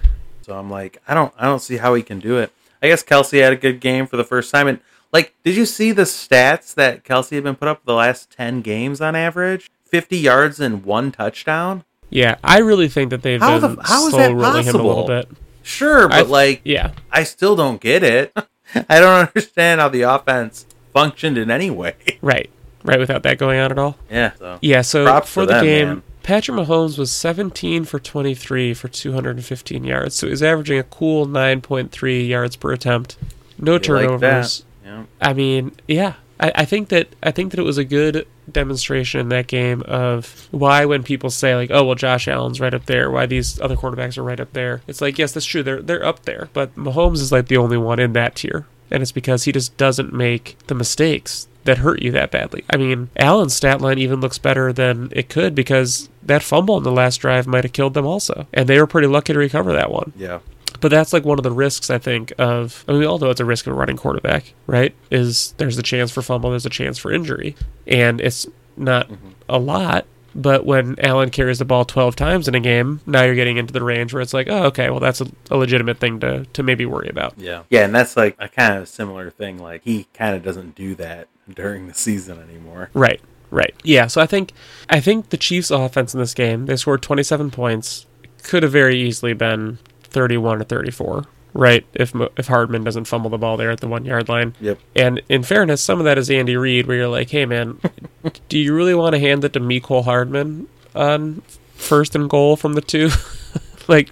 So 0.44 0.58
I'm 0.58 0.70
like, 0.72 1.02
I 1.06 1.14
don't, 1.14 1.34
I 1.38 1.44
don't 1.44 1.60
see 1.62 1.76
how 1.76 1.94
he 1.94 2.02
can 2.02 2.20
do 2.22 2.38
it. 2.38 2.54
I 2.82 2.88
guess 2.88 3.04
Kelce 3.04 3.42
had 3.44 3.52
a 3.52 3.58
good 3.58 3.82
game 3.82 4.08
for 4.08 4.16
the 4.16 4.24
first 4.24 4.50
time, 4.50 4.70
and 4.70 4.80
like, 5.12 5.34
did 5.44 5.58
you 5.58 5.66
see 5.66 5.92
the 5.92 6.04
stats 6.04 6.74
that 6.76 7.04
Kelce 7.04 7.32
had 7.36 7.44
been 7.44 7.56
put 7.58 7.68
up 7.68 7.84
the 7.84 7.94
last 7.94 8.32
ten 8.32 8.62
games 8.62 9.02
on 9.02 9.14
average? 9.14 9.70
Fifty 9.84 10.16
yards 10.18 10.62
and 10.62 10.86
one 10.86 11.12
touchdown. 11.12 11.84
Yeah, 12.10 12.38
I 12.46 12.60
really 12.60 12.88
think 12.88 13.10
that 13.10 13.24
they've 13.24 13.42
How 13.42 13.60
been 13.60 13.76
the- 13.76 13.84
how 13.84 14.06
is 14.06 14.12
slow 14.12 14.20
that 14.20 14.34
rolling 14.34 14.64
him 14.64 14.76
a 14.76 14.78
little 14.78 15.04
possible? 15.06 15.08
bit. 15.34 15.38
Sure, 15.64 16.08
but 16.08 16.18
I- 16.18 16.22
like, 16.22 16.62
Yeah, 16.64 16.92
I 17.12 17.24
still 17.26 17.58
don't 17.58 17.82
get 17.82 18.02
it. 18.04 18.32
I 18.90 19.00
don't 19.00 19.28
understand 19.28 19.82
how 19.82 19.90
the 19.90 20.02
offense 20.04 20.66
functioned 20.94 21.38
in 21.38 21.50
any 21.52 21.70
way. 21.70 21.96
right, 22.22 22.50
right. 22.84 23.00
Without 23.00 23.24
that 23.24 23.38
going 23.38 23.60
on 23.60 23.72
at 23.72 23.80
all. 23.80 23.98
Yeah. 24.10 24.34
So 24.38 24.60
Yeah. 24.62 24.82
So 24.82 25.06
Props 25.06 25.32
for 25.32 25.42
to 25.42 25.48
the 25.48 25.54
them, 25.54 25.66
game, 25.66 25.88
man. 25.88 26.04
Patrick 26.24 26.58
Mahomes 26.58 26.98
was 26.98 27.12
17 27.12 27.86
for 27.86 28.00
23 28.00 28.74
for 28.74 28.90
215 28.90 29.84
yards. 29.86 30.16
So 30.16 30.28
he's 30.28 30.44
averaging 30.44 30.78
a 30.78 30.84
cool 30.84 31.26
9.3 31.26 32.28
yards 32.28 32.58
per 32.58 32.74
attempt. 32.74 33.18
No 33.58 33.74
you 33.74 33.78
like 33.78 33.84
turnovers. 33.84 34.66
that. 34.84 34.90
Yeah. 34.90 35.04
I 35.22 35.34
mean, 35.34 35.72
yeah. 35.88 36.14
I, 36.40 36.52
I 36.56 36.66
think 36.66 36.90
that 36.90 37.08
I 37.24 37.32
think 37.32 37.52
that 37.52 37.60
it 37.60 37.64
was 37.64 37.78
a 37.78 37.86
good 37.86 38.28
demonstration 38.52 39.20
in 39.20 39.30
that 39.30 39.48
game 39.48 39.82
of 39.84 40.48
why 40.52 40.86
when 40.86 41.04
people 41.04 41.30
say 41.30 41.56
like, 41.56 41.70
oh 41.72 41.84
well 41.86 41.96
Josh 41.96 42.28
Allen's 42.28 42.60
right 42.60 42.74
up 42.74 42.86
there, 42.86 43.12
why 43.12 43.26
these 43.26 43.60
other 43.60 43.76
quarterbacks 43.76 44.18
are 44.18 44.24
right 44.24 44.40
up 44.40 44.54
there. 44.54 44.82
It's 44.88 45.02
like, 45.02 45.18
yes, 45.18 45.34
that's 45.34 45.46
true, 45.46 45.64
they're 45.64 45.82
they're 45.82 46.06
up 46.06 46.24
there. 46.24 46.50
But 46.54 46.76
Mahomes 46.76 47.22
is 47.22 47.32
like 47.32 47.48
the 47.48 47.58
only 47.58 47.78
one 47.78 48.00
in 48.00 48.14
that 48.14 48.36
tier. 48.36 48.66
And 48.90 49.02
it's 49.02 49.12
because 49.12 49.44
he 49.44 49.52
just 49.52 49.76
doesn't 49.76 50.14
make 50.14 50.58
the 50.68 50.76
mistakes 50.76 51.48
that 51.66 51.80
hurt 51.80 52.02
you 52.02 52.12
that 52.14 52.32
badly. 52.32 52.64
I 52.70 52.78
mean, 52.78 53.10
Allen's 53.18 53.54
stat 53.54 53.82
line 53.82 54.00
even 54.00 54.22
looks 54.22 54.38
better 54.38 54.72
than 54.72 55.10
it 55.12 55.28
could 55.28 55.54
because 55.54 56.08
that 56.24 56.42
fumble 56.42 56.78
in 56.78 56.84
the 56.84 56.92
last 56.92 57.18
drive 57.18 57.46
might 57.46 57.66
have 57.66 57.74
killed 57.74 57.94
them 57.94 58.06
also. 58.06 58.48
And 58.54 58.70
they 58.70 58.80
were 58.80 58.88
pretty 58.88 59.08
lucky 59.08 59.34
to 59.34 59.40
recover 59.40 59.74
that 59.74 59.92
one. 59.92 60.14
Yeah. 60.16 60.40
But 60.80 60.90
that's 60.90 61.14
like 61.14 61.26
one 61.26 61.40
of 61.40 61.44
the 61.44 61.52
risks 61.52 61.90
I 61.90 61.98
think 61.98 62.34
of. 62.38 62.84
I 62.88 62.92
mean, 62.92 63.00
we 63.00 63.06
all 63.06 63.20
know 63.20 63.30
it's 63.30 63.40
a 63.40 63.46
risk 63.46 63.68
of 63.68 63.74
a 63.74 63.76
running 63.76 63.98
quarterback, 63.98 64.54
right? 64.66 64.94
Is 65.12 65.54
there's 65.58 65.78
a 65.78 65.84
chance 65.84 66.12
for 66.12 66.22
fumble, 66.22 66.52
there's 66.52 66.66
a 66.66 66.70
chance 66.70 66.98
for 66.98 67.12
injury, 67.12 67.56
and 67.86 68.22
it's 68.22 68.48
not 68.76 69.10
mm-hmm. 69.10 69.30
a 69.50 69.58
lot. 69.58 70.06
But 70.36 70.68
when 70.68 71.00
Allen 71.00 71.32
carries 71.32 71.58
the 71.58 71.66
ball 71.66 71.84
12 71.84 72.16
times 72.16 72.48
in 72.48 72.54
a 72.54 72.60
game, 72.60 73.02
now 73.08 73.24
you're 73.24 73.34
getting 73.34 73.58
into 73.58 73.74
the 73.74 73.84
range 73.84 74.14
where 74.14 74.22
it's 74.22 74.36
like, 74.36 74.48
oh, 74.48 74.66
okay, 74.66 74.92
well 74.92 75.00
that's 75.00 75.20
a, 75.20 75.28
a 75.50 75.58
legitimate 75.58 75.98
thing 75.98 76.20
to 76.20 76.46
to 76.46 76.62
maybe 76.62 76.86
worry 76.86 77.10
about. 77.10 77.34
Yeah. 77.38 77.64
Yeah, 77.70 77.86
and 77.86 77.96
that's 77.96 78.16
like 78.16 78.36
a 78.38 78.48
kind 78.48 78.78
of 78.78 78.88
similar 78.88 79.32
thing. 79.32 79.58
Like 79.58 79.84
he 79.84 80.08
kind 80.14 80.36
of 80.36 80.44
doesn't 80.44 80.76
do 80.76 80.94
that 80.96 81.28
during 81.52 81.88
the 81.88 81.96
season 81.96 82.40
anymore. 82.40 82.92
Right, 82.94 83.20
right. 83.50 83.74
Yeah, 83.84 84.06
so 84.06 84.22
I 84.22 84.28
think 84.28 84.54
I 84.90 85.00
think 85.00 85.30
the 85.30 85.38
Chiefs' 85.38 85.72
offense 85.72 86.14
in 86.14 86.20
this 86.20 86.36
game, 86.36 86.68
they 86.68 86.76
scored 86.76 87.02
27 87.02 87.50
points, 87.50 88.06
could 88.44 88.62
have 88.62 88.72
very 88.72 89.02
easily 89.02 89.34
been 89.34 89.80
31 90.18 90.62
or 90.62 90.64
34. 90.64 91.26
Right, 91.54 91.86
if 91.94 92.14
if 92.38 92.48
Hardman 92.48 92.84
doesn't 92.84 93.06
fumble 93.06 93.30
the 93.30 93.38
ball 93.38 93.58
there 93.58 93.72
at 93.72 93.80
the 93.80 93.88
one 93.88 94.06
yard 94.06 94.30
line, 94.30 94.54
Yep. 94.60 94.80
And 94.96 95.22
in 95.30 95.42
fairness, 95.44 95.82
some 95.82 95.98
of 96.00 96.06
that 96.06 96.18
is 96.18 96.30
Andy 96.30 96.56
Reid, 96.56 96.86
where 96.88 96.98
you're 96.98 97.08
like, 97.08 97.30
hey, 97.32 97.46
man, 97.46 97.80
do 98.50 98.60
you 98.60 98.76
really 98.76 98.94
want 98.94 99.14
to 99.14 99.20
hand 99.20 99.44
it 99.44 99.54
to 99.54 99.60
Mecole 99.60 100.04
Hardman 100.04 100.68
on 100.94 101.42
first 101.74 102.16
and 102.16 102.30
goal 102.30 102.58
from 102.58 102.74
the 102.74 102.82
two? 102.82 103.10
like, 103.88 104.12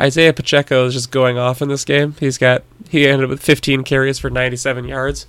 Isaiah 0.00 0.32
Pacheco 0.32 0.86
is 0.86 0.94
just 0.94 1.10
going 1.10 1.36
off 1.38 1.60
in 1.60 1.68
this 1.68 1.84
game. 1.84 2.14
He's 2.20 2.38
got, 2.38 2.62
he 2.88 3.06
ended 3.06 3.24
up 3.24 3.30
with 3.30 3.42
15 3.42 3.82
carries 3.84 4.18
for 4.18 4.30
97 4.30 4.86
yards. 4.86 5.26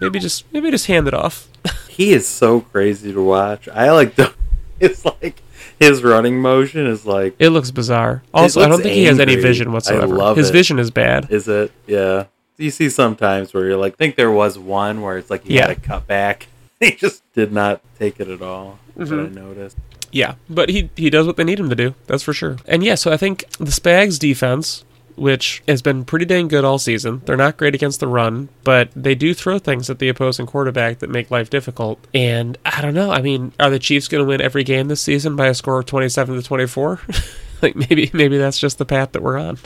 Maybe 0.00 0.18
just, 0.20 0.50
maybe 0.52 0.70
just 0.70 0.86
hand 0.86 1.08
it 1.08 1.14
off. 1.14 1.48
He 1.88 2.12
is 2.12 2.28
so 2.28 2.60
crazy 2.60 3.12
to 3.12 3.20
watch. 3.20 3.68
I 3.68 3.90
like 3.90 4.14
the. 4.14 4.32
It's 4.80 5.04
like 5.04 5.42
his 5.78 6.02
running 6.02 6.40
motion 6.40 6.86
is 6.86 7.04
like. 7.04 7.34
It 7.38 7.50
looks 7.50 7.70
bizarre. 7.70 8.22
Also, 8.32 8.60
I 8.60 8.68
don't 8.68 8.82
think 8.82 8.94
he 8.94 9.04
has 9.04 9.18
any 9.18 9.32
angry. 9.32 9.42
vision 9.42 9.68
I 9.68 9.72
whatsoever. 9.72 10.34
His 10.34 10.50
it. 10.50 10.52
vision 10.52 10.78
is 10.78 10.90
bad. 10.90 11.30
Is 11.30 11.48
it? 11.48 11.72
Yeah. 11.86 12.26
You 12.56 12.70
see 12.70 12.88
sometimes 12.90 13.54
where 13.54 13.66
you're 13.66 13.76
like, 13.76 13.94
I 13.94 13.96
think 13.96 14.16
there 14.16 14.30
was 14.30 14.58
one 14.58 15.00
where 15.02 15.18
it's 15.18 15.30
like 15.30 15.44
he 15.44 15.54
Yeah. 15.54 15.68
had 15.68 15.76
a 15.76 15.80
cut 15.80 16.06
back. 16.06 16.48
He 16.80 16.92
just 16.92 17.24
did 17.32 17.52
not 17.52 17.80
take 17.98 18.20
it 18.20 18.28
at 18.28 18.40
all. 18.40 18.78
That 18.94 19.08
I 19.08 19.10
mm-hmm. 19.10 19.34
noticed. 19.34 19.76
Yeah, 20.12 20.36
but 20.48 20.68
he 20.68 20.90
he 20.94 21.10
does 21.10 21.26
what 21.26 21.36
they 21.36 21.42
need 21.42 21.58
him 21.58 21.68
to 21.68 21.74
do. 21.74 21.94
That's 22.06 22.22
for 22.22 22.32
sure. 22.32 22.56
And 22.66 22.84
yeah, 22.84 22.94
so 22.94 23.12
I 23.12 23.16
think 23.16 23.44
the 23.58 23.72
Spags 23.72 24.16
defense, 24.16 24.84
which 25.18 25.62
has 25.66 25.82
been 25.82 26.04
pretty 26.04 26.24
dang 26.24 26.48
good 26.48 26.64
all 26.64 26.78
season, 26.78 27.22
they're 27.24 27.36
not 27.36 27.56
great 27.56 27.74
against 27.74 28.00
the 28.00 28.06
run, 28.06 28.48
but 28.64 28.90
they 28.94 29.14
do 29.14 29.34
throw 29.34 29.58
things 29.58 29.90
at 29.90 29.98
the 29.98 30.08
opposing 30.08 30.46
quarterback 30.46 31.00
that 31.00 31.10
make 31.10 31.30
life 31.30 31.50
difficult. 31.50 31.98
And 32.14 32.56
I 32.64 32.80
don't 32.80 32.94
know. 32.94 33.10
I 33.10 33.20
mean, 33.20 33.52
are 33.58 33.70
the 33.70 33.78
Chiefs 33.78 34.08
going 34.08 34.22
to 34.22 34.28
win 34.28 34.40
every 34.40 34.64
game 34.64 34.88
this 34.88 35.00
season 35.00 35.36
by 35.36 35.46
a 35.46 35.54
score 35.54 35.80
of 35.80 35.86
twenty-seven 35.86 36.36
to 36.36 36.42
twenty-four? 36.42 37.00
like 37.62 37.76
maybe 37.76 38.10
maybe 38.12 38.38
that's 38.38 38.58
just 38.58 38.78
the 38.78 38.84
path 38.84 39.12
that 39.12 39.22
we're 39.22 39.38
on. 39.38 39.58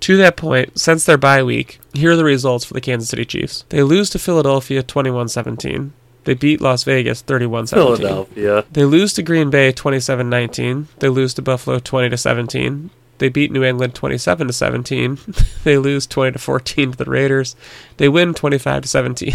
To 0.00 0.16
that 0.18 0.36
point, 0.36 0.78
since 0.78 1.04
their 1.04 1.16
bye 1.16 1.42
week, 1.42 1.80
here 1.94 2.12
are 2.12 2.16
the 2.16 2.24
results 2.24 2.64
for 2.64 2.74
the 2.74 2.80
Kansas 2.80 3.08
City 3.08 3.24
Chiefs. 3.24 3.64
They 3.70 3.82
lose 3.82 4.10
to 4.10 4.18
Philadelphia 4.18 4.82
21-17. 4.82 5.92
They 6.24 6.34
beat 6.34 6.60
Las 6.60 6.84
Vegas 6.84 7.22
31-17. 7.22 7.68
Philadelphia. 7.70 8.64
They 8.72 8.84
lose 8.84 9.12
to 9.14 9.22
Green 9.22 9.50
Bay 9.50 9.72
27-19. 9.72 10.88
They 10.98 11.08
lose 11.08 11.32
to 11.34 11.42
Buffalo 11.42 11.78
20 11.78 12.10
to 12.10 12.16
17. 12.16 12.90
They 13.24 13.30
beat 13.30 13.50
New 13.50 13.64
England 13.64 13.94
27 13.94 14.48
to 14.48 14.52
17. 14.52 15.18
they 15.64 15.78
lose 15.78 16.06
20 16.06 16.32
to 16.32 16.38
14 16.38 16.90
to 16.90 16.98
the 16.98 17.06
Raiders. 17.06 17.56
They 17.96 18.06
win 18.06 18.34
25 18.34 18.82
to 18.82 18.88
17. 18.88 19.32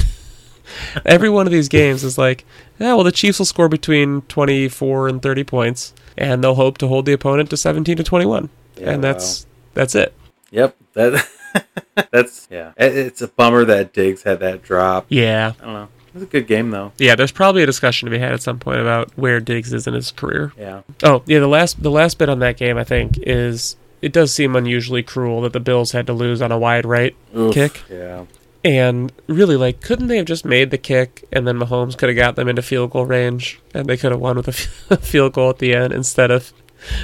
Every 1.08 1.28
one 1.32 1.48
of 1.48 1.52
these 1.52 1.70
games 1.70 2.04
is 2.04 2.16
like, 2.16 2.46
yeah, 2.78 2.94
well 2.94 3.04
the 3.04 3.12
Chiefs 3.12 3.40
will 3.40 3.48
score 3.48 3.68
between 3.68 4.22
24 4.28 5.08
and 5.08 5.24
30 5.24 5.44
points 5.44 5.96
and 6.16 6.44
they'll 6.44 6.54
hope 6.54 6.78
to 6.78 6.88
hold 6.88 7.08
the 7.08 7.14
opponent 7.14 7.50
to 7.50 7.58
17 7.58 7.98
to 7.98 8.04
21. 8.04 8.50
Yeah, 8.78 8.92
and 8.92 9.04
that's 9.04 9.48
that's 9.74 9.96
it. 9.96 10.14
Yep. 10.52 10.76
That. 10.94 11.28
that's 12.12 12.48
yeah. 12.52 12.74
It's 12.78 13.24
a 13.24 13.28
bummer 13.28 13.66
that 13.66 13.92
Diggs 13.92 14.22
had 14.22 14.40
that 14.42 14.62
drop. 14.62 15.08
Yeah. 15.10 15.54
I 15.60 15.64
don't 15.64 15.74
know. 15.74 15.88
Was 16.20 16.28
a 16.28 16.32
good 16.32 16.48
game 16.48 16.72
though. 16.72 16.92
Yeah, 16.98 17.16
there's 17.16 17.32
probably 17.32 17.64
a 17.64 17.66
discussion 17.66 18.06
to 18.08 18.12
be 18.12 18.20
had 18.20 18.34
at 18.34 18.42
some 18.42 18.60
point 18.60 18.80
about 18.82 19.12
where 19.18 19.40
Diggs 19.40 19.72
is 19.74 19.88
in 19.88 19.94
his 19.94 20.12
career. 20.12 20.52
Yeah. 20.58 20.82
Oh, 21.04 21.24
yeah, 21.26 21.40
the 21.40 21.48
last 21.48 21.82
the 21.82 21.92
last 21.92 22.18
bit 22.18 22.30
on 22.30 22.40
that 22.40 22.58
game 22.58 22.78
I 22.78 22.84
think 22.84 23.18
is 23.22 23.76
it 24.02 24.12
does 24.14 24.34
seem 24.34 24.56
unusually 24.56 25.04
cruel 25.04 25.42
that 25.42 25.54
the 25.54 25.60
Bills 25.60 25.92
had 25.92 26.08
to 26.08 26.14
lose 26.14 26.42
on 26.42 26.52
a 26.52 26.58
wide 26.58 26.86
right 26.86 27.16
Oof, 27.36 27.54
kick. 27.54 27.84
Yeah. 27.90 28.26
And 28.64 29.12
really 29.28 29.56
like 29.56 29.82
couldn't 29.82 30.08
they 30.08 30.18
have 30.18 30.26
just 30.26 30.44
made 30.46 30.72
the 30.72 30.78
kick 30.78 31.24
and 31.32 31.48
then 31.48 31.58
Mahomes 31.58 31.98
could 31.98 32.10
have 32.10 32.16
got 32.18 32.36
them 32.36 32.48
into 32.50 32.62
field 32.62 32.92
goal 32.92 33.06
range 33.06 33.60
and 33.74 33.88
they 33.88 33.96
could 33.98 34.12
have 34.12 34.20
won 34.20 34.36
with 34.38 34.48
a 34.90 34.98
field 34.98 35.34
goal 35.34 35.50
at 35.50 35.60
the 35.60 35.74
end 35.74 35.94
instead 35.94 36.30
of 36.32 36.52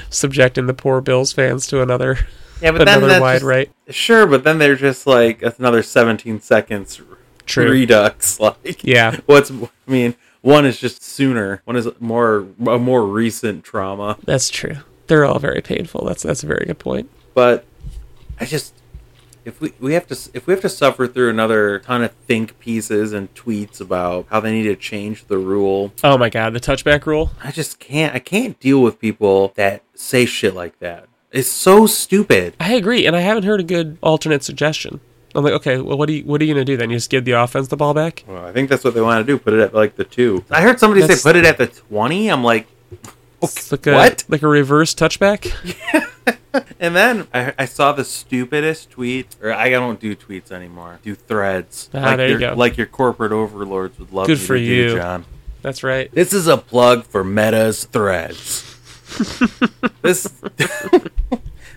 subjecting 0.10 0.68
the 0.68 0.74
poor 0.74 1.02
Bills 1.02 1.32
fans 1.34 1.68
to 1.68 1.82
another 1.82 2.20
Yeah, 2.62 2.72
but 2.72 2.82
another 2.82 3.08
that's 3.08 3.22
wide 3.22 3.34
just- 3.36 3.46
right. 3.46 3.72
Sure, 3.90 4.26
but 4.26 4.44
then 4.44 4.58
they're 4.58 4.76
just 4.76 5.06
like 5.08 5.42
another 5.44 5.84
17 5.84 6.40
seconds 6.42 7.02
True. 7.46 7.86
ducks. 7.86 8.40
Like, 8.66 8.84
Yeah. 8.84 9.18
what's 9.26 9.52
I 9.52 9.68
mean, 9.88 10.16
one 10.42 10.66
is 10.66 10.80
just 10.80 11.04
sooner. 11.04 11.62
One 11.66 11.76
is 11.76 11.88
more 12.00 12.48
a 12.68 12.78
more 12.80 13.06
recent 13.06 13.64
trauma. 13.64 14.18
That's 14.26 14.50
true. 14.50 14.78
They're 15.08 15.26
all 15.26 15.40
very 15.40 15.62
painful. 15.62 16.06
That's 16.06 16.24
that's 16.24 16.44
a 16.44 16.48
very 16.48 16.66
good 16.66 16.80
point. 16.80 17.10
But 17.34 17.66
I 18.40 18.46
just 18.46 18.74
if 19.44 19.62
we 19.62 19.74
we 19.80 19.94
have 19.94 20.08
to 20.08 20.18
if 20.34 20.48
we 20.48 20.54
have 20.54 20.62
to 20.62 20.70
suffer 20.70 21.08
through 21.08 21.30
another 21.30 21.80
ton 21.80 22.04
of 22.04 22.12
think 22.28 22.58
pieces 22.60 23.14
and 23.14 23.34
tweets 23.36 23.80
about 23.80 24.26
how 24.30 24.40
they 24.40 24.52
need 24.52 24.64
to 24.64 24.76
change 24.76 25.26
the 25.26 25.38
rule, 25.38 25.94
Oh 26.04 26.18
my 26.18 26.30
god, 26.30 26.54
the 26.54 26.60
touchback 26.60 27.06
rule? 27.06 27.32
I 27.44 27.52
just 27.52 27.80
can't. 27.80 28.16
I 28.16 28.20
can't 28.20 28.60
deal 28.60 28.82
with 28.82 29.00
people 29.00 29.52
that 29.56 29.84
say 29.94 30.26
shit 30.26 30.56
like 30.56 30.80
that. 30.80 31.08
It's 31.32 31.50
so 31.50 31.86
stupid. 31.86 32.56
I 32.60 32.74
agree, 32.74 33.06
and 33.06 33.16
I 33.16 33.20
haven't 33.20 33.44
heard 33.44 33.60
a 33.60 33.64
good 33.64 33.98
alternate 34.02 34.44
suggestion. 34.44 35.00
I'm 35.36 35.44
like, 35.44 35.54
okay, 35.54 35.78
well, 35.78 35.98
what 35.98 36.10
are 36.10 36.14
you 36.14 36.24
what 36.24 36.42
are 36.42 36.46
you 36.46 36.54
gonna 36.54 36.66
do 36.66 36.78
then? 36.78 36.90
You 36.90 36.98
just 36.98 37.10
give 37.10 37.26
the 37.26 37.34
offense 37.34 37.68
the 37.68 37.78
ball 37.78 37.94
back? 37.94 38.24
Well, 38.28 38.46
I 38.46 38.52
think 38.52 38.70
that's 38.70 38.84
what 38.84 38.94
they 38.94 39.02
want 39.02 39.26
to 39.26 39.32
do. 39.32 39.38
Put 39.38 39.54
it 39.54 39.60
at 39.60 39.74
like 39.74 39.96
the 39.96 40.04
two. 40.06 40.44
I 40.50 40.62
heard 40.62 40.80
somebody 40.80 41.02
That's- 41.02 41.22
say 41.22 41.30
put 41.30 41.36
it 41.36 41.46
at 41.46 41.58
the 41.58 41.68
twenty. 41.68 42.30
I'm 42.32 42.44
like, 42.44 42.68
It's 43.42 43.72
like 43.72 43.86
a 43.88 43.94
what? 43.94 44.24
like 44.30 44.42
a 44.44 44.48
reverse 44.48 44.96
touchback. 44.96 45.54
and 46.80 46.96
then 46.96 47.28
I, 47.34 47.54
I 47.60 47.66
saw 47.66 47.92
the 47.92 48.06
stupidest 48.06 48.92
tweet, 48.92 49.36
or 49.42 49.52
I 49.52 49.70
don't 49.70 50.00
do 50.00 50.16
tweets 50.16 50.52
anymore. 50.52 51.00
Do 51.04 51.16
threads. 51.16 51.90
Ah, 51.94 52.00
like 52.00 52.18
there 52.18 52.28
you 52.28 52.40
your, 52.40 52.52
go. 52.52 52.56
Like 52.56 52.78
your 52.78 52.88
corporate 52.88 53.32
overlords 53.32 54.00
would 54.00 54.14
love 54.14 54.28
Good 54.28 54.40
you 54.40 54.46
for 54.46 54.56
to 54.56 54.62
you. 54.62 54.88
do, 54.90 54.96
John. 54.98 55.26
That's 55.62 55.84
right. 55.84 56.12
This 56.12 56.32
is 56.32 56.48
a 56.48 56.58
plug 56.58 57.06
for 57.06 57.24
Meta's 57.24 57.86
Threads. 57.86 58.72
this 60.02 60.28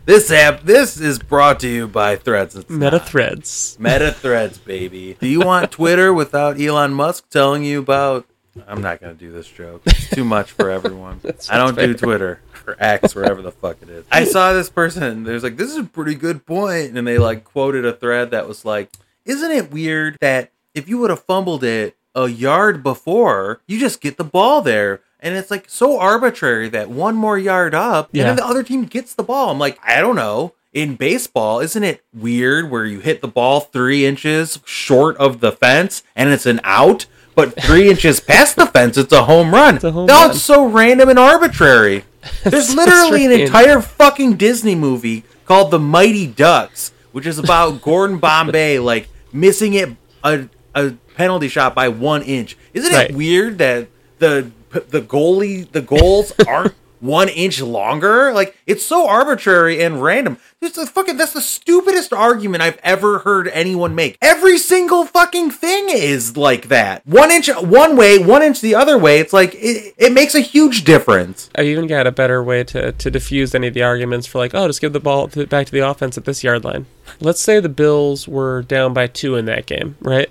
this 0.09 0.31
app 0.31 0.63
this 0.63 0.99
is 0.99 1.19
brought 1.19 1.61
to 1.61 1.69
you 1.69 1.87
by 1.87 2.17
Threads. 2.17 2.57
It's 2.57 2.71
Meta 2.71 2.97
not. 2.97 3.07
threads. 3.07 3.77
Meta 3.79 4.11
Threads, 4.11 4.57
baby. 4.57 5.19
Do 5.21 5.29
you 5.29 5.41
want 5.41 5.71
Twitter 5.71 6.15
without 6.15 6.59
Elon 6.59 6.95
Musk 6.95 7.29
telling 7.29 7.63
you 7.63 7.81
about? 7.81 8.27
I'm 8.67 8.81
not 8.81 9.03
gonna 9.03 9.13
do 9.13 9.31
this 9.31 9.47
joke. 9.47 9.83
It's 9.85 10.09
too 10.09 10.25
much 10.25 10.51
for 10.53 10.71
everyone. 10.71 11.21
I 11.51 11.59
don't 11.59 11.77
do 11.77 11.93
Twitter 11.93 12.41
or 12.67 12.75
X, 12.79 13.15
wherever 13.15 13.43
the 13.43 13.53
fuck 13.53 13.83
it 13.83 13.91
is. 13.91 14.07
I 14.11 14.25
saw 14.25 14.55
this 14.55 14.71
person. 14.71 15.25
There's 15.25 15.43
like, 15.43 15.59
this 15.59 15.71
is 15.71 15.77
a 15.77 15.85
pretty 15.85 16.15
good 16.15 16.47
point, 16.47 16.97
and 16.97 17.07
they 17.07 17.19
like 17.19 17.45
quoted 17.45 17.85
a 17.85 17.93
thread 17.93 18.31
that 18.31 18.49
was 18.49 18.65
like, 18.65 18.91
"Isn't 19.27 19.51
it 19.51 19.71
weird 19.71 20.17
that 20.23 20.53
if 20.75 20.89
you 20.89 20.97
would 20.99 21.11
have 21.11 21.23
fumbled 21.23 21.63
it 21.63 21.99
a 22.15 22.29
yard 22.29 22.83
before, 22.83 23.61
you 23.67 23.79
just 23.79 24.01
get 24.01 24.17
the 24.17 24.25
ball 24.25 24.63
there?" 24.63 25.03
And 25.21 25.35
it's 25.35 25.51
like 25.51 25.67
so 25.69 25.99
arbitrary 25.99 26.69
that 26.69 26.91
one 26.91 27.17
more 27.17 27.39
yard 27.39 27.75
up, 27.75 28.09
Yeah. 28.13 28.23
and 28.23 28.29
then 28.31 28.37
the 28.37 28.47
other 28.47 28.63
team 28.63 28.85
gets 28.85 29.15
the 29.15 29.23
ball. 29.25 29.51
I'm 29.51 29.59
like, 29.59 29.79
I 29.85 30.01
don't 30.01 30.17
know. 30.17 30.55
In 30.73 30.95
baseball, 30.97 31.61
isn't 31.61 31.83
it 31.83 32.03
weird 32.15 32.71
where 32.71 32.85
you 32.85 33.01
hit 33.01 33.21
the 33.23 33.27
ball 33.29 33.61
three 33.61 34.05
inches 34.05 34.61
short 34.65 35.17
of 35.17 35.41
the 35.41 35.51
fence 35.51 36.03
and 36.15 36.29
it's 36.29 36.45
an 36.47 36.61
out, 36.63 37.07
but 37.35 37.61
three 37.61 37.89
inches 37.91 38.21
past 38.21 38.55
the 38.55 38.67
fence, 38.67 38.97
it's 38.99 39.13
a 39.13 39.25
home 39.25 39.53
run? 39.53 39.79
a 39.83 39.91
home 39.91 40.07
no, 40.07 40.15
run. 40.23 40.31
it's 40.31 40.43
so 40.43 40.67
random 40.67 41.09
and 41.09 41.19
arbitrary. 41.19 42.05
There's 42.45 42.75
literally 42.75 43.25
an 43.25 43.33
entire 43.33 43.81
fucking 43.81 44.37
Disney 44.37 44.75
movie 44.75 45.25
called 45.47 45.71
The 45.71 45.79
Mighty 45.79 46.27
Ducks, 46.27 46.93
which 47.13 47.27
is 47.27 47.39
about 47.39 47.81
Gordon 47.83 48.19
Bombay 48.19 48.79
like 48.79 49.09
missing 49.33 49.73
it 49.75 49.89
a, 50.23 50.49
a 50.75 50.93
penalty 51.17 51.49
shot 51.49 51.75
by 51.75 51.89
one 51.89 52.23
inch. 52.23 52.57
Isn't 52.75 52.93
Right. 52.93 53.11
it 53.11 53.17
weird 53.17 53.59
that 53.59 53.89
the 54.19 54.51
the 54.71 55.01
goalie 55.01 55.71
the 55.71 55.83
goals 55.83 56.33
aren't 56.47 56.75
one 57.01 57.29
inch 57.29 57.61
longer? 57.61 58.33
Like 58.33 58.57
it's 58.67 58.85
so 58.85 59.09
arbitrary 59.09 59.83
and 59.83 60.03
random. 60.03 60.39
It's 60.61 60.77
a 60.77 60.87
fucking 60.87 61.17
that's 61.17 61.33
the 61.33 61.41
stupidest 61.41 62.13
argument 62.13 62.63
I've 62.63 62.79
ever 62.83 63.21
heard 63.21 63.49
anyone 63.49 63.95
make. 63.95 64.19
Every 64.21 64.59
single 64.59 65.05
fucking 65.05 65.53
thing 65.53 65.89
is 65.89 66.37
like 66.37 66.69
that. 66.69 67.07
One 67.07 67.31
inch 67.31 67.49
one 67.49 67.97
way, 67.97 68.19
one 68.19 68.43
inch 68.43 68.61
the 68.61 68.75
other 68.75 68.99
way. 68.99 69.21
It's 69.21 69.33
like 69.33 69.55
it, 69.55 69.95
it 69.97 70.13
makes 70.13 70.35
a 70.35 70.41
huge 70.41 70.85
difference. 70.85 71.51
I've 71.55 71.67
even 71.67 71.87
got 71.87 72.07
a 72.07 72.13
better 72.13 72.43
way 72.43 72.65
to, 72.65 72.93
to 72.93 73.11
diffuse 73.11 73.55
any 73.55 73.69
of 73.69 73.75
the 73.75 73.83
arguments 73.83 74.27
for 74.27 74.39
like, 74.39 74.55
oh, 74.55 74.67
just 74.67 74.81
give 74.81 74.93
the 74.93 75.01
ball 75.01 75.29
to, 75.29 75.47
back 75.47 75.67
to 75.67 75.73
the 75.73 75.87
offense 75.87 76.19
at 76.19 76.25
this 76.25 76.43
yard 76.43 76.65
line. 76.65 76.87
Let's 77.21 77.41
say 77.41 77.61
the 77.61 77.69
Bills 77.69 78.29
were 78.29 78.63
down 78.63 78.93
by 78.93 79.07
two 79.07 79.37
in 79.37 79.45
that 79.47 79.67
game, 79.67 79.97
right? 80.01 80.29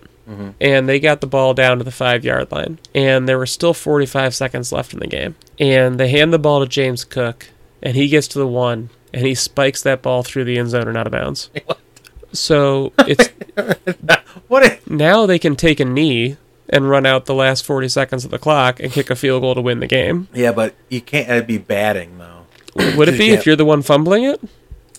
And 0.59 0.89
they 0.89 0.99
got 0.99 1.21
the 1.21 1.27
ball 1.27 1.53
down 1.53 1.77
to 1.77 1.83
the 1.83 1.91
five 1.91 2.25
yard 2.25 2.51
line, 2.51 2.79
and 2.93 3.27
there 3.27 3.37
were 3.37 3.45
still 3.45 3.73
45 3.73 4.35
seconds 4.35 4.71
left 4.71 4.93
in 4.93 4.99
the 4.99 5.07
game. 5.07 5.35
And 5.57 5.99
they 5.99 6.09
hand 6.09 6.33
the 6.33 6.39
ball 6.39 6.59
to 6.59 6.67
James 6.67 7.03
Cook, 7.05 7.47
and 7.81 7.95
he 7.95 8.07
gets 8.09 8.27
to 8.29 8.39
the 8.39 8.47
one, 8.47 8.89
and 9.13 9.25
he 9.25 9.35
spikes 9.35 9.81
that 9.83 10.01
ball 10.01 10.23
through 10.23 10.43
the 10.43 10.57
end 10.57 10.69
zone 10.69 10.87
and 10.87 10.97
out 10.97 11.07
of 11.07 11.11
bounds. 11.13 11.49
So 12.33 12.91
it's 12.99 13.29
What 14.47 14.63
a, 14.63 14.79
now 14.85 15.25
they 15.25 15.39
can 15.39 15.55
take 15.55 15.79
a 15.79 15.85
knee 15.85 16.37
and 16.69 16.89
run 16.89 17.05
out 17.05 17.25
the 17.25 17.33
last 17.33 17.65
40 17.65 17.87
seconds 17.87 18.25
of 18.25 18.31
the 18.31 18.37
clock 18.37 18.79
and 18.79 18.91
kick 18.91 19.09
a 19.09 19.15
field 19.15 19.41
goal 19.41 19.55
to 19.55 19.61
win 19.61 19.79
the 19.79 19.87
game. 19.87 20.27
Yeah, 20.33 20.51
but 20.51 20.75
you 20.89 21.01
can't 21.01 21.29
uh, 21.29 21.41
be 21.41 21.57
batting 21.57 22.17
though. 22.17 22.45
Would 22.97 23.07
it 23.09 23.17
be 23.17 23.29
if 23.29 23.45
you're 23.45 23.55
the 23.55 23.65
one 23.65 23.81
fumbling 23.81 24.25
it? 24.25 24.41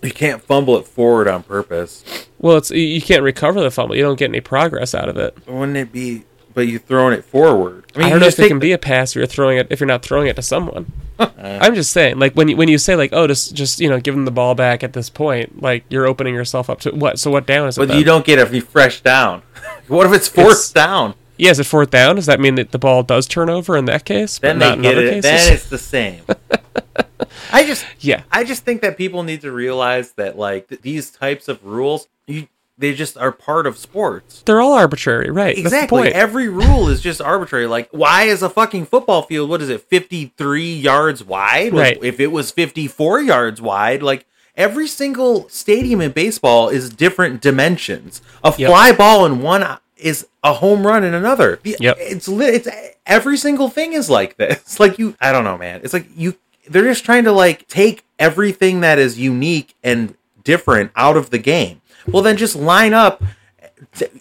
You 0.03 0.11
can't 0.13 0.43
fumble 0.43 0.77
it 0.77 0.87
forward 0.87 1.27
on 1.29 1.43
purpose. 1.43 2.05
Well, 2.39 2.57
it's 2.57 2.71
you- 2.71 3.01
can't 3.03 3.23
recover 3.23 3.61
the 3.61 3.71
fumble. 3.71 3.97
You 3.97 4.03
don't 4.03 4.19
get 4.19 4.29
any 4.31 4.41
progress 4.41 4.95
out 4.95 5.09
of 5.09 5.17
it. 5.17 5.37
Wouldn't 5.47 5.77
it 5.77 5.93
be? 5.93 6.25
But 6.55 6.67
you're 6.69 6.81
throwing 6.81 7.15
it 7.17 7.25
forward. 7.25 7.85
I, 7.95 8.05
you 8.05 8.11
don't 8.11 8.21
know 8.21 8.27
if 8.27 8.39
it 8.39 8.49
can 8.49 8.59
the- 8.59 8.67
be 8.67 8.73
a 8.73 8.79
pass 8.79 9.11
if 9.13 9.17
you're 9.17 9.27
throwing 9.27 9.59
it 9.59 9.69
if 9.71 9.81
you're 9.81 9.87
not 9.87 10.03
throwing 10.03 10.27
it 10.29 10.37
to 10.37 10.43
someone. 10.43 10.93
Uh. 11.21 11.59
I'm 11.61 11.75
just 11.75 11.91
saying, 11.93 12.21
like 12.21 12.35
when 12.35 12.47
you 12.47 12.57
when 12.57 12.69
you 12.69 12.79
say 12.79 12.95
like, 12.95 13.11
oh, 13.13 13.27
just 13.27 13.53
just 13.53 13.81
you 13.81 13.89
know, 13.89 13.99
give 13.99 14.15
them 14.15 14.25
the 14.25 14.31
ball 14.31 14.55
back 14.55 14.85
at 14.85 14.93
this 14.93 15.11
point, 15.11 15.61
like 15.61 15.83
you're 15.89 16.07
opening 16.07 16.33
yourself 16.33 16.71
up 16.71 16.79
to 16.83 16.93
what? 16.93 17.19
So 17.19 17.29
what 17.29 17.45
down 17.45 17.67
is 17.67 17.77
it? 17.77 17.89
But 17.89 17.97
you 17.99 18.05
don't 18.05 18.25
get 18.25 18.39
a 18.39 18.47
refresh 18.47 19.01
down. 19.01 19.43
what 19.89 20.07
if 20.07 20.13
it's 20.13 20.29
fourth 20.29 20.47
It's- 20.53 20.71
down? 20.73 21.15
yeah, 21.37 21.51
is 21.51 21.59
it 21.59 21.65
fourth 21.65 21.91
down? 21.91 22.15
Does 22.17 22.27
that 22.27 22.39
mean 22.39 22.55
that 22.55 22.71
the 22.71 22.79
ball 22.79 23.03
does 23.03 23.27
turn 23.27 23.51
over 23.51 23.77
in 23.77 23.87
that 23.87 24.05
case? 24.05 24.39
Then 24.39 24.61
but 24.61 24.65
not 24.65 24.71
they 24.83 24.89
in 24.91 24.95
get 24.95 24.99
it. 24.99 25.11
cases? 25.11 25.23
Then 25.23 25.53
it's 25.55 25.69
the 25.69 25.79
same. 25.79 26.23
I 27.53 27.65
just, 27.65 27.85
yeah, 28.01 28.23
I 28.31 28.45
just 28.45 28.65
think 28.65 28.83
that 28.83 28.97
people 28.97 29.23
need 29.23 29.41
to 29.43 29.53
realize 29.53 30.13
that 30.13 30.39
like 30.39 30.69
th- 30.69 30.83
these 30.83 31.11
types 31.11 31.49
of 31.49 31.65
rules, 31.65 32.07
you, 32.27 32.49
they 32.77 32.95
just 32.95 33.17
are 33.19 33.33
part 33.33 33.67
of 33.67 33.77
sports. 33.77 34.43
they're 34.47 34.61
all 34.61 34.73
arbitrary, 34.75 35.31
right? 35.31 35.57
That's 35.57 35.71
the 35.71 35.77
Exactly. 35.77 36.03
point. 36.03 36.15
Every 36.15 36.49
rule 36.49 36.89
is 36.89 37.01
just 37.01 37.21
arbitrary. 37.21 37.67
Like, 37.67 37.89
why 37.91 38.25
is 38.25 38.41
a 38.43 38.49
fucking 38.49 38.87
football 38.87 39.23
field, 39.23 39.51
what 39.51 39.61
is 39.61 39.69
it, 39.69 39.83
53 39.83 40.75
yards 40.77 41.25
wide? 41.25 41.73
Right. 41.75 41.99
If 42.03 42.21
it 42.21 42.29
was 42.29 42.53
54 42.53 43.23
yards 43.23 43.61
wide, 43.61 44.03
like, 44.03 44.27
every 44.57 44.87
single 44.87 45.49
stadium 45.49 46.01
in 46.01 46.13
baseball 46.13 46.69
is 46.69 46.89
different 46.91 47.41
dimensions. 47.43 48.23
A 48.45 48.55
Yep. 48.57 48.69
fly 48.71 48.93
ball 48.93 49.27
in 49.27 49.41
one 49.43 49.65
uh, 49.65 49.79
is 49.97 50.29
a 50.45 50.53
home 50.55 50.87
run 50.87 51.03
in 51.03 51.15
another. 51.15 51.59
The- 51.65 51.77
Yep. 51.81 51.97
It's 51.99 52.29
lit. 52.29 52.55
It's 52.55 52.69
every 53.07 53.37
single 53.39 53.69
thing 53.69 53.93
is 53.93 54.09
like 54.09 54.37
this. 54.37 54.79
Like 54.81 55.01
you, 55.01 55.17
I 55.21 55.33
don't 55.33 55.43
know, 55.45 55.59
man. 55.59 55.81
It's 55.83 55.93
like 55.93 56.07
you. 56.15 56.37
They're 56.71 56.85
just 56.85 57.05
trying 57.05 57.25
to 57.25 57.33
like 57.33 57.67
take 57.69 58.05
everything 58.19 58.81
that 58.81 58.99
is 58.99 59.19
unique 59.19 59.75
and 59.83 60.15
different 60.45 60.91
out 60.97 61.17
of 61.17 61.31
the 61.31 61.39
game. 61.39 61.81
Well, 62.07 62.23
then 62.23 62.37
just 62.37 62.57
line 62.57 62.95
up 62.95 63.23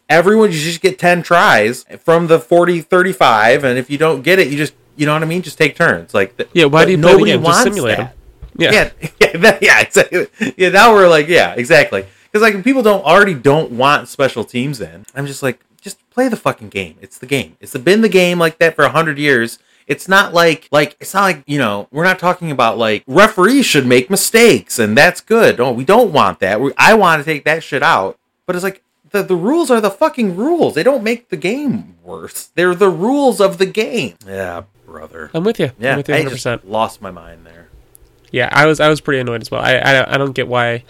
everyone 0.09 0.51
you 0.51 0.57
just 0.59 0.81
get 0.81 0.99
10 0.99 1.23
tries 1.23 1.83
from 2.03 2.27
the 2.27 2.39
40 2.39 2.81
35 2.81 3.63
and 3.63 3.79
if 3.79 3.89
you 3.89 3.97
don't 3.97 4.21
get 4.21 4.37
it 4.39 4.47
you 4.49 4.57
just 4.57 4.73
you 4.95 5.05
know 5.05 5.13
what 5.13 5.21
i 5.23 5.25
mean? 5.25 5.41
Just 5.43 5.57
take 5.57 5.75
turns. 5.75 6.13
Like 6.13 6.37
th- 6.37 6.49
Yeah, 6.53 6.65
why 6.65 6.85
do 6.85 6.91
you 6.91 6.97
play 6.97 7.11
the 7.13 7.17
game? 7.25 7.43
Just 7.43 7.63
simulate 7.63 7.99
'em. 7.99 8.09
Yeah. 8.57 8.71
yeah 8.71 9.09
yeah 9.21 9.37
that- 9.37 9.61
yeah 9.63 9.79
exactly. 9.81 10.27
Yeah 10.57 10.69
now 10.69 10.93
we're 10.93 11.07
like 11.07 11.27
yeah 11.27 11.53
exactly. 11.55 12.05
Because 12.31 12.41
like 12.41 12.63
people 12.63 12.81
don't 12.83 13.03
already 13.05 13.33
don't 13.33 13.71
want 13.71 14.07
special 14.07 14.43
teams 14.43 14.81
in. 14.81 15.05
I'm 15.15 15.25
just 15.27 15.41
like 15.43 15.59
just 15.81 15.97
play 16.09 16.27
the 16.27 16.35
fucking 16.35 16.69
game. 16.69 16.97
It's 17.01 17.17
the 17.19 17.25
game. 17.27 17.57
It's 17.59 17.75
been 17.77 18.01
the 18.01 18.09
game 18.09 18.39
like 18.39 18.57
that 18.59 18.75
for 18.75 18.83
100 18.83 19.17
years 19.17 19.59
it's 19.87 20.07
not 20.07 20.33
like 20.33 20.67
like 20.71 20.95
it's 20.99 21.13
not 21.13 21.23
like 21.23 21.43
you 21.47 21.57
know 21.57 21.87
we're 21.91 22.03
not 22.03 22.19
talking 22.19 22.51
about 22.51 22.77
like 22.77 23.03
referees 23.07 23.65
should 23.65 23.85
make 23.87 24.09
mistakes 24.09 24.77
and 24.79 24.97
that's 24.97 25.21
good 25.21 25.57
no 25.57 25.71
we 25.71 25.85
don't 25.85 26.11
want 26.11 26.39
that 26.39 26.59
we, 26.61 26.71
i 26.77 26.93
want 26.93 27.19
to 27.19 27.23
take 27.25 27.43
that 27.45 27.63
shit 27.63 27.81
out 27.81 28.17
but 28.45 28.55
it's 28.55 28.63
like 28.63 28.83
the, 29.11 29.23
the 29.23 29.35
rules 29.35 29.71
are 29.71 29.79
the 29.81 29.89
fucking 29.89 30.35
rules 30.35 30.75
they 30.75 30.83
don't 30.83 31.03
make 31.03 31.29
the 31.29 31.37
game 31.37 31.95
worse 32.03 32.49
they're 32.55 32.75
the 32.75 32.89
rules 32.89 33.39
of 33.39 33.57
the 33.57 33.65
game 33.65 34.15
yeah 34.27 34.63
brother 34.85 35.31
I'm 35.33 35.43
with 35.43 35.59
you. 35.59 35.71
yeah 35.79 35.91
I'm 35.91 35.97
with 35.97 36.09
you 36.09 36.15
i 36.15 36.19
100. 36.19 36.29
just 36.31 36.43
percent 36.43 36.69
lost 36.69 37.01
my 37.01 37.11
mind 37.11 37.45
there 37.45 37.67
Yeah, 38.31 38.49
I 38.51 38.65
was 38.65 38.79
I 38.81 38.89
was 38.89 38.99
pretty 38.99 39.21
annoyed 39.21 39.41
as 39.41 39.49
well. 39.49 39.61
I, 39.61 39.75
I 39.75 40.13
I 40.15 40.17
don't 40.17 40.33
get 40.33 40.47
why. 40.49 40.83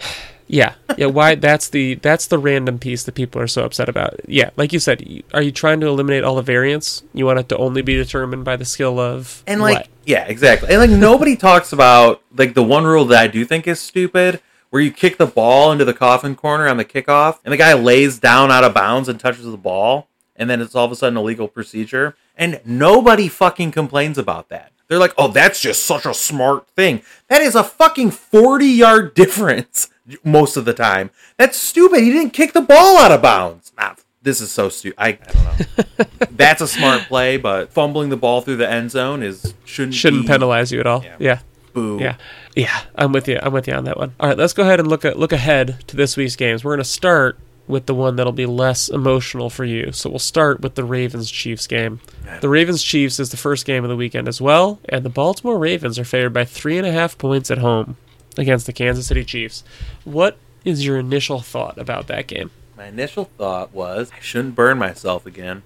Yeah, 0.48 0.74
yeah. 0.96 1.06
Why 1.06 1.34
that's 1.34 1.68
the 1.68 1.96
that's 1.96 2.26
the 2.26 2.38
random 2.38 2.78
piece 2.78 3.04
that 3.04 3.14
people 3.14 3.40
are 3.40 3.46
so 3.46 3.64
upset 3.64 3.88
about. 3.88 4.18
Yeah, 4.26 4.50
like 4.56 4.72
you 4.72 4.78
said, 4.78 5.06
are 5.34 5.42
you 5.42 5.52
trying 5.52 5.80
to 5.80 5.86
eliminate 5.86 6.24
all 6.24 6.36
the 6.36 6.42
variance? 6.42 7.02
You 7.12 7.26
want 7.26 7.38
it 7.38 7.48
to 7.50 7.56
only 7.58 7.82
be 7.82 7.94
determined 7.96 8.44
by 8.44 8.56
the 8.56 8.64
skill 8.64 8.98
of 8.98 9.44
And 9.46 9.60
like, 9.60 9.76
what? 9.76 9.88
yeah, 10.06 10.24
exactly. 10.24 10.70
And 10.70 10.78
like, 10.78 10.90
nobody 10.98 11.36
talks 11.36 11.72
about 11.72 12.22
like 12.36 12.54
the 12.54 12.62
one 12.62 12.84
rule 12.84 13.04
that 13.06 13.22
I 13.22 13.26
do 13.26 13.44
think 13.44 13.68
is 13.68 13.78
stupid, 13.78 14.40
where 14.70 14.80
you 14.80 14.90
kick 14.90 15.18
the 15.18 15.26
ball 15.26 15.70
into 15.70 15.84
the 15.84 15.94
coffin 15.94 16.34
corner 16.34 16.66
on 16.66 16.78
the 16.78 16.84
kickoff, 16.84 17.38
and 17.44 17.52
the 17.52 17.58
guy 17.58 17.74
lays 17.74 18.18
down 18.18 18.50
out 18.50 18.64
of 18.64 18.72
bounds 18.72 19.08
and 19.08 19.20
touches 19.20 19.44
the 19.44 19.58
ball, 19.58 20.08
and 20.34 20.48
then 20.48 20.62
it's 20.62 20.74
all 20.74 20.86
of 20.86 20.92
a 20.92 20.96
sudden 20.96 21.18
a 21.18 21.22
legal 21.22 21.46
procedure, 21.48 22.16
and 22.38 22.58
nobody 22.64 23.28
fucking 23.28 23.70
complains 23.70 24.16
about 24.16 24.48
that. 24.48 24.72
They're 24.88 24.98
like, 24.98 25.12
oh, 25.18 25.28
that's 25.28 25.60
just 25.60 25.84
such 25.84 26.06
a 26.06 26.14
smart 26.14 26.66
thing. 26.70 27.02
That 27.28 27.42
is 27.42 27.54
a 27.54 27.62
fucking 27.62 28.12
forty 28.12 28.68
yard 28.68 29.12
difference 29.22 29.90
most 30.24 30.56
of 30.56 30.64
the 30.64 30.74
time. 30.74 31.10
That's 31.36 31.58
stupid. 31.58 32.00
He 32.00 32.10
didn't 32.10 32.30
kick 32.30 32.52
the 32.52 32.60
ball 32.60 32.98
out 32.98 33.12
of 33.12 33.22
bounds. 33.22 33.72
Nah, 33.78 33.94
this 34.22 34.40
is 34.40 34.50
so 34.50 34.68
stupid. 34.68 34.96
I, 34.98 35.08
I 35.08 35.12
don't 35.12 35.44
know. 35.44 36.04
That's 36.30 36.60
a 36.60 36.68
smart 36.68 37.02
play, 37.02 37.36
but 37.36 37.72
fumbling 37.72 38.10
the 38.10 38.16
ball 38.16 38.40
through 38.40 38.56
the 38.56 38.68
end 38.68 38.90
zone 38.90 39.22
is 39.22 39.54
shouldn't 39.64 39.94
shouldn't 39.94 40.22
be, 40.22 40.28
penalize 40.28 40.72
you 40.72 40.80
at 40.80 40.86
all. 40.86 41.04
Yeah. 41.04 41.16
Yeah. 41.18 41.38
Boo. 41.72 41.98
Yeah. 42.00 42.16
Yeah. 42.54 42.80
I'm 42.94 43.12
with 43.12 43.28
you. 43.28 43.38
I'm 43.42 43.52
with 43.52 43.68
you 43.68 43.74
on 43.74 43.84
that 43.84 43.96
one. 43.96 44.14
All 44.18 44.28
right, 44.28 44.38
let's 44.38 44.52
go 44.52 44.62
ahead 44.62 44.80
and 44.80 44.88
look 44.88 45.04
at 45.04 45.18
look 45.18 45.32
ahead 45.32 45.84
to 45.88 45.96
this 45.96 46.16
week's 46.16 46.36
games. 46.36 46.64
We're 46.64 46.72
going 46.72 46.84
to 46.84 46.90
start 46.90 47.38
with 47.66 47.86
the 47.86 47.94
one 47.94 48.16
that'll 48.16 48.32
be 48.32 48.46
less 48.46 48.88
emotional 48.88 49.50
for 49.50 49.64
you. 49.64 49.92
So 49.92 50.08
we'll 50.08 50.18
start 50.18 50.60
with 50.60 50.74
the 50.74 50.84
Ravens 50.84 51.30
Chiefs 51.30 51.66
game. 51.66 52.00
The 52.40 52.48
Ravens 52.48 52.82
Chiefs 52.82 53.20
is 53.20 53.30
the 53.30 53.36
first 53.36 53.66
game 53.66 53.84
of 53.84 53.90
the 53.90 53.96
weekend 53.96 54.26
as 54.26 54.40
well, 54.40 54.80
and 54.88 55.04
the 55.04 55.10
Baltimore 55.10 55.58
Ravens 55.58 55.98
are 55.98 56.04
favored 56.04 56.32
by 56.32 56.46
three 56.46 56.78
and 56.78 56.86
a 56.86 56.92
half 56.92 57.18
points 57.18 57.50
at 57.50 57.58
home 57.58 57.98
against 58.36 58.66
the 58.66 58.72
Kansas 58.72 59.06
City 59.06 59.24
Chiefs. 59.24 59.64
What 60.04 60.38
is 60.64 60.84
your 60.84 60.98
initial 60.98 61.40
thought 61.40 61.78
about 61.78 62.06
that 62.08 62.26
game? 62.26 62.50
My 62.76 62.86
initial 62.86 63.24
thought 63.24 63.72
was 63.72 64.10
I 64.16 64.20
shouldn't 64.20 64.54
burn 64.54 64.78
myself 64.78 65.26
again 65.26 65.62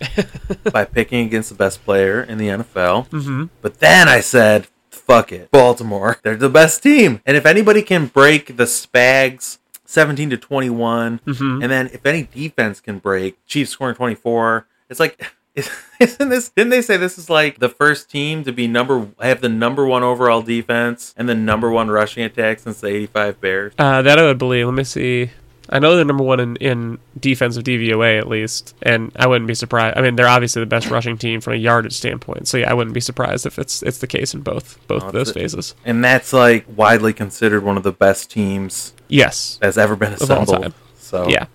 by 0.72 0.84
picking 0.84 1.26
against 1.26 1.48
the 1.48 1.54
best 1.54 1.84
player 1.84 2.22
in 2.22 2.38
the 2.38 2.48
NFL. 2.48 3.08
Mm-hmm. 3.08 3.44
But 3.62 3.80
then 3.80 4.08
I 4.08 4.20
said, 4.20 4.68
fuck 4.90 5.32
it. 5.32 5.50
Baltimore. 5.50 6.18
They're 6.22 6.36
the 6.36 6.48
best 6.48 6.82
team. 6.82 7.20
And 7.26 7.36
if 7.36 7.46
anybody 7.46 7.82
can 7.82 8.06
break 8.06 8.56
the 8.56 8.64
Spags 8.64 9.58
17 9.84 10.30
to 10.30 10.36
21, 10.36 11.20
Mhm. 11.26 11.62
and 11.62 11.70
then 11.72 11.86
if 11.92 12.04
any 12.04 12.24
defense 12.24 12.80
can 12.80 12.98
break 12.98 13.44
Chiefs 13.46 13.70
scoring 13.70 13.94
24, 13.94 14.66
it's 14.90 15.00
like 15.00 15.32
isn't 16.00 16.28
this 16.28 16.50
didn't 16.50 16.70
they 16.70 16.82
say 16.82 16.96
this 16.96 17.16
is 17.18 17.30
like 17.30 17.58
the 17.58 17.68
first 17.68 18.10
team 18.10 18.44
to 18.44 18.52
be 18.52 18.66
number 18.68 19.08
have 19.20 19.40
the 19.40 19.48
number 19.48 19.86
one 19.86 20.02
overall 20.02 20.42
defense 20.42 21.14
and 21.16 21.28
the 21.28 21.34
number 21.34 21.70
one 21.70 21.88
rushing 21.90 22.22
attack 22.24 22.58
since 22.60 22.80
the 22.80 22.88
85 22.88 23.40
Bears? 23.40 23.72
Uh, 23.78 24.02
that 24.02 24.18
I 24.18 24.22
would 24.22 24.38
believe. 24.38 24.66
Let 24.66 24.74
me 24.74 24.84
see. 24.84 25.30
I 25.68 25.80
know 25.80 25.96
they're 25.96 26.04
number 26.04 26.22
one 26.22 26.38
in, 26.38 26.54
in 26.56 26.98
defensive 27.18 27.64
DVOA 27.64 28.18
at 28.20 28.28
least, 28.28 28.76
and 28.82 29.10
I 29.16 29.26
wouldn't 29.26 29.48
be 29.48 29.54
surprised. 29.54 29.98
I 29.98 30.00
mean, 30.02 30.14
they're 30.14 30.28
obviously 30.28 30.60
the 30.60 30.66
best 30.66 30.88
rushing 30.90 31.18
team 31.18 31.40
from 31.40 31.54
a 31.54 31.56
yardage 31.56 31.94
standpoint. 31.94 32.46
So 32.46 32.58
yeah, 32.58 32.70
I 32.70 32.74
wouldn't 32.74 32.94
be 32.94 33.00
surprised 33.00 33.46
if 33.46 33.58
it's 33.58 33.82
it's 33.82 33.98
the 33.98 34.06
case 34.06 34.32
in 34.32 34.42
both 34.42 34.78
both 34.86 35.02
Oh, 35.02 35.06
of 35.08 35.12
those 35.12 35.32
phases. 35.32 35.74
And 35.84 36.04
that's 36.04 36.32
like 36.32 36.66
widely 36.76 37.12
considered 37.12 37.64
one 37.64 37.76
of 37.76 37.82
the 37.82 37.90
best 37.92 38.30
teams 38.30 38.92
Yes. 39.08 39.58
that's 39.60 39.76
ever 39.76 39.96
been 39.96 40.12
assembled. 40.12 40.72
So 40.98 41.28
Yeah. 41.28 41.46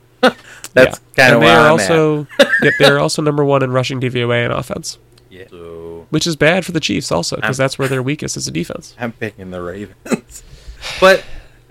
That's 0.74 1.00
yeah. 1.18 1.24
kind 1.24 1.36
of 1.36 1.42
and 1.42 1.44
they 1.44 1.46
where 1.48 1.60
are 1.60 1.66
I'm 1.66 1.72
also 1.74 2.28
yep, 2.62 2.74
they 2.80 2.86
are 2.86 3.00
also 3.00 3.22
number 3.22 3.44
one 3.44 3.64
in 3.64 3.72
rushing 3.72 4.00
DVOA 4.02 4.44
and 4.46 4.54
offense. 4.54 4.98
Yeah. 5.30 5.46
So 5.50 6.08
which 6.10 6.28
is 6.28 6.36
bad 6.36 6.66
for 6.66 6.72
the 6.74 6.80
Chiefs 6.80 7.12
also 7.12 7.36
because 7.38 7.58
that's 7.58 7.80
where 7.80 7.88
they're 7.88 8.04
weakest 8.04 8.36
is 8.38 8.46
the 8.46 8.52
defense. 8.52 8.96
I'm 9.00 9.12
picking 9.14 9.52
the 9.52 9.62
Ravens. 9.62 10.44
but 11.00 11.24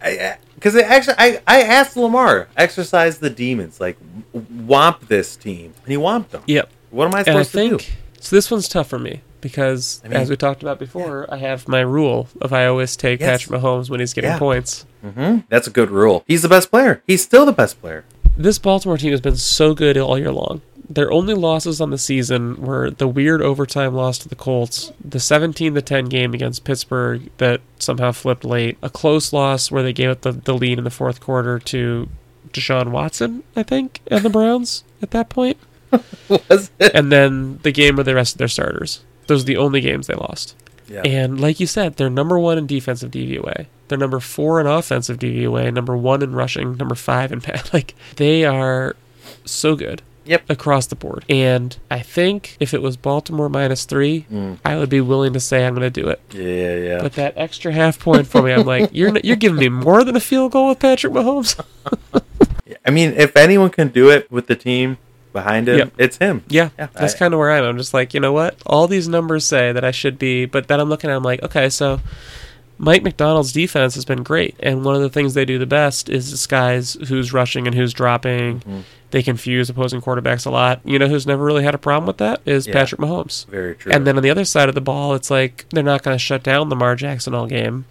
I 0.03 0.37
because 0.55 0.77
actually 0.77 1.15
I 1.19 1.41
I 1.47 1.63
asked 1.63 1.97
Lamar 1.97 2.49
exercise 2.57 3.19
the 3.19 3.31
demons 3.31 3.81
like 3.81 3.99
w- 4.33 4.67
womp 4.67 5.09
this 5.09 5.37
team 5.37 5.75
and 5.85 5.93
he 5.93 5.97
womped 5.99 6.31
them. 6.31 6.43
Yep. 6.47 6.71
What 6.91 7.07
am 7.07 7.15
I 7.15 7.21
And 7.21 7.29
I 7.39 7.43
supposed 7.43 7.51
to 7.53 7.57
do? 7.59 7.79
think 7.79 7.99
so. 8.21 8.35
This 8.37 8.51
one's 8.51 8.69
tough 8.69 8.89
for 8.89 8.99
me 8.99 9.21
because, 9.41 10.03
I 10.05 10.09
mean- 10.09 10.17
as 10.19 10.29
we 10.29 10.37
talked 10.37 10.63
about 10.63 10.79
before, 10.79 11.27
I 11.33 11.37
have 11.39 11.67
my 11.69 11.81
rule 11.81 12.29
of 12.43 12.53
I 12.53 12.67
always 12.67 12.97
take 12.97 13.21
Yes. 13.21 13.45
Patrick 13.45 13.61
Mahomes 13.63 13.89
when 13.89 14.01
he's 14.01 14.13
getting 14.13 14.31
Yeah. 14.31 14.39
points. 14.39 14.85
hmm 15.03 15.39
That's 15.49 15.67
a 15.67 15.71
good 15.71 15.91
rule. 15.91 16.25
He's 16.27 16.43
the 16.43 16.49
best 16.49 16.71
player. 16.71 17.03
He's 17.07 17.23
still 17.23 17.47
the 17.47 17.53
best 17.53 17.81
player. 17.81 18.05
This 18.41 18.59
Baltimore 18.59 18.97
team 18.97 19.11
has 19.11 19.21
been 19.21 19.37
so 19.37 19.75
good 19.75 19.99
all 19.99 20.19
year 20.19 20.33
long. 20.33 20.63
Their 20.89 21.13
only 21.13 21.35
losses 21.35 21.79
on 21.79 21.91
the 21.91 21.99
season 21.99 22.57
were 22.63 22.91
the 22.91 23.07
weird 23.07 23.43
overtime 23.43 23.95
loss 23.95 24.17
to 24.21 24.31
the 24.31 24.35
Colts, 24.35 24.93
the 25.05 25.21
17 25.21 25.75
to 25.75 25.83
10 25.83 26.07
game 26.07 26.33
against 26.33 26.65
Pittsburgh 26.65 27.29
that 27.37 27.61
somehow 27.79 28.13
flipped 28.13 28.43
late, 28.43 28.79
a 28.81 28.89
close 28.89 29.35
loss 29.35 29.71
where 29.71 29.83
they 29.83 29.93
gave 29.93 30.09
up 30.09 30.23
the, 30.23 30.33
the 30.33 30.55
lead 30.55 30.79
in 30.79 30.85
the 30.85 30.91
fourth 30.91 31.21
quarter 31.21 31.59
to 31.59 32.09
Deshaun 32.51 32.93
Watson, 32.93 33.43
I 33.55 33.63
think, 33.63 34.01
and 34.07 34.25
the 34.25 34.31
Browns 34.31 34.85
at 35.03 35.11
that 35.11 35.29
point, 35.29 35.59
Was 36.31 36.71
it? 36.79 36.95
and 36.95 37.13
then 37.13 37.59
the 37.59 37.73
game 37.73 37.95
with 37.97 38.07
the 38.07 38.15
rest 38.15 38.37
of 38.37 38.39
their 38.39 38.49
starters. 38.49 39.05
Those 39.27 39.43
are 39.43 39.47
the 39.47 39.59
only 39.59 39.83
games 39.83 40.07
they 40.07 40.15
lost. 40.15 40.57
Yeah. 40.91 41.03
And 41.05 41.41
like 41.41 41.61
you 41.61 41.67
said, 41.67 41.97
they're 41.97 42.11
number 42.11 42.39
one 42.39 42.59
in 42.59 42.67
defensive 42.67 43.11
DVOA. 43.13 43.67
They're 43.89 43.97
number 43.99 44.19
four 44.21 44.61
in 44.61 44.67
offensive 44.67 45.19
DVOA. 45.19 45.73
Number 45.73 45.97
one 45.97 46.21
in 46.23 46.33
rushing. 46.35 46.77
Number 46.77 46.95
five 46.97 47.31
in 47.33 47.41
pass. 47.47 47.73
Like 47.73 47.95
they 48.17 48.45
are 48.45 48.97
so 49.45 49.77
good. 49.77 50.03
Yep. 50.27 50.51
Across 50.51 50.89
the 50.89 50.97
board. 50.97 51.25
And 51.29 51.77
I 51.91 52.01
think 52.01 52.57
if 52.61 52.75
it 52.75 52.83
was 52.83 52.97
Baltimore 52.97 53.49
minus 53.49 53.85
three, 53.85 54.27
Mm. 54.31 54.59
I 54.65 54.77
would 54.77 54.91
be 54.91 55.01
willing 55.01 55.33
to 55.33 55.41
say 55.41 55.67
I'm 55.67 55.75
going 55.75 55.91
to 55.91 56.01
do 56.03 56.09
it. 56.09 56.21
Yeah, 56.33 56.77
yeah. 56.77 57.03
But 57.03 57.15
that 57.15 57.35
extra 57.37 57.73
half 57.73 57.99
point 57.99 58.27
for 58.27 58.43
me, 58.43 58.53
I'm 58.53 58.67
like, 58.67 58.91
you're 58.93 59.17
you're 59.25 59.37
giving 59.37 59.59
me 59.59 59.69
more 59.71 60.05
than 60.05 60.15
a 60.17 60.21
field 60.21 60.53
goal 60.53 60.69
with 60.69 60.79
Patrick 60.79 61.13
Mahomes. 61.15 61.59
I 62.87 62.91
mean, 62.91 63.13
if 63.15 63.37
anyone 63.37 63.71
can 63.71 63.89
do 63.89 64.11
it 64.11 64.31
with 64.31 64.47
the 64.47 64.57
team 64.57 64.99
behind 65.33 65.69
him, 65.69 65.79
Yep. 65.79 65.93
it's 65.99 66.17
him. 66.19 66.43
Yeah, 66.49 66.71
Yeah, 66.79 66.89
that's 66.93 67.15
kind 67.15 67.33
of 67.35 67.39
where 67.39 67.51
I 67.51 67.59
am. 67.59 67.65
I'm 67.65 67.77
just 67.79 67.95
like, 67.95 68.15
you 68.15 68.21
know 68.21 68.33
what? 68.33 68.57
All 68.67 68.87
these 68.89 69.09
numbers 69.09 69.45
say 69.45 69.73
that 69.73 69.85
I 69.85 69.91
should 69.91 70.19
be, 70.19 70.45
but 70.47 70.69
then 70.69 70.81
I'm 70.81 70.89
looking 70.89 71.11
at, 71.11 71.17
I'm 71.17 71.23
like, 71.23 71.43
okay, 71.43 71.69
so 71.69 72.01
Mike 72.79 73.03
Macdonald's 73.03 73.53
defense 73.53 73.95
has 73.95 74.05
been 74.05 74.23
great, 74.23 74.57
and 74.61 74.85
one 74.85 74.95
of 74.95 75.03
the 75.03 75.11
things 75.11 75.35
they 75.35 75.45
do 75.45 75.59
the 75.59 75.67
best 75.67 76.09
is 76.09 76.31
disguise 76.31 76.95
who's 77.09 77.33
rushing 77.33 77.67
and 77.67 77.77
who's 77.77 77.93
dropping. 77.93 78.61
Mhm. 78.61 78.83
They 79.11 79.23
confuse 79.23 79.69
opposing 79.69 80.01
quarterbacks 80.01 80.47
a 80.47 80.51
lot. 80.51 80.81
You 80.85 80.99
know 80.99 81.09
who's 81.09 81.27
never 81.27 81.45
really 81.45 81.65
had 81.65 81.75
a 81.75 81.79
problem 81.79 82.07
with 82.07 82.19
that 82.19 82.41
is 82.47 82.67
Yeah. 82.67 82.73
Patrick 82.75 83.01
Mahomes. 83.01 83.45
Very 83.49 83.75
true. 83.75 83.93
And 83.93 84.07
then 84.07 84.17
on 84.17 84.23
the 84.23 84.31
other 84.31 84.45
side 84.45 84.69
of 84.69 84.75
the 84.75 84.81
ball, 84.81 85.15
it's 85.15 85.31
like 85.31 85.67
they're 85.71 85.83
not 85.83 86.03
going 86.05 86.15
to 86.15 86.19
shut 86.19 86.43
down 86.45 86.71
Lamar 86.71 86.95
Jackson 86.97 87.35
all 87.35 87.47
game. 87.47 87.85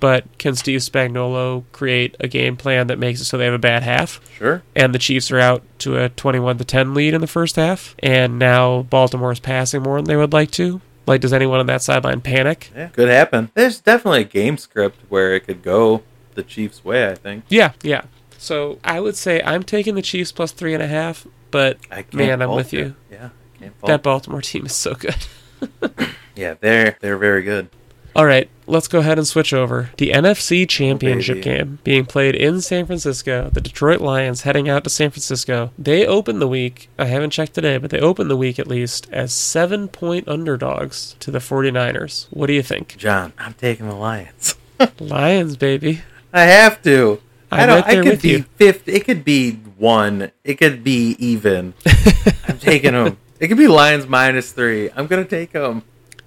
But 0.00 0.38
can 0.38 0.54
Steve 0.54 0.80
Spagnuolo 0.80 1.64
create 1.72 2.16
a 2.20 2.28
game 2.28 2.56
plan 2.56 2.86
that 2.86 2.98
makes 2.98 3.20
it 3.20 3.24
so 3.24 3.38
they 3.38 3.44
have 3.44 3.54
a 3.54 3.58
bad 3.58 3.82
half? 3.82 4.20
sure. 4.36 4.62
and 4.74 4.94
the 4.94 4.98
Chiefs 4.98 5.30
are 5.30 5.38
out 5.38 5.62
to 5.78 5.96
a 5.96 6.08
21 6.08 6.58
to 6.58 6.64
10 6.64 6.94
lead 6.94 7.14
in 7.14 7.20
the 7.20 7.26
first 7.26 7.56
half, 7.56 7.94
and 8.00 8.38
now 8.38 8.82
Baltimore 8.82 9.32
is 9.32 9.40
passing 9.40 9.82
more 9.82 9.96
than 9.96 10.06
they 10.06 10.16
would 10.16 10.32
like 10.32 10.50
to. 10.52 10.80
Like, 11.06 11.20
does 11.20 11.32
anyone 11.32 11.58
on 11.58 11.66
that 11.66 11.82
sideline 11.82 12.20
panic? 12.20 12.70
Yeah, 12.74 12.88
could 12.88 13.08
happen. 13.08 13.50
There's 13.54 13.80
definitely 13.80 14.20
a 14.20 14.24
game 14.24 14.56
script 14.56 15.00
where 15.08 15.34
it 15.34 15.40
could 15.40 15.62
go 15.62 16.02
the 16.34 16.42
Chiefs' 16.42 16.84
way. 16.84 17.10
I 17.10 17.14
think. 17.14 17.44
Yeah, 17.48 17.72
yeah. 17.82 18.02
So 18.38 18.78
I 18.84 19.00
would 19.00 19.16
say 19.16 19.40
I'm 19.42 19.62
taking 19.62 19.94
the 19.94 20.02
Chiefs 20.02 20.32
plus 20.32 20.52
three 20.52 20.74
and 20.74 20.82
a 20.82 20.86
half, 20.86 21.26
but 21.50 21.78
I 21.90 22.02
can't 22.02 22.14
man, 22.14 22.42
I'm 22.42 22.50
with 22.50 22.72
you. 22.72 22.94
Yeah, 23.10 23.30
I 23.54 23.58
can't 23.58 23.76
fault. 23.78 23.88
That 23.88 24.02
Baltimore 24.02 24.42
team 24.42 24.66
is 24.66 24.74
so 24.74 24.94
good. 24.94 25.16
yeah, 26.36 26.54
they're 26.60 26.96
they're 27.00 27.18
very 27.18 27.42
good. 27.42 27.68
All 28.14 28.26
right, 28.26 28.48
let's 28.72 28.88
go 28.88 29.00
ahead 29.00 29.18
and 29.18 29.28
switch 29.28 29.52
over. 29.52 29.90
The 29.98 30.10
NFC 30.10 30.62
oh, 30.62 30.66
Championship 30.66 31.36
baby. 31.36 31.58
game 31.58 31.78
being 31.84 32.06
played 32.06 32.34
in 32.34 32.60
San 32.62 32.86
Francisco. 32.86 33.50
The 33.50 33.60
Detroit 33.60 34.00
Lions 34.00 34.42
heading 34.42 34.68
out 34.68 34.82
to 34.84 34.90
San 34.90 35.10
Francisco. 35.10 35.70
They 35.78 36.06
open 36.06 36.38
the 36.38 36.48
week, 36.48 36.88
I 36.98 37.04
haven't 37.04 37.30
checked 37.30 37.54
today, 37.54 37.76
but 37.76 37.90
they 37.90 38.00
open 38.00 38.28
the 38.28 38.36
week 38.36 38.58
at 38.58 38.66
least 38.66 39.08
as 39.12 39.32
seven 39.32 39.88
point 39.88 40.26
underdogs 40.26 41.14
to 41.20 41.30
the 41.30 41.38
49ers. 41.38 42.26
What 42.30 42.46
do 42.46 42.54
you 42.54 42.62
think? 42.62 42.96
John, 42.96 43.34
I'm 43.38 43.52
taking 43.54 43.88
the 43.88 43.94
Lions. 43.94 44.56
Lions, 44.98 45.56
baby. 45.56 46.00
I 46.32 46.42
have 46.44 46.82
to. 46.82 47.20
I 47.50 47.62
I'm 47.62 47.68
don't. 47.68 47.76
right 47.82 47.86
there 47.90 48.00
I 48.00 48.04
could 48.04 48.10
with 48.12 48.22
be 48.22 48.28
you. 48.30 48.42
fifth. 48.56 48.88
It 48.88 49.04
could 49.04 49.24
be 49.24 49.52
one. 49.76 50.32
It 50.44 50.54
could 50.54 50.82
be 50.82 51.14
even. 51.18 51.74
I'm 52.48 52.58
taking 52.58 52.92
them. 52.92 53.18
It 53.38 53.48
could 53.48 53.58
be 53.58 53.68
Lions 53.68 54.06
minus 54.06 54.52
three. 54.52 54.88
I'm 54.96 55.06
gonna 55.06 55.26
take 55.26 55.52
them. 55.52 55.82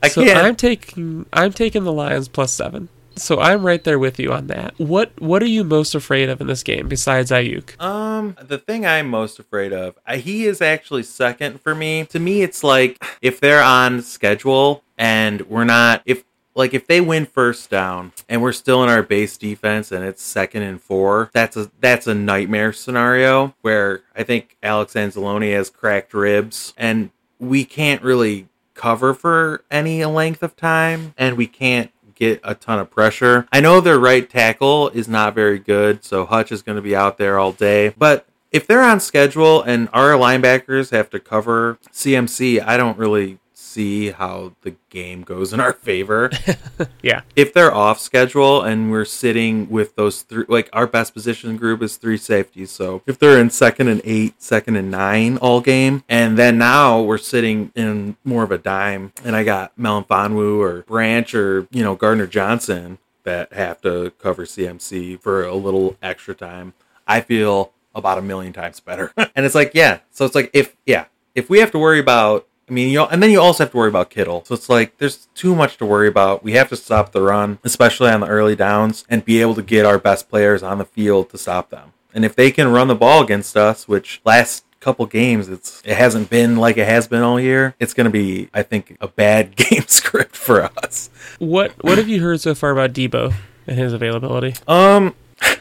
I 0.05 0.09
so 0.09 0.23
can't. 0.23 0.37
I'm 0.37 0.55
taking 0.55 1.25
I'm 1.33 1.51
taking 1.51 1.83
the 1.83 1.93
Lions 1.93 2.27
plus 2.27 2.53
seven. 2.53 2.89
So 3.17 3.39
I'm 3.39 3.65
right 3.65 3.81
there 3.83 3.97
with 3.97 4.19
you 4.19 4.33
on 4.33 4.47
that. 4.47 4.77
What 4.77 5.19
what 5.19 5.41
are 5.41 5.47
you 5.47 5.63
most 5.63 5.95
afraid 5.95 6.29
of 6.29 6.41
in 6.41 6.47
this 6.47 6.63
game 6.63 6.87
besides 6.87 7.31
Aiyuk? 7.31 7.81
Um, 7.81 8.35
the 8.41 8.57
thing 8.57 8.85
I'm 8.85 9.09
most 9.09 9.39
afraid 9.39 9.71
of, 9.73 9.97
I, 10.05 10.17
he 10.17 10.45
is 10.45 10.61
actually 10.61 11.03
second 11.03 11.61
for 11.61 11.73
me. 11.73 12.05
To 12.07 12.19
me, 12.19 12.41
it's 12.41 12.63
like 12.63 13.03
if 13.21 13.39
they're 13.39 13.63
on 13.63 14.01
schedule 14.01 14.83
and 14.97 15.41
we're 15.41 15.63
not, 15.63 16.01
if 16.05 16.25
like 16.55 16.73
if 16.73 16.87
they 16.87 16.99
win 17.01 17.25
first 17.25 17.69
down 17.69 18.11
and 18.27 18.41
we're 18.41 18.51
still 18.51 18.83
in 18.83 18.89
our 18.89 19.03
base 19.03 19.37
defense 19.37 19.91
and 19.91 20.03
it's 20.03 20.21
second 20.21 20.63
and 20.63 20.81
four, 20.81 21.29
that's 21.33 21.55
a 21.55 21.71
that's 21.79 22.07
a 22.07 22.13
nightmare 22.13 22.73
scenario 22.73 23.55
where 23.61 24.01
I 24.15 24.23
think 24.23 24.57
Alex 24.61 24.93
Anzalone 24.93 25.53
has 25.53 25.69
cracked 25.69 26.13
ribs 26.13 26.73
and 26.77 27.11
we 27.39 27.65
can't 27.65 28.01
really 28.01 28.47
cover 28.75 29.13
for 29.13 29.63
any 29.71 30.05
length 30.05 30.43
of 30.43 30.55
time 30.55 31.13
and 31.17 31.35
we 31.37 31.47
can't 31.47 31.91
get 32.15 32.39
a 32.43 32.55
ton 32.55 32.79
of 32.79 32.89
pressure. 32.89 33.47
I 33.51 33.59
know 33.59 33.81
their 33.81 33.99
right 33.99 34.29
tackle 34.29 34.89
is 34.89 35.07
not 35.07 35.35
very 35.35 35.59
good, 35.59 36.03
so 36.03 36.25
Hutch 36.25 36.51
is 36.51 36.61
going 36.61 36.77
to 36.77 36.81
be 36.81 36.95
out 36.95 37.17
there 37.17 37.37
all 37.37 37.51
day. 37.51 37.93
But 37.97 38.25
if 38.51 38.65
they're 38.65 38.83
on 38.83 38.99
schedule 38.99 39.61
and 39.61 39.89
our 39.91 40.11
linebackers 40.11 40.91
have 40.91 41.09
to 41.09 41.19
cover 41.19 41.77
CMC, 41.91 42.65
I 42.65 42.77
don't 42.77 42.97
really 42.97 43.39
see 43.75 44.11
how 44.11 44.53
the 44.61 44.73
game 44.89 45.21
goes 45.21 45.51
in 45.51 45.59
our 45.59 45.73
favor. 45.73 46.31
Yeah. 47.01 47.21
if 47.35 47.53
they're 47.53 47.73
off 47.73 47.99
schedule 47.99 48.63
and 48.63 48.89
we're 48.89 49.05
sitting 49.05 49.69
with 49.69 49.95
those 49.95 50.23
three, 50.23 50.45
like 50.47 50.69
our 50.73 50.87
best 50.87 51.13
position 51.13 51.55
group 51.55 51.83
is 51.83 51.97
three 51.97 52.17
safeties. 52.17 52.71
So 52.71 53.03
if 53.05 53.19
they're 53.19 53.37
in 53.39 53.49
second 53.51 53.89
and 53.89 54.01
eight, 54.03 54.41
second 54.41 54.75
and 54.75 54.89
nine 54.89 55.37
all 55.37 55.61
game, 55.61 56.03
and 56.09 56.37
then 56.37 56.57
now 56.57 57.01
we're 57.01 57.19
sitting 57.19 57.71
in 57.75 58.17
more 58.23 58.43
of 58.43 58.51
a 58.51 58.57
dime, 58.57 59.13
and 59.23 59.35
I 59.35 59.43
got 59.43 59.77
Melifonwu 59.77 60.59
or 60.59 60.81
Branch 60.81 61.33
or, 61.35 61.67
you 61.71 61.83
know, 61.83 61.95
Gardner 61.95 62.27
Johnson 62.27 62.97
that 63.23 63.53
have 63.53 63.81
to 63.81 64.11
cover 64.19 64.45
CMC 64.45 65.19
for 65.21 65.43
a 65.45 65.55
little 65.55 65.95
extra 66.01 66.33
time, 66.33 66.73
I 67.07 67.21
feel 67.21 67.71
about 67.93 68.17
a 68.17 68.21
million 68.21 68.51
times 68.53 68.79
better. 68.79 69.13
and 69.17 69.45
it's 69.45 69.55
like, 69.55 69.71
yeah. 69.75 69.99
So 70.11 70.25
it's 70.25 70.35
like, 70.35 70.49
if, 70.53 70.75
yeah, 70.85 71.05
if 71.35 71.49
we 71.49 71.59
have 71.59 71.71
to 71.71 71.79
worry 71.79 71.99
about 71.99 72.47
I 72.67 72.73
mean, 72.73 72.89
you 72.91 73.03
and 73.03 73.21
then 73.21 73.29
you 73.29 73.39
also 73.39 73.63
have 73.63 73.71
to 73.71 73.77
worry 73.77 73.89
about 73.89 74.09
Kittle. 74.09 74.43
So 74.45 74.55
it's 74.55 74.69
like 74.69 74.97
there's 74.97 75.27
too 75.35 75.53
much 75.55 75.77
to 75.77 75.85
worry 75.85 76.07
about. 76.07 76.43
We 76.43 76.53
have 76.53 76.69
to 76.69 76.75
stop 76.75 77.11
the 77.11 77.21
run, 77.21 77.59
especially 77.63 78.09
on 78.09 78.21
the 78.21 78.27
early 78.27 78.55
downs, 78.55 79.05
and 79.09 79.23
be 79.23 79.39
able 79.41 79.55
to 79.55 79.61
get 79.61 79.85
our 79.85 79.99
best 79.99 80.29
players 80.29 80.63
on 80.63 80.79
the 80.79 80.85
field 80.85 81.29
to 81.29 81.37
stop 81.37 81.69
them. 81.69 81.93
And 82.13 82.25
if 82.25 82.35
they 82.35 82.49
can 82.49 82.71
run 82.71 82.87
the 82.87 82.95
ball 82.95 83.21
against 83.21 83.55
us, 83.55 83.87
which 83.87 84.19
last 84.25 84.63
couple 84.79 85.05
games 85.07 85.47
it's 85.49 85.81
it 85.85 85.95
hasn't 85.97 86.29
been 86.29 86.55
like 86.57 86.77
it 86.77 86.87
has 86.87 87.07
been 87.07 87.21
all 87.23 87.39
year, 87.39 87.75
it's 87.79 87.93
going 87.93 88.05
to 88.05 88.11
be 88.11 88.49
I 88.53 88.63
think 88.63 88.97
a 88.99 89.07
bad 89.07 89.55
game 89.55 89.83
script 89.87 90.35
for 90.35 90.63
us. 90.63 91.09
What 91.39 91.71
what 91.83 91.97
have 91.99 92.07
you 92.09 92.21
heard 92.21 92.41
so 92.41 92.55
far 92.55 92.71
about 92.71 92.93
Deebo 92.93 93.33
and 93.67 93.77
his 93.77 93.93
availability? 93.93 94.55
Um, 94.67 95.13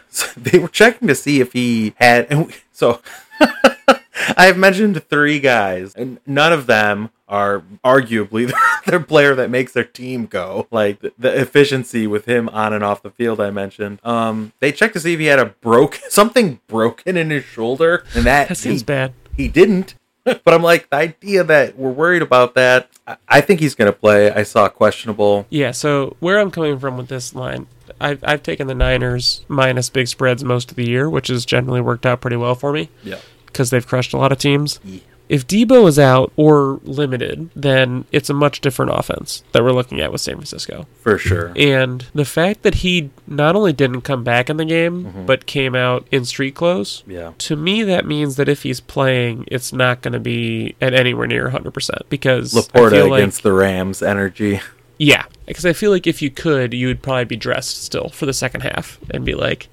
so 0.08 0.26
they 0.40 0.58
were 0.58 0.68
checking 0.68 1.08
to 1.08 1.14
see 1.14 1.40
if 1.40 1.52
he 1.52 1.92
had, 1.96 2.28
and 2.30 2.46
we- 2.46 2.54
so 2.72 3.00
I've 4.36 4.56
mentioned 4.56 5.02
three 5.08 5.40
guys, 5.40 5.94
and 5.94 6.18
none 6.26 6.52
of 6.52 6.66
them 6.66 7.10
are 7.28 7.62
arguably 7.84 8.52
their 8.86 9.00
player 9.00 9.34
that 9.34 9.50
makes 9.50 9.72
their 9.72 9.84
team 9.84 10.26
go. 10.26 10.66
Like 10.70 11.00
the, 11.00 11.12
the 11.18 11.40
efficiency 11.40 12.06
with 12.06 12.26
him 12.26 12.48
on 12.50 12.72
and 12.72 12.84
off 12.84 13.02
the 13.02 13.10
field, 13.10 13.40
I 13.40 13.50
mentioned. 13.50 14.00
Um, 14.04 14.52
they 14.60 14.72
checked 14.72 14.94
to 14.94 15.00
see 15.00 15.14
if 15.14 15.20
he 15.20 15.26
had 15.26 15.38
a 15.38 15.46
broke 15.46 15.94
something 16.08 16.60
broken 16.66 17.16
in 17.16 17.30
his 17.30 17.44
shoulder, 17.44 18.04
and 18.14 18.24
that, 18.24 18.48
That 18.48 18.56
seems 18.56 18.80
he, 18.80 18.84
bad. 18.84 19.12
he 19.36 19.48
didn't. 19.48 19.94
but 20.24 20.54
I'm 20.54 20.62
like 20.62 20.88
the 20.90 20.96
idea 20.96 21.44
that 21.44 21.76
we're 21.78 21.90
worried 21.90 22.22
about 22.22 22.54
that. 22.54 22.88
I, 23.06 23.16
I 23.28 23.40
think 23.42 23.60
he's 23.60 23.74
going 23.74 23.92
to 23.92 23.98
play. 23.98 24.30
I 24.30 24.42
saw 24.42 24.68
questionable. 24.68 25.46
Yeah, 25.50 25.70
so 25.72 26.16
where 26.20 26.38
I'm 26.38 26.50
coming 26.50 26.78
from 26.78 26.96
with 26.96 27.08
this 27.08 27.34
line, 27.34 27.66
I've, 28.00 28.24
I've 28.24 28.42
taken 28.42 28.66
the 28.66 28.74
Niners 28.74 29.44
minus 29.48 29.90
big 29.90 30.08
spreads 30.08 30.42
most 30.42 30.70
of 30.70 30.76
the 30.76 30.88
year, 30.88 31.08
which 31.10 31.28
has 31.28 31.44
generally 31.44 31.80
worked 31.82 32.06
out 32.06 32.20
pretty 32.22 32.36
well 32.36 32.54
for 32.54 32.72
me 32.72 32.88
Yeah. 33.02 33.18
Because 33.54 33.70
they've 33.70 33.86
crushed 33.86 34.12
a 34.12 34.18
lot 34.18 34.32
of 34.32 34.38
teams. 34.38 34.80
Yeah. 34.84 35.00
If 35.26 35.46
Deebo 35.46 35.88
is 35.88 35.98
out 35.98 36.32
or 36.36 36.80
limited, 36.82 37.48
then 37.56 38.04
it's 38.12 38.28
a 38.28 38.34
much 38.34 38.60
different 38.60 38.92
offense 38.94 39.42
that 39.52 39.64
we're 39.64 39.72
looking 39.72 39.98
at 40.02 40.12
with 40.12 40.20
San 40.20 40.34
Francisco. 40.34 40.86
For 41.00 41.16
sure. 41.16 41.50
And 41.56 42.04
the 42.14 42.26
fact 42.26 42.60
that 42.62 42.74
he 42.76 43.08
not 43.26 43.56
only 43.56 43.72
didn't 43.72 44.02
come 44.02 44.22
back 44.22 44.50
in 44.50 44.58
the 44.58 44.66
game, 44.66 45.04
mm-hmm. 45.06 45.24
but 45.24 45.46
came 45.46 45.74
out 45.74 46.06
in 46.10 46.26
street 46.26 46.54
clothes, 46.54 47.04
Yeah. 47.06 47.32
to 47.38 47.56
me 47.56 47.82
that 47.84 48.04
means 48.04 48.36
that 48.36 48.50
if 48.50 48.64
he's 48.64 48.80
playing, 48.80 49.46
it's 49.50 49.72
not 49.72 50.02
going 50.02 50.12
to 50.12 50.20
be 50.20 50.76
at 50.78 50.92
anywhere 50.92 51.26
near 51.26 51.48
100% 51.50 52.00
because 52.10 52.54
I 52.54 52.60
LaPorta 52.60 53.08
like- 53.08 53.20
against 53.20 53.42
the 53.44 53.54
Rams 53.54 54.02
energy. 54.02 54.60
yeah, 54.98 55.24
because 55.46 55.64
I 55.64 55.72
feel 55.72 55.90
like 55.90 56.06
if 56.06 56.20
you 56.20 56.28
could, 56.30 56.74
you 56.74 56.88
would 56.88 57.00
probably 57.00 57.24
be 57.24 57.36
dressed 57.36 57.82
still 57.82 58.10
for 58.10 58.26
the 58.26 58.34
second 58.34 58.60
half 58.60 59.00
and 59.10 59.24
be 59.24 59.34
like, 59.34 59.68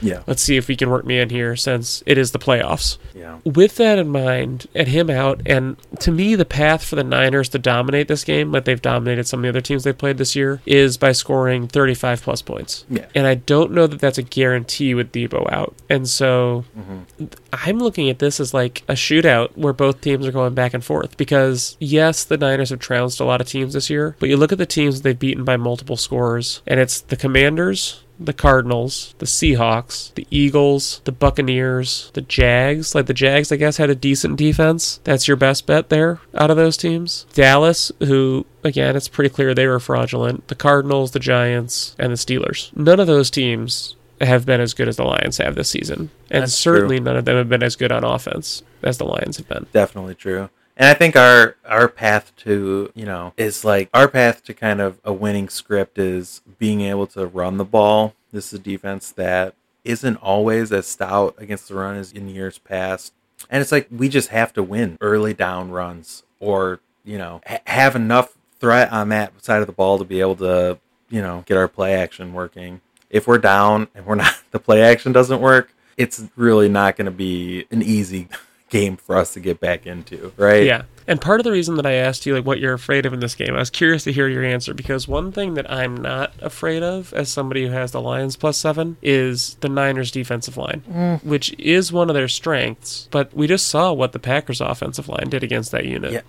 Yeah. 0.00 0.22
let's 0.26 0.42
see 0.42 0.56
if 0.56 0.68
we 0.68 0.76
can 0.76 0.90
work 0.90 1.04
me 1.04 1.18
in 1.20 1.30
here 1.30 1.56
since 1.56 2.02
it 2.06 2.18
is 2.18 2.32
the 2.32 2.38
playoffs. 2.38 2.98
Yeah. 3.14 3.38
With 3.44 3.76
that 3.76 3.98
in 3.98 4.08
mind, 4.08 4.66
and 4.74 4.88
him 4.88 5.10
out, 5.10 5.40
and 5.46 5.76
to 6.00 6.10
me, 6.10 6.34
the 6.34 6.44
path 6.44 6.84
for 6.84 6.96
the 6.96 7.04
Niners 7.04 7.48
to 7.50 7.58
dominate 7.58 8.08
this 8.08 8.24
game, 8.24 8.52
like 8.52 8.64
they've 8.64 8.80
dominated 8.80 9.26
some 9.26 9.40
of 9.40 9.42
the 9.44 9.48
other 9.50 9.60
teams 9.60 9.84
they've 9.84 9.96
played 9.96 10.18
this 10.18 10.34
year, 10.36 10.60
is 10.66 10.96
by 10.96 11.12
scoring 11.12 11.68
35 11.68 12.22
plus 12.22 12.42
points. 12.42 12.84
Yeah. 12.88 13.06
And 13.14 13.26
I 13.26 13.34
don't 13.36 13.72
know 13.72 13.86
that 13.86 14.00
that's 14.00 14.18
a 14.18 14.22
guarantee 14.22 14.94
with 14.94 15.12
Deebo 15.12 15.50
out. 15.52 15.74
And 15.88 16.08
so 16.08 16.64
Mm-hmm. 16.78 17.24
I'm 17.52 17.78
looking 17.78 18.08
at 18.10 18.18
this 18.18 18.40
as 18.40 18.52
like 18.52 18.82
a 18.88 18.92
shootout 18.94 19.56
where 19.56 19.72
both 19.72 20.00
teams 20.00 20.26
are 20.26 20.32
going 20.32 20.54
back 20.54 20.74
and 20.74 20.84
forth 20.84 21.16
because 21.16 21.76
yes, 21.80 22.24
the 22.24 22.36
Niners 22.36 22.70
have 22.70 22.80
trounced 22.80 23.20
a 23.20 23.24
lot 23.24 23.40
of 23.40 23.48
teams 23.48 23.74
this 23.74 23.88
year, 23.90 24.16
but 24.18 24.28
you 24.28 24.36
look 24.36 24.52
at 24.52 24.58
the 24.58 24.66
teams 24.66 25.02
they've 25.02 25.18
beaten 25.18 25.44
by 25.44 25.56
multiple 25.56 25.96
scores, 25.96 26.62
and 26.66 26.78
it's 26.80 27.00
the 27.00 27.16
Commanders, 27.16 28.02
the 28.18 28.32
Cardinals, 28.32 29.14
the 29.18 29.26
Seahawks, 29.26 30.14
the 30.14 30.26
Eagles, 30.30 31.00
the 31.04 31.12
Buccaneers, 31.12 32.10
the 32.14 32.20
Jags. 32.22 32.94
Like 32.94 33.06
the 33.06 33.14
Jags, 33.14 33.50
I 33.50 33.56
guess, 33.56 33.76
had 33.76 33.90
a 33.90 33.94
decent 33.94 34.36
defense. 34.36 35.00
That's 35.04 35.26
your 35.26 35.36
best 35.36 35.66
bet 35.66 35.88
there 35.88 36.20
out 36.34 36.50
of 36.50 36.56
those 36.56 36.76
teams. 36.76 37.26
Dallas, 37.34 37.90
who 38.00 38.46
again, 38.62 38.96
it's 38.96 39.08
pretty 39.08 39.30
clear 39.30 39.54
they 39.54 39.66
were 39.66 39.80
fraudulent. 39.80 40.48
The 40.48 40.54
Cardinals, 40.54 41.10
the 41.10 41.18
Giants, 41.18 41.94
and 41.98 42.12
the 42.12 42.16
Steelers. 42.16 42.74
None 42.76 43.00
of 43.00 43.06
those 43.06 43.30
teams 43.30 43.96
have 44.20 44.46
been 44.46 44.60
as 44.60 44.74
good 44.74 44.88
as 44.88 44.96
the 44.96 45.04
Lions 45.04 45.38
have 45.38 45.54
this 45.56 45.68
season. 45.68 46.10
And 46.30 46.42
That's 46.42 46.54
certainly 46.54 46.96
true. 46.98 47.04
none 47.04 47.16
of 47.16 47.24
them 47.24 47.36
have 47.36 47.48
been 47.48 47.62
as 47.62 47.76
good 47.76 47.90
on 47.92 48.04
offense 48.04 48.62
as 48.82 48.96
the 48.98 49.04
Lions 49.04 49.36
have 49.38 49.48
been. 49.48 49.66
Definitely 49.72 50.14
true. 50.14 50.48
And 50.76 50.88
I 50.88 50.94
think 50.94 51.16
our 51.16 51.56
our 51.64 51.88
path 51.88 52.32
to, 52.38 52.90
you 52.94 53.04
know, 53.04 53.32
is 53.36 53.64
like 53.64 53.88
our 53.94 54.08
path 54.08 54.42
to 54.44 54.54
kind 54.54 54.80
of 54.80 54.98
a 55.04 55.12
winning 55.12 55.48
script 55.48 55.98
is 55.98 56.42
being 56.58 56.80
able 56.80 57.06
to 57.08 57.26
run 57.26 57.58
the 57.58 57.64
ball. 57.64 58.14
This 58.32 58.52
is 58.52 58.58
a 58.58 58.62
defense 58.62 59.10
that 59.12 59.54
isn't 59.84 60.16
always 60.16 60.72
as 60.72 60.86
stout 60.86 61.34
against 61.38 61.68
the 61.68 61.74
run 61.74 61.96
as 61.96 62.12
in 62.12 62.28
years 62.28 62.58
past. 62.58 63.12
And 63.50 63.60
it's 63.60 63.70
like 63.70 63.86
we 63.90 64.08
just 64.08 64.28
have 64.28 64.52
to 64.54 64.62
win 64.62 64.98
early 65.00 65.34
down 65.34 65.70
runs 65.70 66.24
or, 66.40 66.80
you 67.04 67.18
know, 67.18 67.40
ha- 67.46 67.60
have 67.66 67.94
enough 67.94 68.36
threat 68.58 68.90
on 68.90 69.10
that 69.10 69.44
side 69.44 69.60
of 69.60 69.66
the 69.66 69.72
ball 69.72 69.98
to 69.98 70.04
be 70.04 70.20
able 70.20 70.36
to, 70.36 70.78
you 71.10 71.20
know, 71.20 71.44
get 71.46 71.56
our 71.56 71.68
play 71.68 71.94
action 71.94 72.32
working. 72.32 72.80
If 73.10 73.28
we're 73.28 73.38
down 73.38 73.88
and 73.94 74.06
we're 74.06 74.14
not 74.16 74.34
the 74.50 74.58
play 74.58 74.82
action 74.82 75.12
doesn't 75.12 75.40
work, 75.40 75.72
it's 75.96 76.24
really 76.34 76.68
not 76.68 76.96
going 76.96 77.04
to 77.04 77.12
be 77.12 77.66
an 77.70 77.82
easy 77.82 78.28
game 78.74 78.96
for 78.96 79.16
us 79.16 79.32
to 79.34 79.40
get 79.40 79.60
back 79.60 79.86
into, 79.86 80.32
right? 80.36 80.64
Yeah. 80.64 80.82
And 81.06 81.20
part 81.20 81.38
of 81.38 81.44
the 81.44 81.52
reason 81.52 81.76
that 81.76 81.86
I 81.86 81.92
asked 81.92 82.26
you 82.26 82.34
like 82.34 82.44
what 82.44 82.58
you're 82.58 82.74
afraid 82.74 83.06
of 83.06 83.12
in 83.12 83.20
this 83.20 83.36
game, 83.36 83.54
I 83.54 83.60
was 83.60 83.70
curious 83.70 84.02
to 84.02 84.12
hear 84.12 84.26
your 84.26 84.42
answer 84.42 84.74
because 84.74 85.06
one 85.06 85.30
thing 85.30 85.54
that 85.54 85.70
I'm 85.70 85.96
not 85.96 86.32
afraid 86.40 86.82
of 86.82 87.12
as 87.12 87.28
somebody 87.28 87.66
who 87.66 87.72
has 87.72 87.92
the 87.92 88.00
Lions 88.00 88.34
plus 88.34 88.56
7 88.56 88.96
is 89.00 89.54
the 89.60 89.68
Niners 89.68 90.10
defensive 90.10 90.56
line, 90.56 90.82
mm. 90.90 91.24
which 91.24 91.54
is 91.56 91.92
one 91.92 92.10
of 92.10 92.14
their 92.14 92.26
strengths, 92.26 93.06
but 93.12 93.32
we 93.32 93.46
just 93.46 93.68
saw 93.68 93.92
what 93.92 94.10
the 94.10 94.18
Packers 94.18 94.60
offensive 94.60 95.08
line 95.08 95.28
did 95.28 95.44
against 95.44 95.70
that 95.70 95.84
unit. 95.84 96.12
Yeah. 96.12 96.22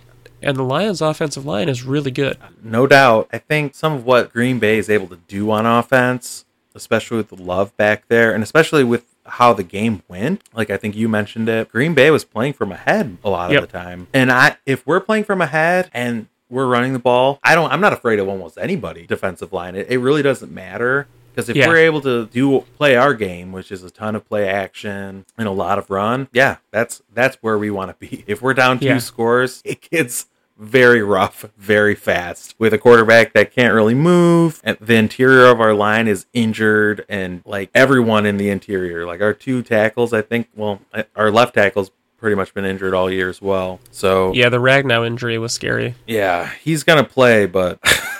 And 0.43 0.55
the 0.55 0.63
Lions 0.63 1.01
offensive 1.01 1.47
line 1.47 1.67
is 1.67 1.81
really 1.81 2.11
good. 2.11 2.37
No 2.61 2.85
doubt. 2.85 3.27
I 3.33 3.39
think 3.39 3.73
some 3.73 3.93
of 3.93 4.05
what 4.05 4.31
Green 4.31 4.59
Bay 4.59 4.77
is 4.77 4.87
able 4.89 5.07
to 5.07 5.15
do 5.27 5.49
on 5.49 5.65
offense, 5.65 6.45
especially 6.75 7.17
with 7.17 7.29
the 7.29 7.41
love 7.41 7.75
back 7.75 8.07
there, 8.07 8.35
and 8.35 8.43
especially 8.43 8.83
with 8.83 9.14
how 9.25 9.53
the 9.53 9.63
game 9.63 10.03
went. 10.07 10.43
Like 10.53 10.69
I 10.69 10.77
think 10.77 10.95
you 10.95 11.07
mentioned 11.09 11.49
it. 11.49 11.71
Green 11.71 11.93
Bay 11.93 12.11
was 12.11 12.23
playing 12.23 12.53
from 12.53 12.71
ahead 12.71 13.17
a 13.23 13.29
lot 13.29 13.51
Yep. 13.51 13.63
of 13.63 13.71
the 13.71 13.77
time. 13.77 14.07
And 14.13 14.31
I 14.31 14.57
if 14.65 14.85
we're 14.85 14.99
playing 14.99 15.23
from 15.23 15.41
ahead 15.41 15.89
and 15.93 16.27
we're 16.49 16.67
running 16.67 16.93
the 16.93 16.99
ball, 16.99 17.39
I 17.43 17.55
don't 17.55 17.71
I'm 17.71 17.81
not 17.81 17.93
afraid 17.93 18.19
of 18.19 18.27
almost 18.27 18.57
anybody 18.59 19.05
defensive 19.07 19.51
line. 19.51 19.75
It, 19.75 19.87
it 19.89 19.97
really 19.97 20.21
doesn't 20.21 20.51
matter. 20.51 21.07
Because 21.33 21.49
if 21.49 21.57
Yeah. 21.57 21.67
we're 21.67 21.77
able 21.77 21.99
to 22.01 22.27
do 22.27 22.61
play 22.77 22.95
our 22.95 23.13
game, 23.13 23.51
which 23.51 23.69
is 23.69 23.83
a 23.83 23.89
ton 23.89 24.15
of 24.15 24.25
play 24.25 24.47
action 24.47 25.25
and 25.37 25.47
a 25.49 25.51
lot 25.51 25.77
of 25.77 25.89
run, 25.89 26.29
yeah, 26.31 26.57
that's 26.71 27.01
that's 27.13 27.35
where 27.41 27.57
we 27.57 27.69
want 27.71 27.91
to 27.91 28.07
be. 28.07 28.23
If 28.27 28.41
we're 28.41 28.53
down 28.53 28.79
two 28.79 28.85
Yeah. 28.85 28.97
scores, 28.99 29.61
it 29.65 29.81
gets 29.89 30.27
very 30.57 31.01
rough, 31.03 31.45
very 31.57 31.95
fast 31.95 32.55
with 32.57 32.73
a 32.73 32.77
quarterback 32.77 33.33
that 33.33 33.51
can't 33.51 33.73
really 33.73 33.93
move. 33.93 34.61
And 34.63 34.77
the 34.79 34.95
interior 34.95 35.45
of 35.47 35.59
our 35.59 35.73
line 35.73 36.07
is 36.07 36.25
injured, 36.33 37.05
and 37.09 37.41
like 37.45 37.69
everyone 37.75 38.25
in 38.25 38.37
the 38.37 38.49
interior, 38.49 39.05
like 39.05 39.21
our 39.21 39.33
two 39.33 39.61
tackles, 39.61 40.13
I 40.13 40.21
think, 40.21 40.47
well, 40.55 40.79
our 41.15 41.29
left 41.31 41.53
tackle's 41.55 41.91
pretty 42.17 42.35
much 42.35 42.53
been 42.53 42.65
injured 42.65 42.93
all 42.93 43.11
year 43.11 43.29
as 43.29 43.41
well. 43.41 43.79
So 43.91 44.33
Yeah, 44.33 44.49
the 44.49 44.57
Ragnow 44.59 45.05
injury 45.05 45.37
was 45.37 45.53
scary. 45.53 45.95
yeah, 46.07 46.49
he's 46.61 46.83
gonna 46.83 47.03
play, 47.03 47.45
but 47.45 47.79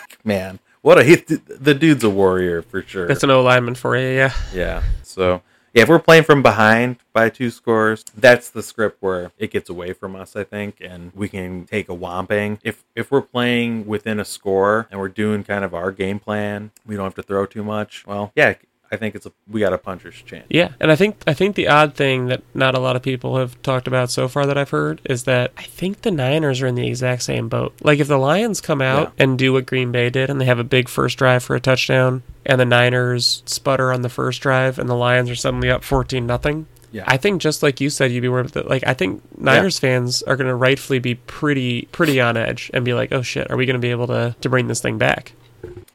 man, 0.23 0.59
what 0.81 0.99
a 0.99 1.03
he, 1.03 1.15
the 1.15 1.73
dude's 1.73 2.03
a 2.03 2.09
warrior 2.09 2.61
for 2.61 2.81
sure. 2.83 3.07
That's 3.07 3.23
an 3.23 3.31
O 3.31 3.41
lineman 3.41 3.75
for 3.75 3.95
you, 3.97 4.07
yeah. 4.09 4.33
Yeah. 4.53 4.83
So 5.03 5.41
yeah, 5.75 5.81
if 5.81 5.89
we're 5.89 5.99
playing 5.99 6.23
from 6.23 6.41
behind 6.41 6.97
by 7.11 7.29
two 7.29 7.49
scores, 7.49 8.05
that's 8.15 8.49
the 8.49 8.63
script 8.63 9.01
where 9.01 9.33
it 9.37 9.51
gets 9.51 9.69
away 9.69 9.91
from 9.91 10.15
us, 10.15 10.33
I 10.37 10.45
think, 10.45 10.77
and 10.79 11.11
we 11.13 11.27
can 11.27 11.65
take 11.65 11.89
a 11.89 11.95
whomping. 11.95 12.59
If 12.63 12.85
if 12.95 13.11
we're 13.11 13.21
playing 13.21 13.85
within 13.85 14.17
a 14.17 14.25
score 14.25 14.87
and 14.89 15.01
we're 15.01 15.09
doing 15.09 15.43
kind 15.43 15.65
of 15.65 15.73
our 15.73 15.91
game 15.91 16.17
plan, 16.17 16.71
we 16.85 16.95
don't 16.95 17.03
have 17.03 17.15
to 17.15 17.23
throw 17.23 17.45
too 17.45 17.63
much. 17.63 18.07
Well, 18.07 18.31
yeah, 18.37 18.53
I 18.91 18.97
think 18.97 19.15
it's 19.15 19.25
a 19.25 19.31
we 19.47 19.61
got 19.61 19.73
a 19.73 19.77
puncher's 19.77 20.15
chance. 20.15 20.45
Yeah, 20.49 20.71
and 20.79 20.91
I 20.91 20.95
think 20.95 21.17
I 21.27 21.33
think 21.33 21.55
the 21.55 21.67
odd 21.67 21.95
thing 21.95 22.27
that 22.27 22.43
not 22.53 22.75
a 22.75 22.79
lot 22.79 22.95
of 22.95 23.01
people 23.01 23.37
have 23.37 23.61
talked 23.61 23.87
about 23.87 24.11
so 24.11 24.27
far 24.27 24.45
that 24.45 24.57
I've 24.57 24.69
heard 24.69 25.01
is 25.05 25.23
that 25.23 25.51
I 25.57 25.63
think 25.63 26.01
the 26.01 26.11
Niners 26.11 26.61
are 26.61 26.67
in 26.67 26.75
the 26.75 26.87
exact 26.87 27.23
same 27.23 27.49
boat. 27.49 27.73
Like 27.81 27.99
if 27.99 28.07
the 28.07 28.17
Lions 28.17 28.61
come 28.61 28.81
out 28.81 29.13
and 29.17 29.37
do 29.37 29.53
what 29.53 29.65
Green 29.65 29.91
Bay 29.91 30.09
did 30.09 30.29
and 30.29 30.39
they 30.39 30.45
have 30.45 30.59
a 30.59 30.63
big 30.63 30.87
first 30.87 31.17
drive 31.17 31.43
for 31.43 31.55
a 31.55 31.59
touchdown 31.59 32.23
and 32.45 32.59
the 32.59 32.65
Niners 32.65 33.43
sputter 33.45 33.91
on 33.91 34.01
the 34.01 34.09
first 34.09 34.41
drive 34.41 34.77
and 34.77 34.87
the 34.87 34.95
Lions 34.95 35.29
are 35.29 35.35
suddenly 35.35 35.69
up 35.69 35.83
14 35.83 36.25
nothing. 36.25 36.67
Yeah. 36.91 37.03
I 37.07 37.17
think 37.17 37.41
just 37.41 37.61
like 37.61 37.81
you 37.81 37.89
said 37.89 38.11
you'd 38.11 38.21
be 38.21 38.29
worried 38.29 38.45
with 38.45 38.55
it. 38.55 38.69
Like 38.69 38.83
I 38.87 38.93
think 38.93 39.21
Niners 39.37 39.77
fans 39.79 40.23
are 40.23 40.37
going 40.37 40.47
to 40.47 40.55
rightfully 40.55 40.99
be 40.99 41.15
pretty 41.15 41.89
pretty 41.91 42.21
on 42.21 42.37
edge 42.37 42.71
and 42.73 42.85
be 42.85 42.93
like, 42.93 43.11
"Oh 43.11 43.21
shit, 43.21 43.51
are 43.51 43.57
we 43.57 43.65
going 43.65 43.75
to 43.75 43.81
be 43.81 43.91
able 43.91 44.07
to 44.07 44.33
to 44.39 44.49
bring 44.49 44.67
this 44.67 44.79
thing 44.79 44.97
back?" 44.97 45.33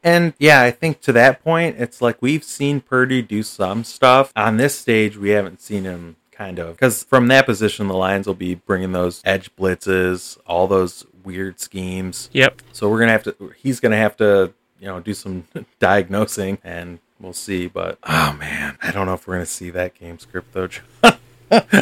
And 0.03 0.33
yeah, 0.39 0.61
I 0.61 0.71
think 0.71 1.01
to 1.01 1.11
that 1.13 1.43
point, 1.43 1.75
it's 1.79 2.01
like 2.01 2.21
we've 2.21 2.43
seen 2.43 2.81
Purdy 2.81 3.21
do 3.21 3.43
some 3.43 3.83
stuff. 3.83 4.31
On 4.35 4.57
this 4.57 4.77
stage, 4.77 5.17
we 5.17 5.29
haven't 5.29 5.61
seen 5.61 5.83
him 5.83 6.15
kind 6.31 6.57
of 6.59 6.75
because 6.75 7.03
from 7.03 7.27
that 7.27 7.45
position, 7.45 7.87
the 7.87 7.93
Lions 7.93 8.25
will 8.25 8.33
be 8.33 8.55
bringing 8.55 8.91
those 8.93 9.21
edge 9.25 9.55
blitzes, 9.55 10.37
all 10.47 10.67
those 10.67 11.05
weird 11.23 11.59
schemes. 11.59 12.29
Yep. 12.33 12.61
So 12.71 12.89
we're 12.89 12.99
gonna 12.99 13.11
have 13.11 13.23
to. 13.23 13.53
He's 13.57 13.79
gonna 13.79 13.97
have 13.97 14.17
to, 14.17 14.53
you 14.79 14.87
know, 14.87 14.99
do 14.99 15.13
some 15.13 15.45
diagnosing, 15.79 16.57
and 16.63 16.99
we'll 17.19 17.33
see. 17.33 17.67
But 17.67 17.99
oh 18.03 18.35
man, 18.39 18.77
I 18.81 18.91
don't 18.91 19.05
know 19.05 19.13
if 19.13 19.27
we're 19.27 19.35
gonna 19.35 19.45
see 19.45 19.69
that 19.71 19.93
game 19.93 20.19
script 20.19 20.53
though. 20.53 20.69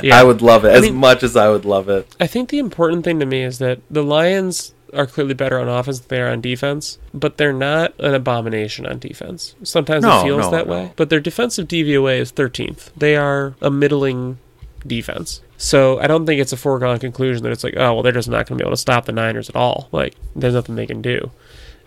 Yeah. 0.02 0.20
I 0.20 0.24
would 0.24 0.42
love 0.42 0.66
it 0.66 0.70
as 0.70 0.82
mean- 0.82 0.96
much 0.96 1.22
as 1.22 1.36
I 1.36 1.48
would 1.48 1.64
love 1.64 1.90
it. 1.90 2.16
I 2.20 2.26
think 2.26 2.50
the 2.50 2.58
important 2.58 3.04
thing 3.06 3.20
to 3.20 3.26
me 3.28 3.44
is 3.44 3.60
that 3.60 3.80
the 3.92 4.04
Lions 4.04 4.74
are 4.94 5.06
clearly 5.08 5.34
better 5.34 5.60
on 5.60 5.68
offense 5.68 6.00
than 6.00 6.08
they 6.10 6.22
are 6.22 6.30
on 6.30 6.42
defense, 6.42 6.98
but 7.14 7.38
they're 7.38 7.54
not 7.54 7.94
an 8.00 8.14
abomination 8.14 8.86
on 8.86 9.00
defense. 9.00 9.56
Sometimes 9.64 10.04
No, 10.04 10.20
it 10.20 10.24
feels 10.24 10.46
no, 10.46 10.52
that 10.52 10.68
no. 10.68 10.74
way, 10.74 10.94
but 10.96 11.10
their 11.10 11.20
defensive 11.20 11.68
DVOA 11.68 12.20
is 12.20 12.32
13th. 12.32 12.92
They 12.96 13.16
are 13.16 13.56
a 13.62 13.70
middling 13.70 14.38
defense. 14.86 15.42
So 15.58 16.00
I 16.00 16.08
don't 16.08 16.26
think 16.26 16.40
it's 16.40 16.54
a 16.54 16.58
foregone 16.58 17.00
conclusion 17.00 17.44
that 17.44 17.52
it's 17.52 17.64
like, 17.64 17.76
oh, 17.76 17.94
well, 17.96 18.04
they're 18.04 18.14
just 18.14 18.30
not 18.30 18.48
going 18.48 18.58
to 18.58 18.64
be 18.64 18.66
able 18.66 18.72
to 18.76 18.78
stop 18.78 19.06
the 19.06 19.12
Niners 19.12 19.50
at 19.50 19.56
all. 19.56 19.90
Like, 19.92 20.16
there's 20.36 20.54
nothing 20.54 20.76
they 20.76 20.86
can 20.88 21.02
do. 21.02 21.32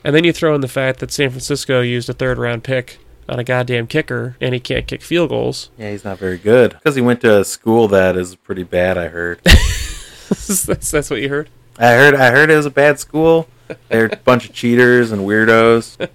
And 0.05 0.15
then 0.15 0.25
you 0.25 0.33
throw 0.33 0.55
in 0.55 0.61
the 0.61 0.69
fact 0.69 0.99
that 1.01 1.11
San 1.13 1.31
Francisco 1.31 1.81
used 1.81 2.09
a 2.11 2.13
third 2.13 2.37
round 2.37 2.65
pick 2.65 2.99
on 3.29 3.39
a 3.39 3.45
goddamn 3.45 3.87
kicker 3.87 4.37
and 4.41 4.53
he 4.53 4.61
can't 4.61 4.87
kick 4.87 5.01
field 5.01 5.31
goals. 5.31 5.71
Yeah, 5.79 5.91
he's 5.91 6.05
not 6.05 6.19
very 6.19 6.39
good 6.39 6.73
because 6.73 6.97
he 6.97 7.01
went 7.01 7.21
to 7.23 7.41
a 7.41 7.45
school 7.45 7.89
that 7.89 8.17
is 8.17 8.35
pretty 8.35 8.65
bad. 8.65 8.99
I 8.99 9.09
heard. 9.09 9.41
that's, 9.45 10.91
that's 10.91 11.09
what 11.09 11.21
you 11.23 11.29
heard? 11.29 11.49
I 11.79 11.93
heard 11.93 12.15
I 12.15 12.31
heard 12.31 12.51
it 12.51 12.57
was 12.57 12.67
a 12.67 12.71
bad 12.71 12.99
school. 12.99 13.49
They're 13.89 14.07
a 14.07 14.17
bunch 14.17 14.49
of 14.49 14.55
cheaters 14.55 15.13
and 15.13 15.23
weirdos. 15.23 16.09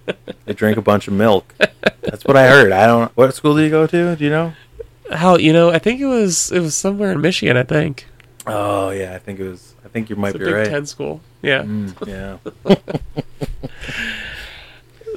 They 0.46 0.54
drink 0.54 0.78
a 0.78 0.82
bunch 0.82 1.08
of 1.08 1.14
milk. 1.14 1.56
That's 2.02 2.24
what 2.26 2.38
I 2.38 2.48
heard. 2.48 2.72
I 2.72 2.86
don't. 2.86 3.12
What 3.18 3.34
school 3.34 3.56
do 3.56 3.64
you 3.64 3.70
go 3.70 3.88
to? 3.88 4.16
Do 4.16 4.24
you 4.24 4.30
know? 4.30 4.54
How 5.12 5.38
you 5.38 5.54
know? 5.54 5.72
I 5.72 5.80
think 5.80 6.00
it 6.00 6.06
was 6.06 6.52
it 6.52 6.60
was 6.60 6.76
somewhere 6.76 7.12
in 7.12 7.22
Michigan. 7.22 7.58
I 7.58 7.64
think 7.64 8.06
Oh 8.48 8.92
yeah, 8.92 9.14
I 9.14 9.20
think 9.20 9.40
it 9.40 9.50
was. 9.50 9.76
I 9.84 9.90
think 9.90 10.10
you 10.10 10.16
might 10.16 10.30
it's 10.30 10.36
a 10.36 10.40
be 10.40 10.46
Big 10.46 10.54
right. 10.54 10.70
Ten 10.70 10.86
school. 10.86 11.22
Yeah. 11.42 11.64
Mm, 11.64 12.08
yeah. 12.08 12.38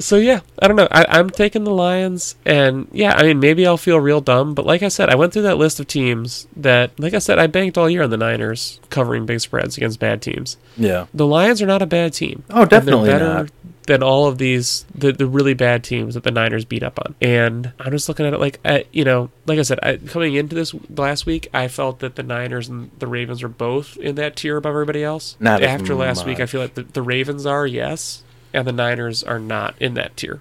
So 0.01 0.17
yeah, 0.17 0.41
I 0.59 0.67
don't 0.67 0.77
know. 0.77 0.89
I, 0.91 1.05
I'm 1.09 1.31
taking 1.31 1.65
the 1.65 1.71
Lions, 1.71 2.37
and 2.45 2.89
yeah, 2.93 3.15
I 3.15 3.23
mean 3.23 3.41
maybe 3.41 3.67
I'll 3.67 3.77
feel 3.77 4.01
real 4.01 4.21
dumb, 4.21 4.55
but 4.55 4.67
like 4.67 4.83
I 4.83 4.89
said, 4.89 5.09
I 5.11 5.15
went 5.15 5.33
through 5.33 5.43
that 5.43 5.59
list 5.59 5.79
of 5.81 5.87
teams 5.87 6.49
that, 6.57 6.99
like 6.99 7.15
I 7.15 7.19
said, 7.19 7.39
I 7.39 7.47
banked 7.47 7.79
all 7.79 7.89
year 7.89 8.03
on 8.03 8.11
the 8.11 8.17
Niners 8.17 8.81
covering 8.91 9.27
big 9.27 9.41
spreads 9.41 9.77
against 9.77 10.01
bad 10.01 10.23
teams. 10.23 10.57
Yeah. 10.77 11.07
The 11.15 11.27
Lions 11.27 11.61
are 11.63 11.67
not 11.67 11.83
a 11.83 11.87
bad 11.87 12.13
team. 12.15 12.45
Oh, 12.51 12.65
definitely 12.65 13.09
better 13.09 13.25
not. 13.25 13.51
than 13.87 14.03
all 14.03 14.27
of 14.27 14.39
these 14.39 14.85
the, 14.95 15.13
the 15.13 15.27
really 15.27 15.55
bad 15.55 15.85
teams 15.85 16.15
that 16.15 16.23
the 16.23 16.31
Niners 16.31 16.65
beat 16.65 16.83
up 16.83 16.99
on. 17.05 17.15
And 17.21 17.73
I'm 17.79 17.93
just 17.93 18.09
looking 18.09 18.27
at 18.27 18.33
it 18.33 18.41
like 18.41 18.59
I, 18.65 18.85
you 18.93 19.05
know, 19.05 19.31
like 19.47 19.59
I 19.59 19.63
said, 19.63 19.79
I, 19.83 19.97
coming 19.97 20.35
into 20.35 20.55
this 20.55 20.75
last 20.91 21.27
week, 21.27 21.49
I 21.53 21.69
felt 21.69 22.01
that 22.01 22.17
the 22.17 22.23
Niners 22.23 22.69
and 22.69 22.91
the 22.99 23.07
Ravens 23.07 23.43
are 23.43 23.49
both 23.49 23.97
in 23.97 24.15
that 24.17 24.37
tier 24.37 24.57
above 24.57 24.71
everybody 24.71 25.03
else. 25.05 25.37
Not 25.41 25.63
after 25.63 25.95
last 25.95 26.25
week, 26.27 26.41
I 26.41 26.47
feel 26.47 26.61
like 26.61 26.75
the, 26.75 26.83
the 26.85 27.03
Ravens 27.03 27.47
are 27.47 27.67
yes, 27.67 28.23
and 28.53 28.67
the 28.67 28.73
Niners 28.73 29.23
are 29.23 29.39
not 29.39 29.75
in 29.81 29.95
that 29.95 30.17
tier. 30.17 30.41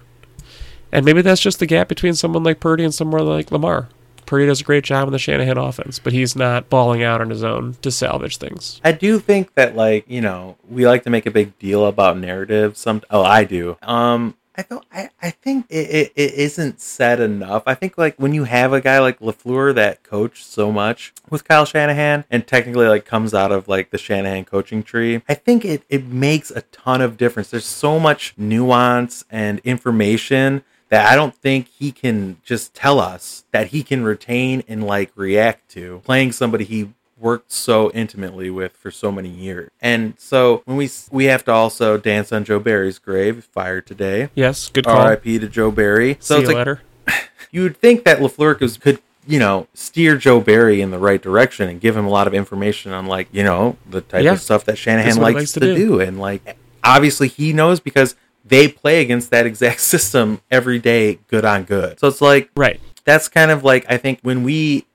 And 0.92 1.04
maybe 1.04 1.22
that's 1.22 1.40
just 1.40 1.58
the 1.60 1.66
gap 1.66 1.88
between 1.88 2.14
someone 2.14 2.42
like 2.42 2.60
Purdy 2.60 2.84
and 2.84 2.94
someone 2.94 3.24
like 3.26 3.52
Lamar. 3.52 3.88
Purdy 4.26 4.46
does 4.46 4.60
a 4.60 4.64
great 4.64 4.84
job 4.84 5.08
in 5.08 5.12
the 5.12 5.18
Shanahan 5.18 5.58
offense, 5.58 5.98
but 5.98 6.12
he's 6.12 6.36
not 6.36 6.68
balling 6.68 7.02
out 7.02 7.20
on 7.20 7.30
his 7.30 7.42
own 7.42 7.74
to 7.82 7.90
salvage 7.90 8.36
things. 8.36 8.80
I 8.84 8.92
do 8.92 9.18
think 9.18 9.54
that 9.54 9.74
like 9.74 10.04
you 10.08 10.20
know 10.20 10.56
we 10.68 10.86
like 10.86 11.02
to 11.04 11.10
make 11.10 11.26
a 11.26 11.32
big 11.32 11.58
deal 11.58 11.86
about 11.86 12.16
narrative. 12.16 12.76
Some 12.76 13.02
oh 13.10 13.22
I 13.24 13.42
do. 13.42 13.76
Um, 13.82 14.36
I 14.56 14.62
don't. 14.62 14.84
I, 14.92 15.10
I 15.22 15.30
think 15.30 15.66
it, 15.68 15.90
it, 15.90 16.12
it 16.16 16.34
isn't 16.34 16.80
said 16.80 17.20
enough. 17.20 17.62
I 17.66 17.74
think 17.74 17.96
like 17.96 18.16
when 18.16 18.34
you 18.34 18.44
have 18.44 18.72
a 18.72 18.80
guy 18.80 18.98
like 18.98 19.20
LaFleur 19.20 19.74
that 19.76 20.02
coached 20.02 20.44
so 20.44 20.72
much 20.72 21.14
with 21.30 21.44
Kyle 21.44 21.64
Shanahan 21.64 22.24
and 22.30 22.46
technically 22.46 22.88
like 22.88 23.04
comes 23.04 23.32
out 23.32 23.52
of 23.52 23.68
like 23.68 23.90
the 23.90 23.98
Shanahan 23.98 24.44
coaching 24.44 24.82
tree, 24.82 25.22
I 25.28 25.34
think 25.34 25.64
it 25.64 25.84
it 25.88 26.04
makes 26.06 26.50
a 26.50 26.62
ton 26.62 27.00
of 27.00 27.16
difference. 27.16 27.50
There's 27.50 27.64
so 27.64 28.00
much 28.00 28.34
nuance 28.36 29.24
and 29.30 29.60
information 29.60 30.64
that 30.90 31.10
I 31.10 31.14
don't 31.14 31.34
think 31.34 31.68
he 31.68 31.92
can 31.92 32.38
just 32.42 32.74
tell 32.74 32.98
us 32.98 33.44
that 33.52 33.68
he 33.68 33.82
can 33.82 34.02
retain 34.02 34.64
and 34.66 34.84
like 34.84 35.12
react 35.14 35.70
to 35.70 36.00
playing 36.04 36.32
somebody 36.32 36.64
he 36.64 36.92
worked 37.20 37.52
so 37.52 37.90
intimately 37.92 38.50
with 38.50 38.72
for 38.76 38.90
so 38.90 39.12
many 39.12 39.28
years. 39.28 39.70
And 39.80 40.14
so 40.18 40.62
when 40.64 40.76
we 40.76 40.88
we 41.10 41.26
have 41.26 41.44
to 41.44 41.52
also 41.52 41.96
dance 41.96 42.32
on 42.32 42.44
Joe 42.44 42.58
Barry's 42.58 42.98
grave, 42.98 43.44
fired 43.52 43.86
today. 43.86 44.30
Yes, 44.34 44.68
good 44.70 44.84
call. 44.86 44.96
R.I.P. 44.96 45.38
to 45.40 45.48
Joe 45.48 45.70
Barry. 45.70 46.16
So 46.20 46.36
See 46.36 46.40
it's 46.42 46.50
you 46.50 46.56
like 46.56 46.66
later. 46.66 46.80
you 47.50 47.62
would 47.62 47.76
think 47.76 48.04
that 48.04 48.18
LaFleur 48.18 48.80
could, 48.80 49.00
you 49.26 49.38
know 49.38 49.66
steer 49.74 50.16
Joe 50.16 50.40
Barry 50.40 50.80
in 50.80 50.90
the 50.90 50.98
right 50.98 51.20
direction 51.20 51.68
and 51.68 51.80
give 51.80 51.96
him 51.96 52.06
a 52.06 52.10
lot 52.10 52.26
of 52.26 52.32
information 52.34 52.92
on 52.92 53.06
like 53.06 53.28
you 53.32 53.44
know 53.44 53.76
the 53.88 54.00
type 54.00 54.24
Yeah. 54.24 54.32
of 54.32 54.40
stuff 54.40 54.64
that 54.64 54.78
Shanahan 54.78 55.10
is 55.10 55.18
what 55.18 55.28
he 55.28 55.34
likes 55.34 55.42
likes 55.42 55.52
to, 55.52 55.60
to 55.60 55.74
do. 55.74 55.88
do. 55.88 56.00
and 56.00 56.18
like 56.18 56.56
obviously 56.82 57.28
he 57.28 57.52
knows 57.52 57.80
because 57.80 58.16
they 58.44 58.66
play 58.66 59.02
against 59.02 59.30
that 59.30 59.44
exact 59.46 59.80
system 59.92 60.40
every 60.50 60.78
day, 60.78 61.18
good 61.28 61.44
on 61.44 61.64
good. 61.64 62.00
So 62.00 62.08
it's 62.08 62.22
like 62.22 62.50
Right. 62.56 62.80
that's 63.04 63.28
kind 63.28 63.50
of 63.50 63.62
like 63.62 63.84
I 63.90 63.98
think 63.98 64.20
when 64.22 64.42
we 64.42 64.86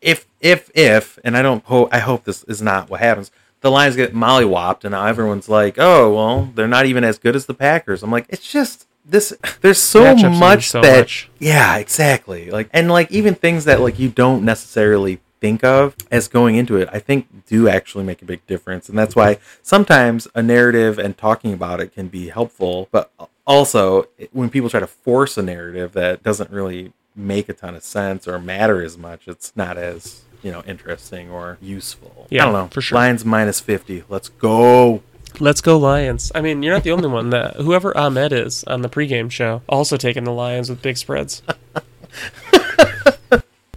if 0.00 0.26
if 0.40 0.70
if 0.74 1.18
and 1.24 1.36
I 1.36 1.42
don't 1.42 1.64
hope 1.64 1.88
I 1.92 1.98
hope 1.98 2.24
this 2.24 2.44
is 2.44 2.62
not 2.62 2.90
what 2.90 3.00
happens. 3.00 3.30
The 3.60 3.70
Lions 3.70 3.96
get 3.96 4.14
mollywopped, 4.14 4.84
and 4.84 4.92
now 4.92 5.06
everyone's 5.06 5.48
like, 5.48 5.76
"Oh, 5.78 6.14
well, 6.14 6.50
they're 6.54 6.68
not 6.68 6.86
even 6.86 7.02
as 7.02 7.18
good 7.18 7.34
as 7.34 7.46
the 7.46 7.54
Packers." 7.54 8.02
I'm 8.02 8.10
like, 8.10 8.26
it's 8.28 8.50
just 8.50 8.86
this. 9.04 9.32
There's 9.60 9.80
so 9.80 10.04
Matchups 10.04 10.38
much 10.38 10.68
so 10.68 10.80
that, 10.80 10.98
much. 11.00 11.30
yeah, 11.38 11.76
exactly. 11.78 12.50
Like, 12.50 12.68
and 12.72 12.88
like 12.88 13.10
even 13.10 13.34
things 13.34 13.64
that 13.64 13.80
like 13.80 13.98
you 13.98 14.08
don't 14.08 14.44
necessarily 14.44 15.20
think 15.40 15.64
of 15.64 15.96
as 16.10 16.28
going 16.28 16.56
into 16.56 16.76
it, 16.76 16.88
I 16.92 16.98
think 17.00 17.46
do 17.46 17.68
actually 17.68 18.04
make 18.04 18.22
a 18.22 18.24
big 18.24 18.46
difference, 18.46 18.88
and 18.88 18.96
that's 18.96 19.16
why 19.16 19.38
sometimes 19.62 20.28
a 20.34 20.42
narrative 20.42 20.98
and 20.98 21.16
talking 21.18 21.52
about 21.52 21.80
it 21.80 21.92
can 21.92 22.08
be 22.08 22.28
helpful, 22.28 22.88
but 22.92 23.10
also 23.44 24.06
when 24.32 24.50
people 24.50 24.68
try 24.68 24.78
to 24.80 24.86
force 24.86 25.36
a 25.36 25.42
narrative 25.42 25.92
that 25.94 26.22
doesn't 26.22 26.50
really 26.50 26.92
make 27.16 27.48
a 27.48 27.52
ton 27.52 27.74
of 27.74 27.82
sense 27.82 28.28
or 28.28 28.38
matter 28.38 28.82
as 28.82 28.96
much, 28.96 29.26
it's 29.26 29.52
not 29.56 29.76
as 29.76 30.22
you 30.42 30.50
know 30.52 30.62
interesting 30.66 31.30
or 31.30 31.58
useful. 31.60 32.26
Yeah, 32.30 32.42
I 32.42 32.44
don't 32.46 32.54
know. 32.54 32.68
for 32.68 32.80
sure. 32.80 32.96
Lions 32.98 33.24
minus 33.24 33.60
fifty. 33.60 34.04
Let's 34.08 34.28
go. 34.28 35.02
Let's 35.40 35.60
go 35.60 35.76
Lions. 35.78 36.32
I 36.34 36.40
mean, 36.40 36.62
you're 36.62 36.72
not 36.74 36.84
the 36.84 36.90
only 36.92 37.08
one 37.08 37.30
that 37.30 37.56
whoever 37.56 37.96
Ahmed 37.96 38.32
is 38.32 38.64
on 38.64 38.82
the 38.82 38.88
pregame 38.88 39.30
show 39.30 39.62
also 39.68 39.96
taking 39.96 40.24
the 40.24 40.32
Lions 40.32 40.68
with 40.70 40.80
big 40.82 40.96
spreads. 40.96 41.42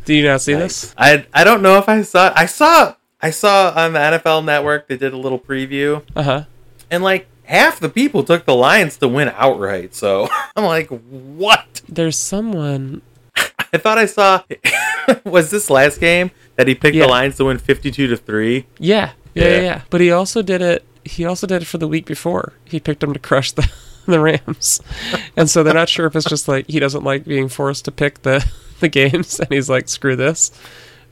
Do 0.04 0.16
you 0.16 0.24
not 0.26 0.42
see 0.42 0.54
this? 0.54 0.94
I 0.98 1.26
I 1.34 1.44
don't 1.44 1.62
know 1.62 1.78
if 1.78 1.88
I 1.88 2.02
saw. 2.02 2.34
I 2.36 2.46
saw. 2.48 2.96
I 3.22 3.30
saw 3.30 3.72
on 3.76 3.94
the 3.94 4.00
NFL 4.00 4.44
Network 4.44 4.88
they 4.88 4.98
did 4.98 5.14
a 5.14 5.18
little 5.18 5.38
preview, 5.40 6.04
Uh 6.16 6.24
huh. 6.24 6.44
and 6.90 7.04
like 7.04 7.28
half 7.44 7.80
the 7.80 7.90
people 7.90 8.24
took 8.24 8.46
the 8.46 8.56
Lions 8.56 8.98
to 8.98 9.08
win 9.08 9.32
outright. 9.36 9.94
So 9.94 10.28
I'm 10.56 10.64
like, 10.66 10.88
what? 10.90 11.82
There's 11.88 12.18
someone. 12.18 13.04
I 13.36 13.78
thought 13.78 14.00
I 14.00 14.08
saw. 14.08 14.42
was 15.24 15.52
this 15.52 15.70
last 15.70 16.00
game 16.00 16.32
that 16.56 16.68
he 16.68 16.76
picked 16.76 16.96
Yeah. 16.96 17.04
the 17.06 17.10
Lions 17.10 17.38
to 17.38 17.46
win 17.46 17.58
52 17.58 18.08
to 18.08 18.18
three? 18.18 18.66
Yeah, 18.80 19.12
yeah, 19.34 19.44
Yeah. 19.44 19.50
yeah, 19.56 19.62
yeah. 19.62 19.82
But 19.90 20.02
he 20.02 20.12
also 20.12 20.42
did 20.42 20.62
it. 20.62 20.84
He 21.04 21.26
also 21.26 21.48
did 21.48 21.62
it 21.64 21.66
for 21.66 21.78
the 21.80 21.88
week 21.88 22.06
before. 22.06 22.54
He 22.66 22.80
picked 22.80 23.00
them 23.02 23.14
to 23.14 23.20
crush 23.20 23.52
the 23.52 23.70
the 24.08 24.20
Rams, 24.20 24.82
and 25.38 25.50
so 25.50 25.64
they're 25.64 25.74
not 25.74 25.90
sure 25.90 26.06
if 26.08 26.16
it's 26.16 26.26
just 26.30 26.48
like 26.48 26.68
he 26.68 26.80
doesn't 26.80 27.04
like 27.04 27.24
being 27.26 27.48
forced 27.50 27.86
to 27.86 27.92
pick 27.92 28.22
the 28.24 28.46
the 28.80 28.88
games, 28.90 29.40
and 29.40 29.50
he's 29.50 29.70
like, 29.70 29.88
screw 29.90 30.16
this. 30.16 30.52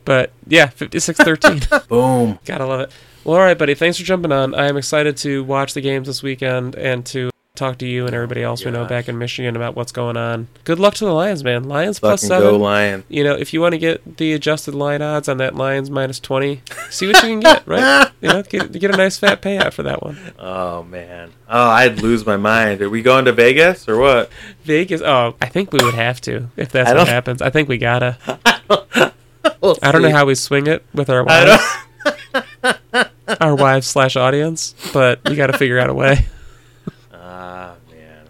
But 0.05 0.31
yeah, 0.47 0.67
56-13. 0.67 1.87
Boom. 1.87 2.39
Gotta 2.45 2.65
love 2.65 2.79
it. 2.81 2.91
Well, 3.23 3.35
all 3.37 3.43
right, 3.43 3.57
buddy. 3.57 3.75
Thanks 3.75 3.97
for 3.97 4.03
jumping 4.03 4.31
on. 4.31 4.55
I 4.55 4.67
am 4.67 4.77
excited 4.77 5.17
to 5.17 5.43
watch 5.43 5.73
the 5.73 5.81
games 5.81 6.07
this 6.07 6.23
weekend 6.23 6.75
and 6.75 7.05
to 7.07 7.29
talk 7.59 7.77
to 7.79 7.87
you 7.87 8.05
and 8.05 8.15
everybody 8.15 8.41
else 8.41 8.65
we 8.65 8.71
know 8.71 8.85
back 8.85 9.07
in 9.07 9.17
Michigan 9.17 9.55
about 9.55 9.75
what's 9.75 9.91
going 9.91 10.17
on. 10.17 10.47
Good 10.63 10.79
luck 10.79 10.95
to 10.95 11.05
the 11.05 11.11
Lions, 11.11 11.43
man. 11.43 11.65
Lions 11.65 11.99
plus 11.99 12.21
Fucking 12.21 12.29
go 12.29 12.45
seven. 12.45 12.61
Lion. 12.61 13.03
You 13.09 13.23
know, 13.23 13.35
if 13.35 13.53
you 13.53 13.61
want 13.61 13.73
to 13.73 13.77
get 13.77 14.17
the 14.17 14.33
adjusted 14.33 14.73
line 14.73 15.01
odds 15.01 15.29
on 15.29 15.37
that 15.37 15.55
Lions 15.55 15.89
minus 15.89 16.19
twenty, 16.19 16.61
see 16.89 17.07
what 17.07 17.17
you 17.17 17.29
can 17.29 17.39
get, 17.41 17.67
right? 17.67 18.09
You 18.21 18.27
know, 18.27 18.43
get, 18.43 18.73
get 18.73 18.93
a 18.93 18.97
nice 18.97 19.17
fat 19.17 19.41
payout 19.41 19.71
for 19.71 19.83
that 19.83 20.03
one. 20.03 20.17
Oh 20.37 20.83
man. 20.83 21.31
Oh, 21.47 21.69
I'd 21.69 22.01
lose 22.01 22.25
my 22.25 22.35
mind. 22.35 22.81
Are 22.81 22.89
we 22.89 23.01
going 23.01 23.23
to 23.25 23.31
Vegas 23.31 23.87
or 23.87 23.97
what? 23.97 24.29
Vegas. 24.63 25.01
Oh, 25.01 25.35
I 25.41 25.45
think 25.47 25.71
we 25.71 25.79
would 25.85 25.93
have 25.93 26.19
to 26.21 26.49
if 26.57 26.69
that's 26.69 26.91
what 26.93 27.07
happens. 27.07 27.41
I 27.41 27.49
think 27.49 27.69
we 27.69 27.77
gotta. 27.77 28.17
We'll 29.61 29.77
I 29.83 29.91
don't 29.91 30.01
know 30.01 30.11
how 30.11 30.25
we 30.25 30.35
swing 30.35 30.67
it 30.67 30.85
with 30.93 31.09
our 31.09 31.23
wives, 31.23 31.63
our 33.41 33.55
wives 33.55 33.87
slash 33.87 34.15
audience, 34.15 34.73
but 34.93 35.19
we 35.27 35.35
got 35.35 35.47
to 35.47 35.57
figure 35.57 35.79
out 35.79 35.89
a 35.89 35.93
way. 35.93 36.25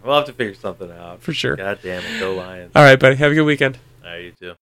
We'll 0.09 0.17
have 0.17 0.25
to 0.25 0.33
figure 0.33 0.55
something 0.55 0.89
out. 0.91 1.21
for 1.21 1.33
sure. 1.33 1.55
God 1.55 1.77
damn 1.83 2.03
it. 2.03 2.19
Go 2.19 2.33
Lions. 2.33 2.71
All 2.75 2.81
right, 2.81 2.99
buddy. 2.99 3.15
Have 3.17 3.31
a 3.31 3.35
good 3.35 3.43
weekend. 3.43 3.77
All 4.03 4.09
right, 4.09 4.23
you 4.23 4.31
too. 4.31 4.55